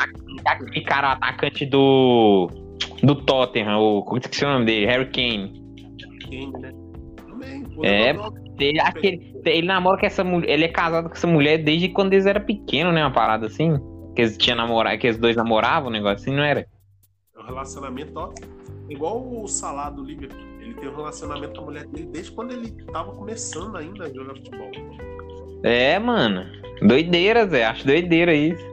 Aquele 0.45 0.81
cara, 0.85 1.09
o 1.09 1.11
atacante 1.11 1.63
do. 1.65 2.47
Do 3.03 3.13
Tottenham, 3.15 3.79
o, 3.79 4.03
como 4.03 4.17
é 4.17 4.21
que 4.21 4.43
é 4.43 4.47
o 4.47 4.51
nome 4.53 4.65
dele? 4.65 4.85
Harry 4.87 5.05
Kane. 5.11 5.63
Quem, 6.27 6.51
né? 6.51 6.71
Também. 7.27 7.63
O 7.77 7.85
É, 7.85 8.11
Ronaldo- 8.11 8.39
Ele, 8.59 8.79
aquele, 8.79 9.35
ele 9.45 9.67
namora 9.67 9.99
com 9.99 10.05
essa 10.05 10.23
mulher. 10.23 10.49
Ele 10.49 10.65
é 10.65 10.69
casado 10.69 11.09
com 11.09 11.15
essa 11.15 11.27
mulher 11.27 11.57
desde 11.63 11.89
quando 11.89 12.13
eles 12.13 12.25
eram 12.25 12.41
pequenos, 12.45 12.93
né? 12.93 13.03
Uma 13.03 13.11
parada 13.13 13.45
assim. 13.47 13.77
Que 14.15 14.21
eles 14.21 14.37
tinham 14.37 14.57
namorado, 14.57 14.97
que 14.97 15.07
eles 15.07 15.17
dois 15.17 15.35
namoravam, 15.35 15.89
um 15.89 15.91
negócio 15.91 16.15
assim, 16.15 16.35
não 16.35 16.43
era? 16.43 16.67
É 17.35 17.39
um 17.39 17.45
relacionamento, 17.45 18.13
ó. 18.15 18.33
Igual 18.89 19.43
o 19.43 19.47
Salah 19.47 19.89
do 19.89 20.03
Liverpool. 20.03 20.39
Ele 20.61 20.73
tem 20.73 20.89
um 20.89 20.95
relacionamento 20.95 21.53
com 21.55 21.61
a 21.61 21.65
mulher 21.65 21.85
dele 21.87 22.07
desde 22.11 22.31
quando 22.31 22.53
ele 22.53 22.71
tava 22.91 23.11
começando 23.13 23.75
ainda 23.75 24.05
a 24.05 24.13
jogar 24.13 24.35
futebol. 24.35 24.71
É, 25.63 25.99
mano. 25.99 26.45
Doideira, 26.81 27.45
Zé. 27.47 27.65
Acho 27.65 27.85
doideira 27.85 28.33
isso. 28.33 28.63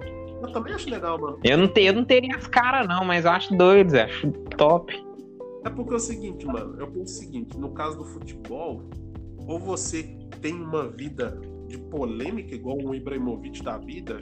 Eu 0.42 0.52
também 0.52 0.74
acho 0.74 0.88
legal, 0.88 1.18
mano. 1.20 1.38
Eu 1.42 1.58
não, 1.58 1.68
te, 1.68 1.82
eu 1.82 1.92
não 1.92 2.04
teria 2.04 2.36
as 2.36 2.46
caras, 2.46 2.86
não, 2.88 3.04
mas 3.04 3.24
eu 3.24 3.30
acho 3.30 3.54
doido, 3.56 3.90
Zé. 3.90 4.04
Acho 4.04 4.30
top. 4.56 4.94
É 5.64 5.70
porque 5.70 5.92
é 5.92 5.96
o 5.96 6.00
seguinte, 6.00 6.46
mano. 6.46 6.78
Eu 6.78 6.86
penso 6.86 7.04
o 7.04 7.18
seguinte: 7.18 7.58
no 7.58 7.70
caso 7.70 7.98
do 7.98 8.04
futebol, 8.04 8.82
ou 9.46 9.58
você 9.58 10.02
tem 10.40 10.54
uma 10.54 10.88
vida 10.88 11.40
de 11.68 11.78
polêmica, 11.78 12.54
igual 12.54 12.76
o 12.76 12.94
Ibrahimovic 12.94 13.62
da 13.62 13.78
vida, 13.78 14.20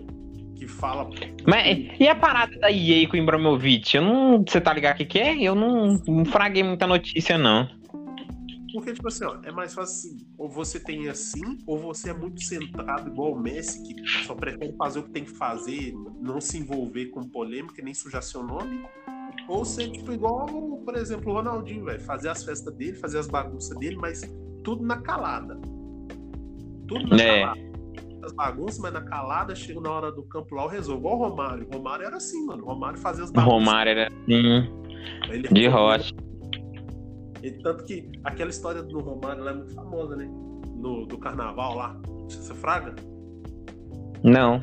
que 0.61 0.69
fala. 0.69 1.09
Mas 1.47 1.89
e 1.99 2.07
a 2.07 2.15
parada 2.15 2.57
da 2.59 2.71
EA 2.71 3.09
com 3.09 3.17
o 3.17 3.21
Ibrahimovic? 3.21 3.97
Eu 3.97 4.03
não. 4.03 4.45
Você 4.47 4.61
tá 4.61 4.73
ligado 4.75 4.95
o 4.95 4.99
que, 4.99 5.07
que 5.07 5.19
é? 5.19 5.41
Eu 5.41 5.55
não, 5.55 5.95
não 6.07 6.25
fraguei 6.25 6.63
muita 6.63 6.87
notícia, 6.87 7.39
não. 7.39 7.67
Porque, 8.73 8.93
tipo 8.93 9.09
assim, 9.09 9.25
ó, 9.25 9.37
é 9.43 9.51
mais 9.51 9.75
fácil 9.75 10.11
assim, 10.11 10.27
ou 10.39 10.49
você 10.49 10.79
tem 10.79 11.09
assim, 11.09 11.59
ou 11.67 11.77
você 11.77 12.11
é 12.11 12.15
muito 12.15 12.41
centrado, 12.41 13.11
igual 13.11 13.33
o 13.33 13.41
Messi, 13.41 13.83
que 13.83 14.07
só 14.25 14.33
prefere 14.33 14.73
fazer 14.77 15.01
o 15.01 15.03
que 15.03 15.11
tem 15.11 15.25
que 15.25 15.33
fazer, 15.33 15.93
não 16.21 16.41
se 16.41 16.59
envolver 16.59 17.07
com 17.07 17.29
polêmica, 17.29 17.83
nem 17.83 17.93
sujar 17.93 18.23
seu 18.23 18.45
nome. 18.45 18.85
Ou 19.49 19.65
ser, 19.65 19.91
tipo, 19.91 20.13
igual, 20.13 20.47
por 20.85 20.95
exemplo, 20.95 21.33
o 21.33 21.35
Ronaldinho, 21.35 21.85
velho, 21.85 22.01
fazer 22.01 22.29
as 22.29 22.45
festas 22.45 22.73
dele, 22.77 22.93
fazer 22.97 23.19
as 23.19 23.27
bagunças 23.27 23.77
dele, 23.77 23.97
mas 23.97 24.23
tudo 24.63 24.85
na 24.85 24.99
calada. 24.99 25.59
Tudo 26.87 27.09
na 27.09 27.17
É. 27.21 27.41
calada. 27.41 27.70
As 28.23 28.33
bagunças, 28.33 28.79
mas 28.79 28.93
na 28.93 29.01
calada, 29.03 29.55
chega 29.55 29.81
na 29.81 29.91
hora 29.91 30.13
do 30.13 30.23
campo 30.25 30.55
lá, 30.55 30.65
eu 30.65 30.69
resolvo. 30.69 31.01
Igual 31.01 31.15
o 31.19 31.29
Romário. 31.29 31.67
O 31.71 31.77
Romário 31.77 32.05
era 32.07 32.17
assim, 32.17 32.45
mano. 32.45 32.63
O 32.65 32.67
Romário 32.67 32.99
fazia 32.99 33.25
as 33.25 33.31
O 33.31 33.33
bagunças. 33.33 33.59
Romário 33.59 33.91
era 33.91 34.09
assim, 34.09 34.71
Ele 35.31 35.49
de 35.49 35.67
rocha. 35.69 36.15
e 37.43 37.51
tanto 37.63 37.85
que 37.85 38.11
aquela 38.25 38.51
história 38.51 38.83
do 38.83 38.99
Romário 39.01 39.43
lá 39.43 39.53
é 39.53 39.55
muito 39.55 39.75
famosa, 39.75 40.17
né? 40.17 40.29
No, 40.77 41.07
do 41.07 41.17
carnaval 41.19 41.75
lá. 41.77 41.97
Você 42.29 42.55
fraga? 42.55 42.95
Não. 44.23 44.63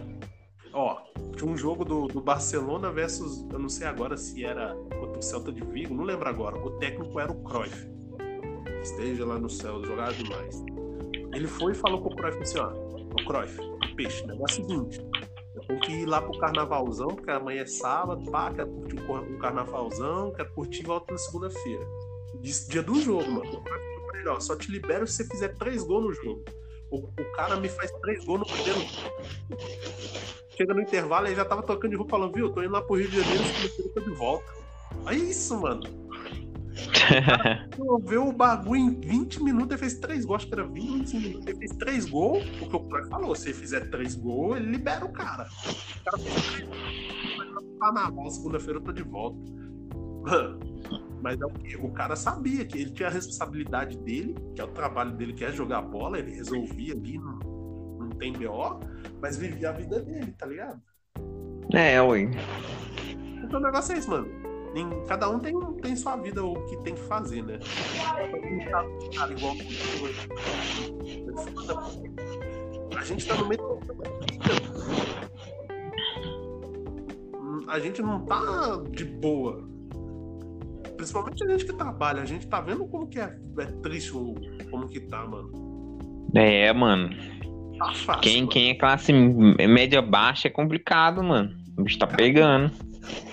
Ó, 0.73 0.97
tinha 1.35 1.49
um 1.51 1.57
jogo 1.57 1.83
do, 1.83 2.07
do 2.07 2.21
Barcelona 2.21 2.91
versus. 2.91 3.47
Eu 3.51 3.57
não 3.59 3.69
sei 3.69 3.87
agora 3.87 4.15
se 4.17 4.43
era 4.45 4.75
contra 4.99 5.17
o 5.17 5.21
Celta 5.21 5.51
de 5.51 5.63
Vigo, 5.65 5.95
não 5.95 6.03
lembro 6.03 6.29
agora. 6.29 6.55
O 6.57 6.71
técnico 6.77 7.19
era 7.19 7.31
o 7.31 7.43
Cruyff. 7.43 7.89
Esteja 8.83 9.25
lá 9.25 9.39
no 9.39 9.49
céu, 9.49 9.83
jogava 9.83 10.13
demais. 10.13 10.63
Ele 11.33 11.47
foi 11.47 11.71
e 11.71 11.75
falou 11.75 11.99
pro 12.01 12.15
Cruyff 12.15 12.37
assim: 12.41 12.59
ó, 12.59 12.71
o 13.21 13.25
Cruyff, 13.25 13.59
peixe, 13.95 14.23
o 14.23 14.27
negócio 14.27 14.61
é 14.61 14.65
o 14.65 14.67
seguinte. 14.67 15.01
Eu 15.55 15.61
tenho 15.63 15.79
que 15.79 15.91
ir 15.91 16.05
lá 16.05 16.21
pro 16.21 16.37
carnavalzão, 16.39 17.07
porque 17.07 17.31
amanhã 17.31 17.61
é 17.61 17.65
sábado, 17.65 18.29
pá, 18.31 18.53
quero 18.53 18.69
curtir 18.69 18.99
um 18.99 19.39
carnavalzão, 19.39 20.31
quero 20.33 20.51
curtir 20.53 20.81
e 20.81 20.85
volto 20.85 21.11
na 21.11 21.17
segunda-feira. 21.17 21.85
Dia 22.69 22.83
do 22.83 23.01
jogo, 23.01 23.29
mano. 23.31 23.63
O 24.27 24.41
só 24.41 24.55
te 24.55 24.69
libero 24.71 25.07
se 25.07 25.17
você 25.17 25.29
fizer 25.29 25.55
três 25.55 25.83
gols 25.83 26.05
no 26.05 26.13
jogo. 26.13 26.43
O, 26.91 26.97
o 26.97 27.31
cara 27.35 27.55
me 27.57 27.69
faz 27.69 27.91
três 28.01 28.23
gols 28.25 28.41
no 28.41 28.45
primeiro 28.45 28.79
Chega 30.55 30.73
no 30.73 30.81
intervalo, 30.81 31.27
ele 31.27 31.35
já 31.35 31.45
tava 31.45 31.63
tocando 31.63 31.91
de 31.91 31.97
roupa 31.97 32.11
falando, 32.11 32.33
viu, 32.33 32.49
tô 32.51 32.61
indo 32.61 32.71
lá 32.71 32.81
pro 32.81 32.95
Rio 32.97 33.09
de 33.09 33.21
Janeiro, 33.21 33.43
tô 33.93 33.99
de 33.99 34.09
volta. 34.11 34.51
É 35.07 35.15
isso, 35.15 35.59
mano. 35.59 35.81
Resolveu 37.77 38.27
o 38.27 38.33
bagulho 38.33 38.81
em 38.81 38.99
20 38.99 39.43
minutos, 39.43 39.71
ele 39.71 39.77
fez 39.77 39.99
três 39.99 40.25
gols, 40.25 40.41
acho 40.41 40.47
que 40.47 40.53
era 40.53 40.67
20, 40.67 40.81
25 40.81 41.21
minutos. 41.21 41.47
Ele 41.47 41.57
fez 41.57 41.71
três 41.77 42.09
gols, 42.09 42.43
porque 42.57 42.75
o 42.75 42.79
Cruyff 42.79 43.09
falou, 43.09 43.35
se 43.35 43.49
ele 43.49 43.57
fizer 43.57 43.89
três 43.89 44.15
gols, 44.15 44.57
ele 44.57 44.71
libera 44.71 45.05
o 45.05 45.11
cara. 45.11 45.47
O 45.47 46.03
cara 46.03 46.17
fez 46.23 46.51
três 46.51 46.67
gols, 46.67 47.37
vai 47.37 47.47
lá 47.47 47.55
pro 47.55 47.79
carnaval, 47.79 48.31
segunda-feira 48.31 48.79
eu 48.79 48.83
tô 48.83 48.91
de 48.91 49.03
volta. 49.03 49.37
Mas 51.21 51.39
é 51.39 51.45
o 51.45 51.49
quê? 51.49 51.77
O 51.81 51.91
cara 51.91 52.15
sabia 52.15 52.65
que 52.65 52.77
ele 52.77 52.91
tinha 52.91 53.09
a 53.09 53.11
responsabilidade 53.11 53.97
dele, 53.97 54.35
que 54.55 54.61
é 54.61 54.63
o 54.63 54.67
trabalho 54.67 55.11
dele, 55.11 55.33
que 55.33 55.43
é 55.43 55.51
jogar 55.51 55.81
bola, 55.81 56.19
ele 56.19 56.31
resolvia 56.31 56.93
ali, 56.93 57.17
não, 57.17 57.39
não 57.99 58.09
tem 58.09 58.33
BO, 58.33 58.79
mas 59.21 59.37
vivia 59.37 59.69
a 59.69 59.73
vida 59.73 59.99
dele, 59.99 60.31
tá 60.37 60.45
ligado? 60.45 60.81
é, 61.73 62.01
ui. 62.01 62.29
Então 63.43 63.59
o 63.59 63.63
negócio 63.63 63.93
é 63.93 63.97
isso, 63.97 64.09
mano. 64.09 64.46
Em- 64.77 65.05
Cada 65.07 65.29
um 65.29 65.39
tem, 65.39 65.53
tem 65.81 65.95
sua 65.95 66.15
vida, 66.17 66.43
o 66.43 66.55
que 66.65 66.77
tem 66.77 66.93
que 66.93 67.01
fazer, 67.01 67.43
né? 67.43 67.59
Cara, 69.15 69.33
igual 69.33 69.55
a 72.95 73.03
gente 73.03 73.27
tá 73.27 73.35
no 73.35 73.47
meio 73.47 73.79
a 77.67 77.79
gente 77.79 78.01
não 78.01 78.25
tá 78.25 78.81
de 78.91 79.05
boa. 79.05 79.67
Principalmente 80.95 81.43
a 81.43 81.49
gente 81.49 81.65
que 81.65 81.73
trabalha, 81.73 82.21
a 82.21 82.25
gente 82.25 82.47
tá 82.47 82.61
vendo 82.61 82.85
como 82.87 83.07
que 83.07 83.19
é, 83.19 83.37
é 83.59 83.65
triste 83.83 84.15
o, 84.15 84.35
como 84.71 84.87
que 84.87 84.99
tá, 85.01 85.25
mano. 85.25 85.51
É, 86.35 86.73
mano. 86.73 87.09
Tá 87.77 87.93
fácil. 87.93 88.21
Quem, 88.21 88.37
mano. 88.41 88.51
quem 88.51 88.69
é 88.71 88.75
classe 88.75 89.13
média 89.13 90.01
baixa 90.01 90.47
é 90.47 90.51
complicado, 90.51 91.23
mano. 91.23 91.55
O 91.77 91.83
bicho 91.83 91.99
tá 91.99 92.07
pegando. 92.07 92.71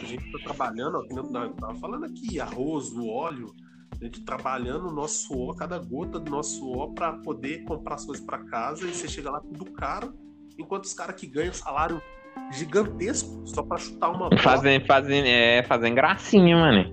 A 0.00 0.04
gente 0.04 0.30
tá 0.32 0.38
trabalhando, 0.44 0.96
ó, 0.98 1.04
eu 1.44 1.52
tava 1.54 1.74
falando 1.76 2.04
aqui, 2.04 2.40
arroz, 2.40 2.90
o 2.92 3.06
óleo. 3.08 3.52
A 4.00 4.04
gente 4.04 4.22
trabalhando 4.24 4.88
o 4.88 4.92
nosso 4.92 5.26
suor, 5.26 5.54
cada 5.56 5.78
gota 5.78 6.18
do 6.18 6.30
nosso 6.30 6.58
suor 6.58 6.92
pra 6.94 7.12
poder 7.12 7.64
comprar 7.64 7.94
as 7.94 8.04
coisas 8.04 8.24
pra 8.24 8.38
casa 8.44 8.84
e 8.86 8.92
você 8.92 9.06
chega 9.08 9.30
lá 9.30 9.40
tudo 9.40 9.64
caro, 9.72 10.12
enquanto 10.58 10.84
os 10.84 10.92
caras 10.92 11.14
que 11.14 11.26
ganham 11.26 11.52
salário 11.54 12.02
gigantesco 12.52 13.46
só 13.46 13.62
pra 13.62 13.78
chutar 13.78 14.10
uma 14.10 14.28
bola, 14.28 14.42
Fazendo, 14.42 14.84
fazendo, 14.86 15.26
é, 15.26 15.62
fazendo 15.62 15.94
gracinha, 15.94 16.56
mano. 16.56 16.92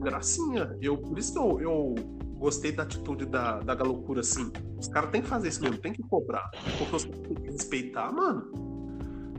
gracinha. 0.00 0.76
Eu, 0.80 0.98
por 0.98 1.18
isso 1.18 1.32
que 1.32 1.38
eu, 1.38 1.60
eu 1.60 1.94
gostei 2.38 2.72
da 2.72 2.82
atitude 2.82 3.24
da, 3.26 3.60
da 3.60 3.74
galocura 3.74 4.20
assim. 4.20 4.50
Os 4.78 4.88
caras 4.88 5.10
têm 5.10 5.22
que 5.22 5.28
fazer 5.28 5.48
isso 5.48 5.62
mesmo, 5.62 5.78
tem 5.78 5.92
que 5.92 6.02
cobrar. 6.02 6.50
Porque 6.78 6.96
os 6.96 7.04
caras 7.04 7.20
têm 7.20 7.34
que 7.34 7.50
respeitar, 7.50 8.12
mano. 8.12 8.71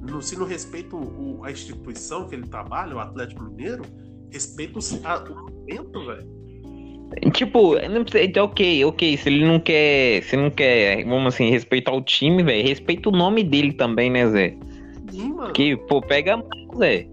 Não, 0.10 0.22
se 0.22 0.38
não 0.38 0.45
respeita 0.45 0.95
o- 0.95 1.39
o- 1.39 1.43
a 1.45 1.51
instituição 1.51 2.28
que 2.28 2.36
ele 2.36 2.47
trabalha, 2.47 2.95
o 2.95 2.99
Atlético 2.99 3.43
Mineiro, 3.43 3.84
respeita 4.32 4.80
o, 4.80 4.82
a- 5.08 5.24
o 5.24 5.36
momento, 5.36 6.06
velho. 6.06 6.43
Tipo, 7.32 7.76
não 7.89 8.04
precisa, 8.04 8.24
então, 8.24 8.45
ok, 8.45 8.86
ok. 8.86 9.18
Se 9.18 9.30
ele 9.30 9.45
não 9.45 9.60
quer, 9.60 10.24
se 10.24 10.36
não 10.36 10.49
quer, 10.49 11.06
vamos 11.06 11.34
assim, 11.36 11.49
respeitar 11.49 11.93
o 11.93 12.01
time, 12.01 12.41
velho, 12.43 12.68
respeita 12.68 13.08
o 13.10 13.12
nome 13.12 13.43
dele 13.43 13.72
também, 13.74 14.10
né, 14.10 14.28
Zé? 14.30 14.58
Sim, 15.12 15.34
mano. 15.34 15.54
Que, 15.54 15.78
pô, 15.78 16.01
pega 16.01 16.38
mal, 16.38 16.47
Zé. 16.78 17.08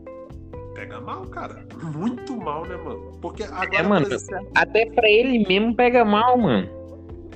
Pega 0.74 1.00
mal, 1.02 1.26
cara. 1.26 1.66
Muito 1.94 2.34
mal, 2.34 2.64
né, 2.66 2.76
mano? 2.78 3.18
Porque 3.20 3.42
agora, 3.42 3.76
É, 3.76 3.82
mano. 3.82 4.06
exemplo, 4.10 4.48
Até 4.54 4.86
pra 4.86 5.08
ele 5.08 5.46
mesmo 5.46 5.74
pega 5.76 6.02
mal, 6.02 6.38
mano. 6.38 6.66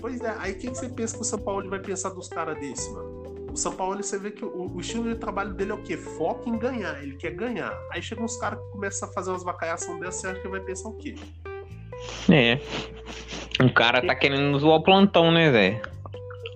pois 0.00 0.20
é, 0.22 0.34
aí 0.38 0.52
o 0.52 0.59
que, 0.59 0.70
que 0.70 0.74
você 0.78 0.88
pensa 0.88 1.16
que 1.16 1.22
o 1.22 1.24
São 1.24 1.38
Paulo 1.38 1.68
vai 1.68 1.80
pensar 1.80 2.11
dos 2.11 2.28
caras 2.28 2.59
desse, 2.59 2.90
mano? 2.94 3.13
O 3.55 3.57
São 3.57 3.72
Paulo, 3.72 4.02
você 4.02 4.18
vê 4.18 4.32
que 4.32 4.44
o, 4.44 4.72
o 4.74 4.80
estilo 4.80 5.05
de 5.05 5.14
trabalho 5.14 5.55
dele 5.55 5.70
é 5.70 5.74
o 5.74 5.82
quê? 5.82 5.96
Foco 5.96 6.50
em 6.50 6.59
ganhar, 6.59 7.00
ele 7.00 7.14
quer 7.14 7.30
ganhar. 7.30 7.72
Aí 7.92 8.02
chegam 8.02 8.24
uns 8.24 8.36
caras 8.36 8.59
que 8.59 8.72
começam 8.72 9.09
a 9.09 9.12
fazer 9.12 9.30
umas 9.30 9.44
vacaiações 9.44 10.00
dessas, 10.00 10.20
você 10.22 10.26
acha 10.26 10.40
que 10.40 10.48
vai 10.48 10.59
pensar 10.59 10.88
o 10.88 10.94
quê? 10.94 11.14
É. 12.28 12.59
O 13.64 13.72
cara 13.72 14.05
tá 14.05 14.12
querendo 14.12 14.59
zoar 14.59 14.78
o 14.78 14.82
plantão, 14.82 15.30
né, 15.30 15.52
Zé? 15.52 15.80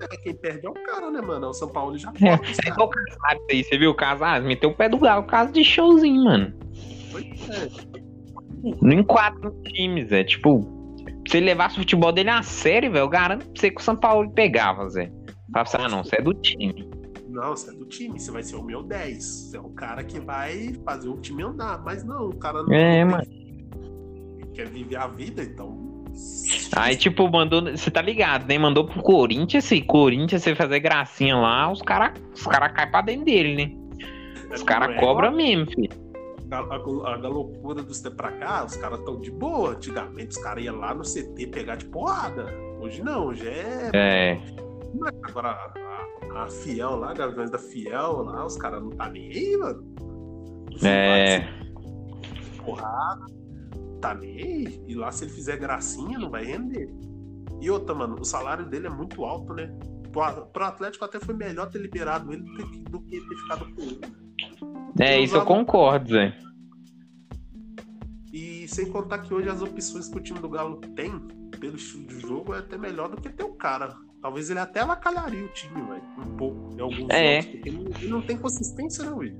É, 0.03 0.17
quem 0.25 0.35
perde 0.35 0.67
é 0.67 0.71
o 0.71 0.75
cara, 0.75 1.09
né, 1.09 1.21
mano? 1.21 1.49
O 1.51 1.55
São 1.55 1.69
Paulo 1.69 1.97
já 1.97 2.09
É, 2.09 2.13
os 2.13 2.21
é 2.25 2.37
caras. 2.37 2.59
igual 2.67 2.89
o 2.89 2.91
Casares 2.91 3.43
aí, 3.49 3.63
você 3.63 3.79
viu 3.79 3.91
o 3.93 3.95
Casares? 3.95 4.45
Meteu 4.45 4.71
o 4.71 4.75
pé 4.75 4.89
do 4.89 4.99
galo, 4.99 5.23
caso 5.23 5.53
de 5.53 5.63
showzinho, 5.63 6.25
mano. 6.25 6.53
Pois 7.13 7.49
é. 7.49 7.69
Não 8.83 8.93
enquadra 8.93 9.39
no 9.51 9.63
time, 9.63 10.05
Zé. 10.05 10.25
Tipo, 10.25 10.67
se 11.29 11.37
ele 11.37 11.47
levasse 11.47 11.77
o 11.77 11.79
futebol 11.79 12.11
dele 12.11 12.31
a 12.31 12.43
sério, 12.43 12.91
velho, 12.91 13.05
eu 13.05 13.09
garanto 13.09 13.47
pra 13.47 13.61
você 13.61 13.71
que 13.71 13.81
o 13.81 13.85
São 13.85 13.95
Paulo 13.95 14.29
pegava, 14.33 14.89
Zé. 14.89 15.13
Falava 15.53 15.69
assim, 15.69 15.77
ah, 15.81 15.89
não, 15.89 16.05
você 16.05 16.17
é 16.17 16.23
do 16.23 16.35
time. 16.35 16.88
Não, 17.39 17.51
você 17.57 17.71
é 17.71 17.73
do 17.73 17.85
time, 17.85 18.19
você 18.19 18.33
vai 18.33 18.43
ser 18.43 18.57
o 18.57 18.63
meu 18.65 18.83
10. 18.83 19.25
Você 19.25 19.57
é 19.57 19.61
o 19.61 19.71
cara 19.71 20.03
que 20.03 20.19
vai 20.19 20.75
fazer 20.85 21.09
o 21.09 21.17
time 21.19 21.45
andar. 21.45 21.81
Mas 21.85 22.03
não, 22.05 22.31
o 22.31 22.37
cara 22.37 22.65
não. 22.65 22.73
É, 22.75 23.05
mano. 23.05 23.23
tem- 23.25 23.59
Quer 24.55 24.67
viver 24.69 24.97
a 24.97 25.07
vida, 25.07 25.41
então. 25.45 26.05
Aí, 26.75 26.97
tipo, 26.97 27.31
mandou. 27.31 27.63
Você 27.63 27.93
tá 27.93 28.03
ligado, 28.03 28.49
né? 28.49 28.59
Mandou 28.59 28.85
pro 28.85 29.01
Corinthians, 29.01 29.65
se 29.65 29.81
Corinthians 29.83 30.43
você 30.43 30.53
fazer 30.57 30.81
gracinha 30.81 31.37
lá, 31.37 31.71
os 31.71 31.81
caras 31.81 32.21
os 32.35 32.45
cara 32.45 32.69
caem 32.71 32.91
pra 32.91 33.03
dentro 33.03 33.25
dele, 33.25 33.55
né? 33.55 33.73
Os 34.53 34.65
caras 34.65 34.97
é 34.97 34.99
cobram 34.99 35.31
mesmo, 35.31 35.67
filho. 35.71 36.09
A, 36.51 36.57
a, 36.57 37.15
a 37.15 37.29
loucura 37.29 37.83
dos 37.85 38.01
tempos 38.01 38.17
pra 38.17 38.33
cá, 38.33 38.65
os 38.65 38.75
caras 38.77 38.99
estão 38.99 39.21
de 39.21 39.31
boa. 39.31 39.73
Antigamente 39.73 40.31
os 40.31 40.39
caras 40.39 40.65
iam 40.65 40.77
lá 40.77 40.93
no 40.93 41.05
CT 41.05 41.47
pegar 41.53 41.77
de 41.77 41.85
porrada. 41.85 42.47
Hoje 42.81 43.01
não, 43.05 43.27
hoje 43.27 43.47
é. 43.47 43.91
É. 43.95 44.41
Agora 45.29 45.57
a, 46.43 46.49
Fiel 46.49 46.97
lá, 46.97 47.13
Gaviões 47.13 47.51
da 47.51 47.59
Fiel 47.59 48.23
lá, 48.23 48.45
os 48.45 48.57
caras 48.57 48.83
não 48.83 48.91
tá 48.91 49.09
nem 49.09 49.31
aí, 49.31 49.57
mano. 49.57 49.95
É. 50.83 51.49
Porrada, 52.65 53.27
tá 54.01 54.15
nem 54.15 54.37
aí. 54.37 54.85
E 54.87 54.95
lá 54.95 55.11
se 55.11 55.25
ele 55.25 55.33
fizer 55.33 55.57
gracinha, 55.57 56.19
não 56.19 56.31
vai 56.31 56.45
render. 56.45 56.89
E 57.61 57.71
outra, 57.71 57.95
mano, 57.95 58.17
o 58.21 58.25
salário 58.25 58.67
dele 58.67 58.87
é 58.87 58.91
muito 58.91 59.25
alto, 59.25 59.53
né? 59.53 59.67
Pro, 60.13 60.47
pro 60.47 60.65
Atlético 60.65 61.05
até 61.05 61.19
foi 61.19 61.35
melhor 61.35 61.69
ter 61.71 61.79
liberado 61.79 62.33
ele 62.33 62.43
do 62.43 62.71
que, 62.71 62.79
do 62.85 63.01
que 63.01 63.21
ter 63.21 63.37
ficado 63.37 63.75
com 63.75 63.83
ele. 63.83 64.01
É, 65.01 65.21
isso 65.21 65.37
eu 65.37 65.45
concordo, 65.45 66.11
Zé. 66.11 66.37
E 68.33 68.69
sem 68.69 68.91
contar 68.91 69.19
que 69.21 69.33
hoje 69.33 69.49
as 69.49 69.63
opções 69.63 70.09
que 70.09 70.17
o 70.17 70.21
time 70.21 70.39
do 70.39 70.49
Galo 70.49 70.81
tem, 70.95 71.19
pelo 71.59 71.77
estilo 71.77 72.07
de 72.07 72.21
jogo, 72.21 72.55
é 72.55 72.59
até 72.59 72.77
melhor 72.77 73.09
do 73.09 73.21
que 73.21 73.29
ter 73.29 73.45
o 73.45 73.55
cara. 73.55 73.97
Talvez 74.21 74.51
ele 74.51 74.59
até 74.59 74.81
avacalharia 74.81 75.45
o 75.45 75.49
time, 75.49 75.81
velho. 75.83 76.03
Um 76.19 76.37
pouco, 76.37 76.75
em 76.77 76.81
alguns 76.81 77.11
É. 77.11 77.41
jogos. 77.43 77.57
Porque 77.57 77.69
ele, 77.69 77.95
ele 78.01 78.09
não 78.09 78.21
tem 78.23 78.37
consistência, 78.37 79.05
né, 79.05 79.11
Will? 79.13 79.37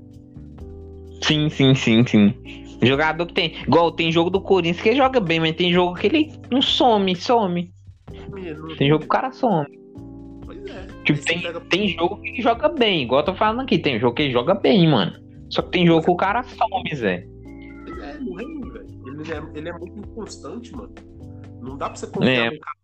Sim, 1.23 1.49
sim, 1.49 1.75
sim, 1.75 2.05
sim. 2.05 2.33
Jogador 2.81 3.25
que 3.25 3.33
tem. 3.33 3.55
Igual 3.63 3.91
tem 3.91 4.09
jogo 4.11 4.29
do 4.29 4.39
Corinthians 4.41 4.81
que 4.81 4.89
ele 4.89 4.97
joga 4.97 5.19
bem, 5.19 5.39
mas 5.39 5.55
tem 5.55 5.73
jogo 5.73 5.95
que 5.95 6.07
ele 6.07 6.31
não 6.49 6.61
some, 6.61 7.13
some. 7.15 7.73
Ele 8.35 8.53
não- 8.53 8.75
Tem 8.77 8.87
jogo 8.87 8.99
que 9.01 9.05
o 9.05 9.09
cara 9.09 9.31
some. 9.33 9.67
Pois 10.45 10.65
é. 10.65 10.87
Tipo, 11.03 11.25
tem, 11.25 11.41
pega- 11.41 11.59
tem 11.61 11.89
jogo 11.89 12.21
que 12.21 12.29
ele 12.29 12.41
joga 12.41 12.69
bem, 12.69 13.03
igual 13.03 13.19
eu 13.19 13.25
tô 13.25 13.35
falando 13.35 13.61
aqui. 13.61 13.77
Tem 13.77 13.99
jogo 13.99 14.15
que 14.15 14.23
ele 14.23 14.31
joga 14.31 14.53
bem, 14.55 14.87
mano. 14.89 15.11
Só 15.49 15.61
que 15.61 15.71
tem 15.71 15.85
jogo 15.85 16.05
que 16.05 16.11
o 16.11 16.15
cara 16.15 16.41
some, 16.43 16.95
Zé. 16.95 17.27
Pois 17.85 17.99
é, 17.99 18.17
não 18.19 18.33
rende, 18.35 18.69
velho. 18.69 18.87
Ele 19.05 19.31
é, 19.33 19.57
ele 19.59 19.69
é 19.69 19.73
muito 19.73 19.99
inconstante, 19.99 20.71
mano. 20.73 20.93
Não 21.61 21.77
dá 21.77 21.87
pra 21.89 21.97
você 21.97 22.07
confiar 22.07 22.31
É. 22.47 22.51
num 22.51 22.59
cara 22.59 22.77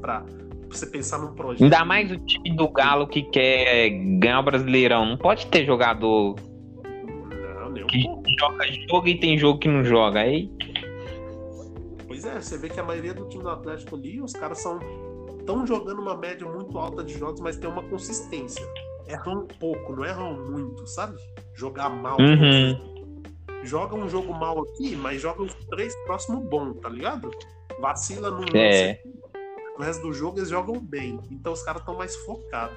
pra, 0.00 0.20
pra 0.20 0.26
você 0.70 0.86
pensar 0.86 1.18
num 1.18 1.34
projeto. 1.34 1.62
Ainda 1.62 1.84
mais 1.84 2.10
o 2.10 2.18
time 2.18 2.54
do 2.56 2.68
Galo 2.68 3.06
que 3.06 3.22
quer 3.22 3.90
ganhar 4.18 4.40
o 4.40 4.42
Brasileirão. 4.44 5.06
Não 5.06 5.16
pode 5.16 5.46
ter 5.46 5.64
jogador 5.64 6.36
Não, 7.74 7.86
que 7.86 8.02
pouco. 8.02 8.22
joga 8.38 8.64
jogo 8.88 9.08
e 9.08 9.18
tem 9.18 9.38
jogo 9.38 9.58
que 9.58 9.68
não 9.68 9.84
joga. 9.84 10.20
Aí, 10.20 10.50
Pois 12.06 12.24
é, 12.26 12.40
você 12.40 12.56
vê 12.58 12.68
que 12.68 12.78
a 12.78 12.84
maioria 12.84 13.14
do 13.14 13.28
time 13.28 13.42
do 13.42 13.50
Atlético 13.50 13.96
ali, 13.96 14.20
os 14.20 14.32
caras 14.32 14.58
são 14.58 14.78
estão 15.40 15.66
jogando 15.66 16.00
uma 16.00 16.16
média 16.16 16.46
muito 16.48 16.78
alta 16.78 17.02
de 17.02 17.18
jogos, 17.18 17.40
mas 17.40 17.56
tem 17.56 17.68
uma 17.68 17.82
consistência. 17.82 18.64
Erram 19.08 19.46
pouco, 19.58 19.96
não 19.96 20.04
erram 20.04 20.34
muito, 20.48 20.86
sabe? 20.86 21.16
Jogar 21.54 21.88
mal. 21.90 22.16
Uhum. 22.20 22.92
Joga 23.64 23.96
um 23.96 24.08
jogo 24.08 24.32
mal 24.32 24.60
aqui, 24.62 24.94
mas 24.94 25.20
joga 25.20 25.42
os 25.42 25.52
três 25.66 25.94
próximos 26.04 26.44
bom, 26.48 26.72
tá 26.74 26.88
ligado? 26.88 27.28
Vacila 27.80 28.30
no 28.30 28.38
lance. 28.40 28.98
O 29.78 29.82
resto 29.82 30.02
do 30.02 30.12
jogo 30.12 30.38
eles 30.38 30.50
jogam 30.50 30.78
bem. 30.78 31.18
Então 31.30 31.52
os 31.52 31.62
caras 31.62 31.80
estão 31.80 31.96
mais 31.96 32.14
focados. 32.16 32.76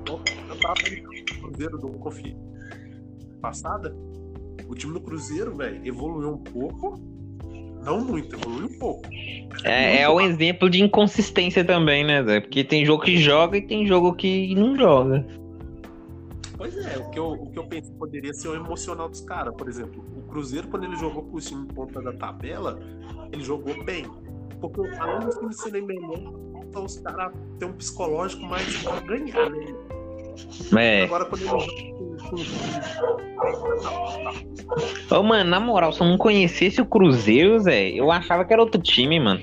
Então, 0.00 0.20
Eu 0.48 0.60
tava 0.60 0.74
vendo 0.84 1.08
o 1.08 1.40
Cruzeiro 1.40 1.78
do 1.78 1.88
Confiança 1.98 2.46
passada. 3.40 3.94
O 4.68 4.74
time 4.74 4.94
do 4.94 5.00
Cruzeiro, 5.00 5.56
velho, 5.56 5.80
evoluiu 5.86 6.30
um 6.30 6.38
pouco. 6.38 6.94
Não 7.84 8.04
muito, 8.04 8.34
evoluiu 8.34 8.66
um 8.66 8.78
pouco. 8.78 9.08
é, 9.64 10.00
é 10.00 10.10
um 10.10 10.20
exemplo 10.20 10.68
de 10.68 10.82
inconsistência 10.82 11.64
também, 11.64 12.04
né, 12.04 12.22
Zé? 12.24 12.40
Porque 12.40 12.64
tem 12.64 12.84
jogo 12.84 13.04
que 13.04 13.16
joga 13.16 13.56
e 13.58 13.62
tem 13.62 13.86
jogo 13.86 14.14
que 14.14 14.54
não 14.56 14.76
joga. 14.76 15.24
Pois 16.56 16.74
é, 16.78 16.98
o 16.98 17.10
que 17.10 17.18
eu, 17.18 17.32
o 17.32 17.50
que 17.50 17.58
eu 17.58 17.64
pensei 17.66 17.94
poderia 17.94 18.32
ser 18.32 18.48
o 18.48 18.54
emocional 18.54 19.08
dos 19.08 19.20
caras. 19.20 19.54
Por 19.54 19.68
exemplo, 19.68 20.04
o 20.16 20.22
Cruzeiro, 20.22 20.66
quando 20.68 20.84
ele 20.84 20.96
jogou 20.96 21.22
com 21.24 21.36
o 21.36 21.40
time 21.40 21.66
ponta 21.68 22.00
da 22.00 22.12
tabela, 22.12 22.80
ele 23.30 23.44
jogou 23.44 23.84
bem. 23.84 24.04
Porque 24.60 24.80
além 24.98 25.26
dos 25.26 25.36
times 25.36 25.56
serem 25.60 25.82
melhor, 25.82 26.18
então 26.68 26.84
os 26.84 26.98
caras 26.98 27.32
têm 27.58 27.68
um 27.68 27.72
psicológico 27.72 28.42
mais 28.46 28.82
pra 28.82 29.00
ganhar, 29.00 29.50
né? 29.50 29.66
É. 30.76 31.04
Agora, 31.04 31.24
quando 31.24 31.46
com 31.46 32.36
Ô, 35.14 35.22
mano, 35.22 35.48
na 35.50 35.60
moral, 35.60 35.92
se 35.92 36.00
eu 36.00 36.06
não 36.06 36.18
conhecesse 36.18 36.80
o 36.80 36.86
Cruzeiro, 36.86 37.58
Zé, 37.60 37.90
eu 37.90 38.10
achava 38.10 38.44
que 38.44 38.52
era 38.52 38.60
outro 38.62 38.80
time, 38.80 39.20
mano. 39.20 39.40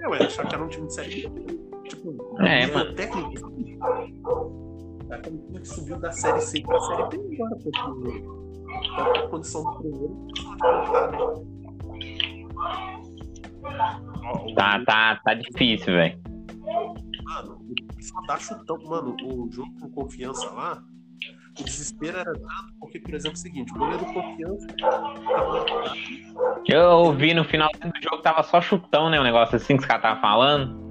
Eu 0.00 0.14
ia 0.14 0.26
achar 0.26 0.46
que 0.46 0.54
era 0.54 0.64
um 0.64 0.68
time 0.68 0.86
de 0.86 0.94
série. 0.94 1.28
Tipo, 1.88 2.14
É, 2.40 2.62
era 2.62 2.72
mano. 2.74 2.94
técnico. 2.94 3.52
Era 5.08 5.16
aquele 5.18 5.38
time 5.38 5.60
que 5.60 5.68
subiu 5.68 5.98
da 5.98 6.12
série 6.12 6.40
C 6.40 6.60
pra 6.62 6.80
série 6.80 7.02
B 7.18 7.34
agora, 7.34 7.56
porque 7.56 8.22
tá 8.96 9.12
a 9.24 9.28
condição 9.28 9.64
do 9.64 9.70
Cruzeiro. 9.76 10.16
Tá, 14.54 14.84
tá, 14.84 15.20
tá 15.24 15.34
difícil, 15.34 15.94
velho. 15.94 16.20
Mano, 17.22 17.58
só 18.00 18.20
dá 18.26 18.38
chutão. 18.38 18.78
Mano, 18.84 19.16
o 19.22 19.50
jogo 19.50 19.72
com 19.80 19.90
confiança 19.90 20.48
lá, 20.50 20.82
o 21.58 21.64
desespero 21.64 22.18
era 22.18 22.32
tanto, 22.32 22.74
porque, 22.80 22.98
por 22.98 23.14
exemplo, 23.14 23.36
é 23.36 23.38
o 23.38 23.42
seguinte, 23.42 23.72
o 23.72 23.78
goleiro 23.78 24.04
confiança. 24.06 24.66
Eu 26.66 26.90
ouvi 26.90 27.34
no 27.34 27.44
final 27.44 27.70
do 27.72 28.02
jogo 28.02 28.22
tava 28.22 28.42
só 28.42 28.60
chutão, 28.60 29.08
né? 29.10 29.20
Um 29.20 29.24
negócio 29.24 29.56
assim 29.56 29.76
que 29.76 29.82
os 29.82 29.86
caras 29.86 30.04
estavam 30.04 30.20
falando. 30.20 30.86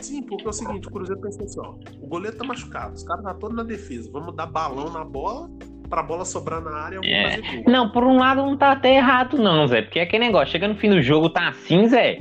Sim, 0.00 0.22
porque 0.22 0.46
é 0.46 0.50
o 0.50 0.52
seguinte, 0.52 0.86
o 0.88 0.90
Cruzeiro 0.90 1.20
pensou 1.20 1.44
assim, 1.44 1.60
ó, 1.60 1.74
o 2.02 2.06
goleiro 2.06 2.36
tá 2.36 2.44
machucado, 2.44 2.94
os 2.94 3.02
caras 3.02 3.24
tá 3.24 3.34
todos 3.34 3.56
na 3.56 3.62
defesa, 3.62 4.10
vamos 4.12 4.36
dar 4.36 4.46
balão 4.46 4.90
na 4.92 5.02
bola 5.02 5.48
pra 5.88 6.02
bola 6.02 6.24
sobrar 6.24 6.60
na 6.60 6.70
área, 6.76 6.96
eu 6.96 7.02
vou 7.02 7.10
É. 7.10 7.30
fazer 7.30 7.62
gol. 7.62 7.72
Não, 7.72 7.90
por 7.90 8.04
um 8.04 8.18
lado 8.18 8.42
não 8.42 8.56
tá 8.56 8.72
até 8.72 8.96
errado, 8.96 9.38
não, 9.38 9.66
Zé. 9.66 9.82
Porque 9.82 9.98
é 9.98 10.02
aquele 10.02 10.24
negócio, 10.26 10.48
chega 10.52 10.68
no 10.68 10.74
fim 10.76 10.90
do 10.90 11.00
jogo, 11.02 11.28
tá 11.30 11.48
assim, 11.48 11.86
Zé. 11.88 12.18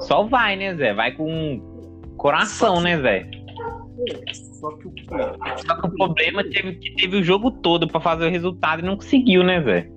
Só 0.00 0.24
vai, 0.24 0.56
né, 0.56 0.74
Zé? 0.74 0.92
Vai 0.92 1.12
com 1.12 1.60
coração, 2.16 2.80
né, 2.80 3.00
Zé? 3.00 3.26
Só 4.32 4.70
que 4.72 4.88
o? 4.88 4.92
Só 5.66 5.80
que 5.80 5.86
o 5.86 5.90
problema 5.96 6.40
é 6.40 6.44
teve 6.44 6.74
que 6.74 6.94
teve 6.96 7.16
o 7.18 7.22
jogo 7.22 7.50
todo 7.50 7.86
pra 7.86 8.00
fazer 8.00 8.26
o 8.26 8.30
resultado 8.30 8.80
e 8.80 8.84
não 8.84 8.96
conseguiu, 8.96 9.42
né, 9.44 9.62
Zé? 9.62 9.88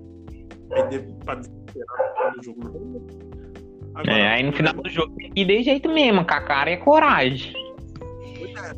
Agora, 3.94 4.16
É, 4.16 4.28
aí 4.28 4.42
no 4.42 4.52
final 4.52 4.72
do 4.74 4.88
jogo 4.88 5.14
tem 5.16 5.30
que 5.32 5.40
ir 5.40 5.44
de 5.46 5.62
jeito 5.62 5.88
mesmo, 5.88 6.24
com 6.24 6.34
a 6.34 6.40
cara 6.40 6.70
e 6.70 6.74
a 6.74 6.78
coragem. 6.78 7.52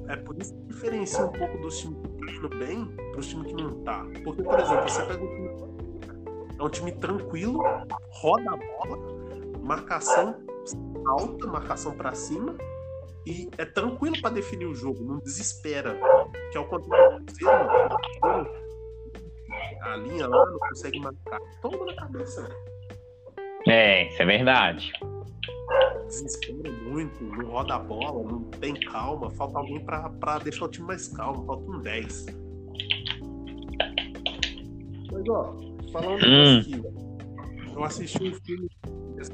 É 0.08 0.16
por 0.16 0.36
isso 0.38 0.54
que 0.54 0.62
diferencia 0.72 1.24
um 1.24 1.32
pouco 1.32 1.58
que 1.58 1.66
estão 1.66 1.92
indo 2.30 2.48
bem 2.48 2.86
pros 3.12 3.28
times 3.28 3.52
que 3.52 3.62
não 3.62 3.82
tá. 3.82 4.06
Porque, 4.24 4.42
por 4.42 4.58
exemplo, 4.58 4.88
você 4.88 5.04
pega 5.04 5.22
um 5.22 5.28
time. 5.28 5.50
É 6.58 6.62
um 6.62 6.68
time 6.68 6.92
tranquilo, 6.92 7.62
roda 8.10 8.50
a 8.50 8.56
bola, 8.56 8.98
marcação 9.62 10.36
alta, 11.06 11.46
marcação 11.46 11.92
pra 11.96 12.14
cima. 12.14 12.56
E 13.26 13.50
é 13.58 13.64
tranquilo 13.64 14.20
pra 14.20 14.30
definir 14.30 14.66
o 14.66 14.74
jogo, 14.74 15.04
não 15.04 15.18
desespera. 15.18 15.98
Que 16.50 16.58
é 16.58 16.60
o 16.60 16.66
contrário 16.66 17.20
do. 17.20 18.60
A 19.82 19.96
linha 19.96 20.26
lá 20.26 20.46
não 20.46 20.58
consegue 20.58 21.00
marcar. 21.00 21.40
Toma 21.60 21.84
na 21.86 21.94
cabeça, 21.96 22.42
velho. 22.42 22.54
É, 23.68 24.08
isso 24.08 24.22
é 24.22 24.24
verdade. 24.24 24.92
Desespera 26.06 26.72
muito, 26.82 27.22
não 27.22 27.50
roda 27.50 27.74
a 27.74 27.78
bola, 27.78 28.28
não 28.30 28.42
tem 28.44 28.74
calma, 28.74 29.30
falta 29.30 29.58
alguém 29.58 29.80
pra, 29.80 30.08
pra 30.08 30.38
deixar 30.38 30.64
o 30.64 30.68
time 30.68 30.86
mais 30.88 31.08
calmo, 31.08 31.44
falta 31.46 31.70
um 31.70 31.78
10. 31.80 32.26
Mas 35.12 35.28
ó, 35.28 35.56
falando 35.92 36.24
Hum. 36.24 36.58
aqui, 36.60 36.82
eu 37.74 37.84
assisti 37.84 38.22
um 38.22 38.34
filme, 38.34 38.68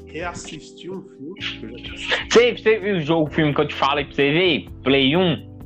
reassisti 0.07 0.89
um 0.89 1.01
filme. 1.01 1.33
Você, 2.31 2.57
você 2.57 2.79
viu 2.79 2.95
o 2.97 3.01
jogo, 3.01 3.27
o 3.29 3.31
filme 3.31 3.53
que 3.53 3.61
eu 3.61 3.67
te 3.67 3.75
falei 3.75 4.05
pra 4.05 4.13
você 4.13 4.31
ver? 4.31 4.69
Play 4.83 5.15
1? 5.15 5.57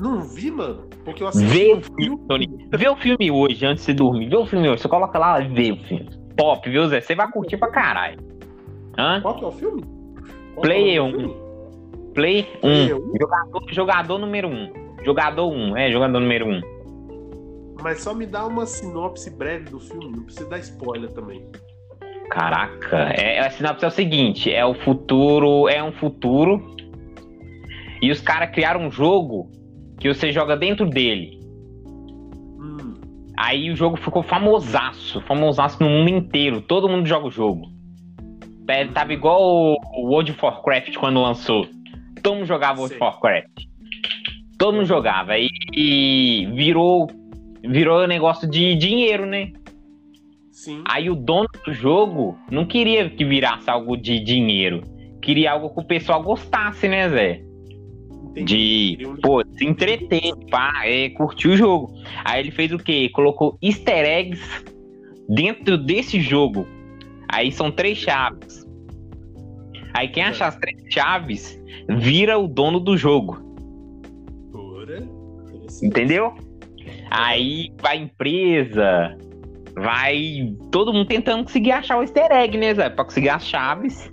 Não 0.00 0.20
vi, 0.22 0.50
mano, 0.50 0.88
porque 1.04 1.22
eu 1.22 1.28
assisti 1.28 1.48
Vê 1.48 1.72
o 1.72 1.80
filme, 1.80 2.18
Tony. 2.28 2.48
Vê 2.72 2.88
o 2.88 2.96
filme 2.96 3.30
hoje, 3.30 3.64
antes 3.64 3.86
de 3.86 3.94
dormir. 3.94 4.28
Vê 4.28 4.36
o 4.36 4.46
filme 4.46 4.68
hoje. 4.68 4.82
Você 4.82 4.88
coloca 4.88 5.18
lá 5.18 5.40
e 5.40 5.48
vê 5.48 5.72
o 5.72 5.76
filme. 5.84 6.08
Top, 6.36 6.68
viu, 6.68 6.88
Zé? 6.88 7.00
Você 7.00 7.14
vai 7.14 7.30
curtir 7.30 7.56
pra 7.56 7.70
caralho. 7.70 8.18
Hã? 8.98 9.20
Qual 9.20 9.34
que 9.36 9.44
é 9.44 9.48
o 9.48 9.52
filme? 9.52 9.82
Qual 10.54 10.62
Play 10.62 10.96
é 10.96 11.00
o 11.00 11.04
um. 11.04 11.10
filme? 11.10 11.34
Play 12.14 12.42
Play 12.60 12.92
1. 12.92 12.96
um? 12.96 13.12
Jogador, 13.20 13.62
jogador 13.72 14.18
número 14.18 14.48
1. 14.48 14.72
Jogador 15.04 15.48
1, 15.52 15.76
é, 15.76 15.90
jogador 15.90 16.20
número 16.20 16.46
1. 16.48 16.60
Mas 17.82 18.00
só 18.02 18.14
me 18.14 18.24
dá 18.24 18.46
uma 18.46 18.64
sinopse 18.64 19.30
breve 19.36 19.68
do 19.68 19.78
filme, 19.80 20.10
não 20.16 20.22
precisa 20.22 20.48
dar 20.48 20.58
spoiler 20.60 21.10
também. 21.12 21.44
Caraca, 22.30 22.96
é, 23.12 23.40
a 23.40 23.50
sinopse 23.50 23.84
é 23.84 23.88
o 23.88 23.90
seguinte: 23.90 24.50
é 24.50 24.64
o 24.64 24.74
futuro, 24.74 25.68
é 25.68 25.82
um 25.82 25.92
futuro. 25.92 26.74
E 28.00 28.10
os 28.10 28.20
caras 28.20 28.50
criaram 28.54 28.86
um 28.86 28.90
jogo 28.90 29.50
que 29.98 30.08
você 30.12 30.30
joga 30.32 30.56
dentro 30.56 30.86
dele. 30.88 31.38
Hum, 31.86 32.94
Aí 33.36 33.70
o 33.70 33.76
jogo 33.76 33.96
ficou 33.96 34.22
famosaço, 34.22 35.20
famosaço 35.22 35.82
no 35.82 35.88
mundo 35.90 36.08
inteiro. 36.10 36.60
Todo 36.62 36.88
mundo 36.88 37.06
joga 37.06 37.26
o 37.26 37.30
jogo. 37.30 37.66
É, 38.68 38.86
tava 38.86 39.12
igual 39.12 39.40
o 39.42 40.06
World 40.06 40.32
of 40.32 40.40
Warcraft 40.42 40.96
quando 40.96 41.20
lançou. 41.20 41.66
Todo 42.22 42.36
mundo 42.36 42.46
jogava 42.46 42.78
World 42.78 42.94
of. 42.94 43.04
Warcraft. 43.04 43.64
Todo 44.58 44.76
mundo 44.76 44.86
jogava. 44.86 45.38
E, 45.38 45.48
e 45.74 46.46
virou 46.54 47.08
virou 47.62 48.06
negócio 48.06 48.48
de 48.48 48.74
dinheiro, 48.74 49.24
né? 49.24 49.52
sim. 50.64 50.82
Aí 50.86 51.10
o 51.10 51.14
dono 51.14 51.48
do 51.64 51.72
jogo 51.74 52.38
não 52.50 52.64
queria 52.64 53.08
que 53.10 53.24
virasse 53.24 53.68
algo 53.68 53.96
de 53.96 54.18
dinheiro. 54.18 54.82
Queria 55.20 55.52
algo 55.52 55.70
que 55.70 55.80
o 55.80 55.84
pessoal 55.84 56.22
gostasse, 56.22 56.88
né, 56.88 57.08
Zé? 57.08 57.42
entendi. 58.30 58.96
De, 58.96 59.06
pô, 59.22 59.42
se 59.46 59.64
entreter, 59.64 60.34
pá, 60.50 60.82
é, 60.84 61.10
curtir 61.10 61.48
o 61.48 61.56
jogo. 61.56 61.92
Aí 62.24 62.40
ele 62.40 62.50
fez 62.50 62.72
o 62.72 62.78
quê? 62.78 63.08
Colocou 63.12 63.56
easter 63.62 64.04
eggs 64.04 64.64
dentro 65.28 65.78
desse 65.78 66.20
jogo. 66.20 66.66
Aí 67.34 67.50
são 67.50 67.68
três 67.68 67.98
chaves. 67.98 68.64
Aí 69.92 70.06
quem 70.06 70.22
achar 70.22 70.46
as 70.46 70.56
três 70.56 70.80
chaves 70.88 71.60
vira 71.88 72.38
o 72.38 72.46
dono 72.46 72.78
do 72.78 72.96
jogo. 72.96 73.42
Entendeu? 75.82 76.32
Aí 77.10 77.72
vai 77.82 77.96
empresa, 77.96 79.18
vai 79.74 80.54
todo 80.70 80.92
mundo 80.92 81.08
tentando 81.08 81.42
conseguir 81.42 81.72
achar 81.72 81.98
o 81.98 82.02
easter 82.02 82.30
egg, 82.30 82.56
né, 82.56 82.72
Zé? 82.72 82.88
Pra 82.88 83.04
conseguir 83.04 83.30
as 83.30 83.44
chaves 83.44 84.08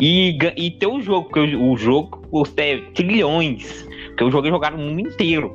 e, 0.00 0.38
e 0.56 0.70
ter 0.70 0.86
o 0.86 1.02
jogo, 1.02 1.28
porque 1.28 1.40
o, 1.40 1.72
o 1.72 1.76
jogo 1.76 2.26
custa 2.30 2.62
é, 2.62 2.78
trilhões, 2.94 3.86
porque 4.08 4.24
o 4.24 4.30
jogo 4.30 4.46
é 4.46 4.50
jogado 4.50 4.78
no 4.78 4.84
mundo 4.84 5.00
inteiro. 5.00 5.54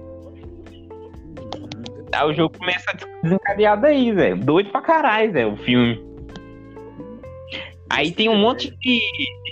Aí 2.14 2.30
o 2.30 2.34
jogo 2.34 2.56
começa 2.56 2.86
a 2.92 3.24
desencadear 3.24 3.82
daí, 3.82 4.14
Zé. 4.14 4.36
Doido 4.36 4.70
pra 4.70 4.82
caralho, 4.82 5.32
Zé, 5.32 5.48
o 5.48 5.58
filme. 5.58 6.09
Aí 7.90 8.12
tem 8.12 8.30
um 8.30 8.38
monte 8.38 8.72
de 8.78 9.00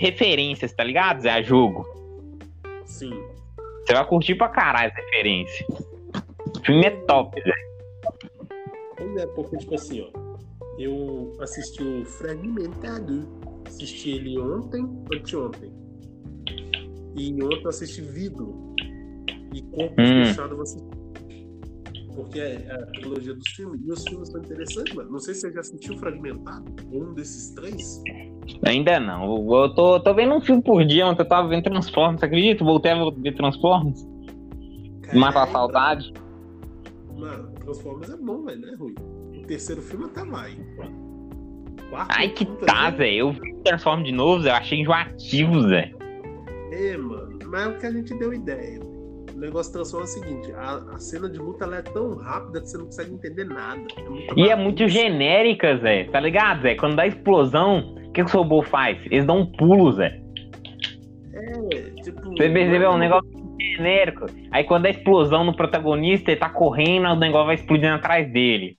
referências, 0.00 0.72
tá 0.72 0.84
ligado, 0.84 1.20
Zé, 1.22 1.30
a 1.30 1.42
jogo. 1.42 1.86
Sim. 2.84 3.12
Você 3.84 3.94
vai 3.94 4.06
curtir 4.06 4.34
pra 4.34 4.48
caralho 4.48 4.90
as 4.90 4.96
referências. 4.96 5.68
O 6.56 6.64
filme 6.64 6.84
é 6.86 6.90
top, 6.90 7.40
Zé. 7.42 7.52
Pois 8.96 9.16
é, 9.16 9.26
porque, 9.28 9.56
tipo 9.56 9.74
assim, 9.74 10.02
ó. 10.02 10.28
Eu 10.78 11.36
assisti 11.40 11.82
o 11.82 12.04
Fragmentado. 12.04 13.28
Assisti 13.66 14.10
ele 14.10 14.38
ontem, 14.38 14.82
anteontem. 15.12 15.72
E 17.16 17.32
ontem 17.42 17.62
eu 17.64 17.68
assisti 17.68 18.00
Vidro. 18.02 18.74
E 19.52 19.62
Corpo 19.62 20.00
Hum. 20.00 20.24
Fechado 20.24 20.54
eu 20.54 20.62
assisti. 20.62 20.88
Porque 22.14 22.40
é 22.40 22.70
a 22.70 22.86
trilogia 22.86 23.34
dos 23.34 23.48
filmes. 23.50 23.80
E 23.84 23.92
os 23.92 24.02
filmes 24.04 24.28
são 24.28 24.40
interessantes, 24.40 24.94
mano. 24.94 25.10
Não 25.10 25.18
sei 25.18 25.34
se 25.34 25.40
você 25.40 25.52
já 25.52 25.60
assistiu 25.60 25.98
Fragmentado. 25.98 26.64
Um 26.92 27.12
desses 27.14 27.50
três. 27.54 28.02
Ainda 28.66 28.98
não. 28.98 29.52
Eu 29.54 29.74
tô, 29.74 30.00
tô 30.00 30.14
vendo 30.14 30.34
um 30.34 30.40
filme 30.40 30.62
por 30.62 30.84
dia, 30.84 31.06
ontem 31.06 31.22
eu 31.22 31.28
tava 31.28 31.48
vendo 31.48 31.64
Transformers, 31.64 32.22
acredita? 32.22 32.64
Voltei 32.64 32.92
a 32.92 33.10
ver 33.10 33.34
Transformers. 33.34 34.06
Matar 35.12 35.28
a 35.28 35.46
Caralho, 35.46 35.52
saudade. 35.52 36.12
Mano, 37.16 37.50
Transformers 37.60 38.10
é 38.10 38.16
bom, 38.16 38.44
velho, 38.44 38.60
não 38.60 38.68
é 38.68 38.76
ruim. 38.76 38.94
O 39.36 39.46
terceiro 39.46 39.80
filme 39.80 40.06
até 40.06 40.24
vai. 40.24 40.52
Quarto 41.90 42.14
Ai 42.16 42.28
que 42.28 42.44
tá, 42.44 42.90
Zé. 42.90 43.14
Eu 43.14 43.32
vi 43.32 43.54
Transformers 43.64 44.06
de 44.06 44.12
novo. 44.12 44.46
Eu 44.46 44.52
achei 44.52 44.80
enjoativo, 44.80 45.62
Zé. 45.68 45.92
É, 46.70 46.96
mano, 46.96 47.38
mas 47.46 47.62
é 47.62 47.68
o 47.68 47.78
que 47.78 47.86
a 47.86 47.90
gente 47.90 48.14
deu 48.18 48.34
ideia. 48.34 48.78
O 49.34 49.40
negócio 49.40 49.72
transforma 49.72 50.04
é 50.04 50.08
o 50.08 50.10
seguinte: 50.10 50.52
a, 50.52 50.94
a 50.94 50.98
cena 50.98 51.30
de 51.30 51.38
luta 51.38 51.64
é 51.64 51.80
tão 51.80 52.16
rápida 52.16 52.60
que 52.60 52.68
você 52.68 52.76
não 52.76 52.84
consegue 52.86 53.14
entender 53.14 53.44
nada. 53.44 53.80
É 53.96 54.40
E 54.40 54.50
é 54.50 54.56
muito 54.56 54.86
genérica, 54.88 55.78
Zé. 55.78 56.04
Tá 56.04 56.20
ligado, 56.20 56.62
Zé? 56.62 56.74
Quando 56.74 56.96
dá 56.96 57.06
explosão, 57.06 57.94
o 58.08 58.12
que, 58.12 58.24
que 58.24 58.30
o 58.30 58.38
robô 58.38 58.62
faz? 58.62 58.98
Eles 59.06 59.26
dão 59.26 59.40
um 59.40 59.46
pulo, 59.46 59.92
Zé. 59.92 60.20
É, 61.32 61.80
tipo, 62.02 62.30
Você 62.30 62.48
percebeu? 62.48 62.90
É 62.90 62.94
um 62.94 62.98
negócio 62.98 63.30
genérico. 63.60 64.26
Aí 64.50 64.64
quando 64.64 64.84
dá 64.84 64.90
explosão 64.90 65.44
no 65.44 65.54
protagonista, 65.54 66.30
ele 66.30 66.40
tá 66.40 66.48
correndo, 66.48 67.06
o 67.08 67.16
negócio 67.16 67.46
vai 67.46 67.54
explodindo 67.54 67.94
atrás 67.94 68.30
dele. 68.32 68.78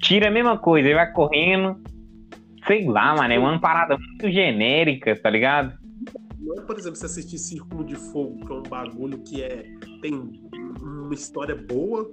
Tira 0.00 0.28
a 0.28 0.30
mesma 0.30 0.56
coisa, 0.58 0.88
ele 0.88 0.96
vai 0.96 1.12
correndo. 1.12 1.76
Sei 2.66 2.86
lá, 2.86 3.14
mano. 3.14 3.32
É 3.32 3.38
uma 3.38 3.58
parada 3.58 3.96
muito 3.96 4.30
genérica, 4.30 5.14
tá 5.16 5.28
ligado? 5.28 5.74
Não 6.38 6.58
é, 6.58 6.60
por 6.62 6.76
exemplo, 6.76 6.96
você 6.96 7.06
assistir 7.06 7.38
Círculo 7.38 7.84
de 7.84 7.94
Fogo, 7.94 8.44
que 8.44 8.52
é 8.52 8.56
um 8.56 8.62
bagulho 8.62 9.18
que 9.18 9.42
é, 9.42 9.64
tem 10.00 10.12
uma 10.80 11.14
história 11.14 11.54
boa, 11.54 12.10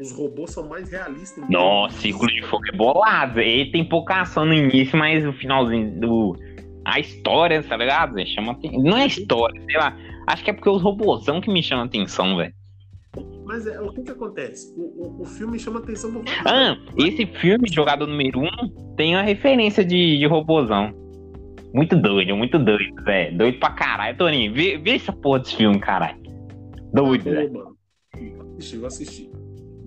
os 0.00 0.12
robôs 0.12 0.50
são 0.50 0.68
mais 0.68 0.90
realistas. 0.90 1.44
Nossa, 1.48 1.98
Círculo 2.00 2.30
de 2.30 2.42
Fogo 2.42 2.64
é 2.72 2.76
bolado. 2.76 3.40
Ele 3.40 3.70
tem 3.70 3.84
pouca 3.84 4.22
ação 4.22 4.44
no 4.44 4.54
início, 4.54 4.98
mas 4.98 5.26
o 5.26 5.32
finalzinho 5.32 6.00
do. 6.00 6.36
A 6.84 6.98
história, 6.98 7.62
tá 7.62 7.76
ligado? 7.76 8.14
Chama 8.26 8.58
Não 8.72 8.96
é 8.96 9.06
história, 9.06 9.60
sei 9.66 9.76
lá. 9.76 9.96
Acho 10.26 10.42
que 10.42 10.50
é 10.50 10.52
porque 10.52 10.70
os 10.70 10.82
robôzão 10.82 11.40
que 11.40 11.52
me 11.52 11.62
chamam 11.62 11.84
a 11.84 11.86
atenção, 11.86 12.36
velho. 12.36 12.54
Mas 13.44 13.66
é, 13.66 13.80
o 13.80 13.92
que 13.92 14.02
que 14.02 14.10
acontece? 14.12 14.72
O, 14.76 15.18
o, 15.18 15.22
o 15.22 15.24
filme 15.24 15.58
chama 15.58 15.80
atenção 15.80 16.22
Ah, 16.46 16.76
esse 16.96 17.26
filme, 17.26 17.68
Jogador 17.68 18.06
Número 18.06 18.38
1, 18.40 18.44
um, 18.44 18.94
tem 18.96 19.14
uma 19.16 19.22
referência 19.22 19.84
de, 19.84 20.18
de 20.18 20.26
robôzão. 20.26 20.92
Muito 21.74 21.96
doido, 21.96 22.36
muito 22.36 22.58
doido, 22.58 23.02
Zé. 23.04 23.30
Doido 23.32 23.58
pra 23.58 23.70
caralho. 23.70 24.16
Toninho, 24.16 24.52
vê, 24.54 24.78
vê 24.78 24.92
essa 24.92 25.12
porra 25.12 25.40
desse 25.40 25.56
filme, 25.56 25.78
caralho. 25.78 26.18
Doido, 26.92 27.24
Tá 27.24 27.30
Zé. 27.30 27.48
bom, 27.48 27.58
mano. 27.58 27.76
Assisti, 28.56 28.76
eu 28.76 28.86
assisti. 28.86 29.29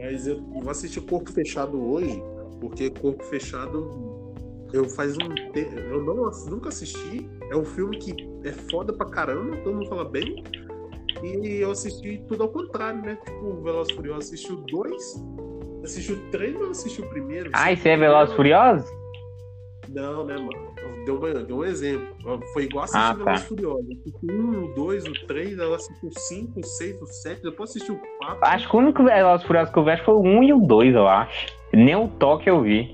Mas 0.04 0.28
eu 0.28 0.42
vou 0.42 0.70
assistir 0.70 1.00
Corpo 1.00 1.32
Fechado 1.32 1.82
hoje, 1.82 2.22
porque 2.60 2.90
Corpo 2.90 3.24
Fechado 3.24 4.34
eu 4.74 4.90
faz 4.90 5.16
um 5.16 5.34
eu 5.56 6.04
não, 6.04 6.30
nunca 6.50 6.68
assisti. 6.68 7.30
É 7.50 7.56
um 7.56 7.64
filme 7.64 7.98
que 7.98 8.14
é 8.44 8.52
foda 8.52 8.92
pra 8.92 9.06
caramba, 9.06 9.56
todo 9.58 9.76
mundo 9.76 9.88
fala 9.88 10.04
bem. 10.04 10.44
E 11.24 11.62
eu 11.62 11.72
assisti 11.72 12.22
tudo 12.28 12.44
ao 12.44 12.50
contrário, 12.50 13.02
né? 13.02 13.18
Tipo, 13.24 13.46
o 13.46 13.64
Veloz 13.64 13.90
Furioso 13.92 14.20
assisti 14.20 14.52
o 14.52 14.58
2 14.58 15.24
Assistiu 15.86 16.18
três 16.32 16.56
ou 16.60 16.72
assistiu 16.72 17.06
o 17.06 17.10
primeiro? 17.10 17.52
Ah, 17.54 17.72
isso 17.72 17.88
é 17.88 17.96
Velozes 17.96 18.34
e 18.34 18.36
Furiosos? 18.36 19.03
Não, 19.90 20.26
né, 20.26 20.36
mano? 20.38 20.74
Deu, 21.06 21.16
um- 21.16 21.44
deu 21.46 21.58
um 21.58 21.64
exemplo. 21.66 22.08
Foi 22.54 22.64
igual 22.64 22.86
assistir 22.86 23.02
Ah, 23.04 23.14
Velozes 23.14 23.42
tá. 23.42 23.48
Furiosos. 23.48 23.86
Um, 24.24 24.64
o 24.64 24.74
dois, 24.74 25.06
o 25.06 25.14
três, 25.28 25.58
ela 25.60 25.76
assistiu 25.76 26.10
o 26.10 26.20
cinco, 26.20 26.60
o 26.60 26.64
seis, 26.64 27.02
o 27.02 27.06
sete, 27.06 27.42
depois 27.44 27.70
assistiu 27.72 27.96
o 27.96 28.00
quatro. 28.20 28.40
Acho 28.46 28.70
que 28.70 28.76
o 28.76 28.80
único 28.80 29.04
Velozes 29.04 29.46
Furiosos 29.46 29.74
que 29.74 29.80
eu 29.80 29.84
vi 29.86 29.98
foi 30.06 30.14
o 30.14 30.22
1 30.22 30.44
e 30.44 30.54
o 30.54 30.60
2, 30.62 30.96
eu 30.96 31.08
acho. 31.08 31.48
Nem 31.74 31.96
o 31.96 32.08
toque 32.08 32.50
eu 32.50 32.62
vi. 32.62 32.94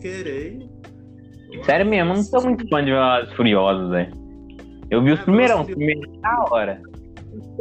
Querei. 0.00 0.68
Sério 1.64 1.86
mesmo, 1.86 2.10
eu 2.10 2.16
não 2.16 2.22
sou 2.22 2.42
muito 2.42 2.68
fã 2.68 2.84
de 2.84 2.90
Velozes 2.90 3.32
Furiosos, 3.34 3.90
velho. 3.90 4.12
Eu 4.90 5.02
vi 5.02 5.12
os 5.12 5.18
É, 5.18 5.22
os 5.22 5.26
Velozes 5.26 5.68
e 5.68 5.74
primeiros 5.74 6.20
da 6.20 6.46
hora. 6.50 6.82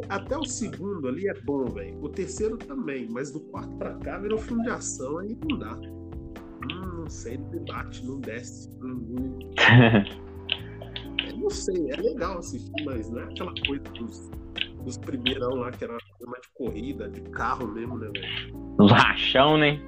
Até 0.09 0.37
o 0.37 0.45
segundo 0.45 1.07
ali 1.07 1.27
é 1.27 1.33
bom, 1.45 1.65
velho. 1.65 1.97
O 2.01 2.07
terceiro 2.09 2.57
também, 2.57 3.07
mas 3.11 3.31
do 3.31 3.39
quarto 3.39 3.75
pra 3.77 3.93
cá 3.95 4.17
virou 4.19 4.37
filme 4.37 4.63
de 4.63 4.69
ação, 4.69 5.17
aí 5.19 5.35
não 5.49 5.57
dá. 5.57 5.77
Não 7.03 7.09
sei, 7.09 7.37
não 7.37 7.65
bate, 7.65 8.05
não 8.05 8.21
desce. 8.21 8.69
Hum. 8.81 9.39
Eu 11.27 11.37
não 11.37 11.49
sei, 11.49 11.91
é 11.91 11.95
legal 11.97 12.37
assistir, 12.37 12.71
mas 12.85 13.09
não 13.09 13.19
é 13.19 13.23
aquela 13.25 13.53
coisa 13.67 13.83
dos, 13.83 14.29
dos 14.85 14.97
primeirão 14.97 15.55
lá, 15.55 15.71
que 15.71 15.83
era 15.83 15.97
uma 16.21 16.39
de 16.39 16.47
corrida, 16.53 17.09
de 17.09 17.19
carro 17.31 17.67
mesmo, 17.67 17.97
né, 17.97 18.09
velho? 18.13 18.55
Os 18.79 18.89
rachão, 18.89 19.57
né? 19.57 19.81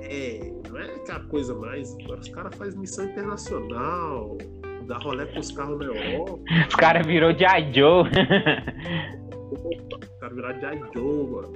É, 0.00 0.52
não 0.70 0.78
é 0.78 0.94
aquela 0.94 1.20
coisa 1.24 1.54
mais. 1.54 1.94
Agora 2.00 2.20
os 2.20 2.28
caras 2.30 2.54
fazem 2.56 2.80
missão 2.80 3.04
internacional, 3.04 4.38
dá 4.86 4.96
rolé 4.98 5.26
com 5.26 5.40
os 5.40 5.52
carros 5.52 5.78
na 5.78 5.84
Europa, 5.84 6.38
Os 6.68 6.74
caras 6.76 7.06
virou 7.06 7.34
de 7.34 7.44
Joe. 7.74 8.08
os 10.02 10.18
caras 10.18 10.34
viraram 10.34 10.58
de 10.58 10.94
Joe, 10.94 11.30
mano. 11.30 11.52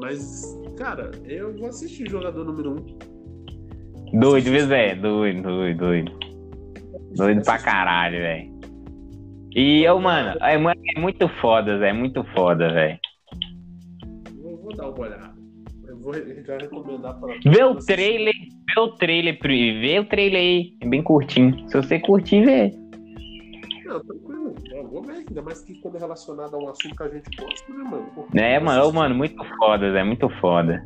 Mas, 0.00 0.58
cara, 0.78 1.10
eu 1.26 1.54
vou 1.56 1.68
assistir 1.68 2.08
jogador 2.08 2.44
número 2.44 2.72
1. 2.72 3.07
Doido, 4.12 4.50
viu, 4.50 4.66
Zé? 4.66 4.94
Doido, 4.94 5.42
doido, 5.42 5.78
doido. 5.78 6.12
Doido 7.16 7.42
pra 7.42 7.58
caralho, 7.58 8.18
velho. 8.18 8.58
E 9.54 9.82
eu, 9.82 9.98
mano, 9.98 10.38
é, 10.40 10.54
é 10.54 11.00
muito 11.00 11.28
foda, 11.40 11.78
Zé. 11.78 11.88
É 11.88 11.92
muito 11.92 12.22
foda, 12.34 12.72
velho. 12.72 12.98
Vou, 14.62 14.76
dar 14.76 14.90
uma 14.90 15.00
olhada. 15.00 15.34
Eu 15.86 15.98
vou 15.98 16.12
já 16.14 16.58
recomendar 16.58 17.18
para. 17.18 17.34
Vê 17.44 17.64
o 17.64 17.74
trailer, 17.76 18.34
vê 18.34 18.80
o 18.80 18.88
trailer, 18.88 19.38
vê 19.42 19.98
o 19.98 20.04
trailer 20.04 20.40
aí. 20.40 20.74
É 20.80 20.86
bem 20.86 21.02
curtinho. 21.02 21.68
Se 21.68 21.76
você 21.76 21.98
curtir, 21.98 22.44
vê. 22.44 22.70
Não, 23.84 24.00
tranquilo. 24.00 24.54
Eu 24.70 24.86
vou 24.86 25.02
ver, 25.02 25.24
ainda 25.28 25.42
mais 25.42 25.60
que 25.62 25.74
quando 25.80 25.96
é 25.96 26.00
relacionado 26.00 26.54
a 26.54 26.58
um 26.58 26.68
assunto 26.68 26.94
que 26.94 27.02
a 27.02 27.08
gente 27.08 27.28
gosta, 27.36 27.72
né, 27.72 27.84
mano? 27.84 28.06
Pô, 28.14 28.26
É, 28.34 28.60
mano, 28.60 28.92
mano, 28.92 29.14
muito 29.14 29.42
foda, 29.56 29.90
Zé. 29.90 30.04
Muito 30.04 30.28
foda. 30.40 30.84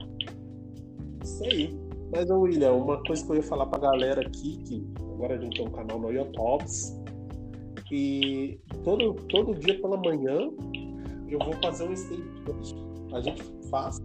Isso 1.23 1.45
aí. 1.45 1.82
Mas, 2.13 2.31
William, 2.31 2.73
uma 2.73 3.03
coisa 3.03 3.25
que 3.25 3.33
eu 3.33 3.37
ia 3.37 3.43
falar 3.43 3.67
pra 3.67 3.79
galera 3.79 4.21
aqui, 4.21 4.59
que 4.59 4.87
agora 5.15 5.35
a 5.35 5.39
gente 5.39 5.57
tem 5.57 5.67
um 5.67 5.71
canal 5.71 5.99
no 5.99 6.13
YouTubes, 6.13 7.01
e 7.91 8.59
todo, 8.85 9.15
todo 9.29 9.55
dia 9.55 9.79
pela 9.81 9.99
manhã 9.99 10.51
eu 11.29 11.39
vou 11.39 11.53
fazer 11.63 11.89
um 11.89 11.93
stagecast. 11.93 12.75
A 13.13 13.21
gente 13.21 13.43
faz 13.71 14.01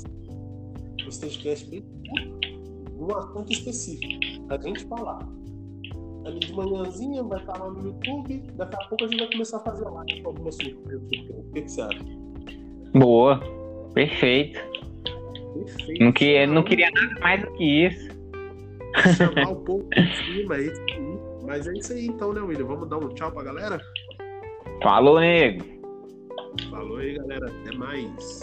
um 1.06 1.10
stagecast 1.10 1.70
bem 1.70 1.82
curto, 1.82 2.48
num 2.98 3.16
assunto 3.16 3.52
específico. 3.52 4.14
A 4.50 4.58
gente 4.58 4.86
falar. 4.86 5.20
Ali 6.26 6.40
de 6.40 6.54
manhãzinha 6.54 7.24
vai 7.24 7.40
estar 7.40 7.58
lá 7.58 7.70
no 7.70 7.88
YouTube, 7.88 8.40
daqui 8.58 8.76
a 8.76 8.88
pouco 8.90 9.06
a 9.06 9.08
gente 9.08 9.20
vai 9.20 9.32
começar 9.32 9.58
a 9.58 9.60
fazer 9.62 9.86
live 9.86 10.22
com 10.22 10.30
algumas 10.30 10.56
surpresas. 10.56 11.02
O 11.02 11.52
que, 11.54 11.62
que 11.62 11.72
você 11.72 11.82
acha? 11.82 12.06
Boa. 12.94 13.40
Perfeito. 13.94 14.60
Perfeito. 15.66 16.04
Não, 16.04 16.12
que, 16.12 16.46
não 16.46 16.54
então, 16.54 16.64
queria 16.64 16.92
nada 16.92 17.20
mais 17.20 17.42
do 17.42 17.52
que 17.54 17.86
isso. 17.86 18.08
Chamar 19.16 19.50
um 19.52 19.64
pouco 19.64 19.90
de 19.90 20.18
cima, 20.18 20.56
mas 21.46 21.68
é 21.68 21.74
isso 21.74 21.94
aí 21.94 22.08
então, 22.08 22.34
né, 22.34 22.42
William? 22.42 22.66
Vamos 22.66 22.90
dar 22.90 22.98
um 22.98 23.10
tchau 23.10 23.32
pra 23.32 23.44
galera? 23.44 23.80
Falou, 24.84 25.20
nego. 25.20 25.64
Falou 26.70 26.98
aí, 26.98 27.16
galera. 27.16 27.48
Até 27.48 27.76
mais. 27.76 28.42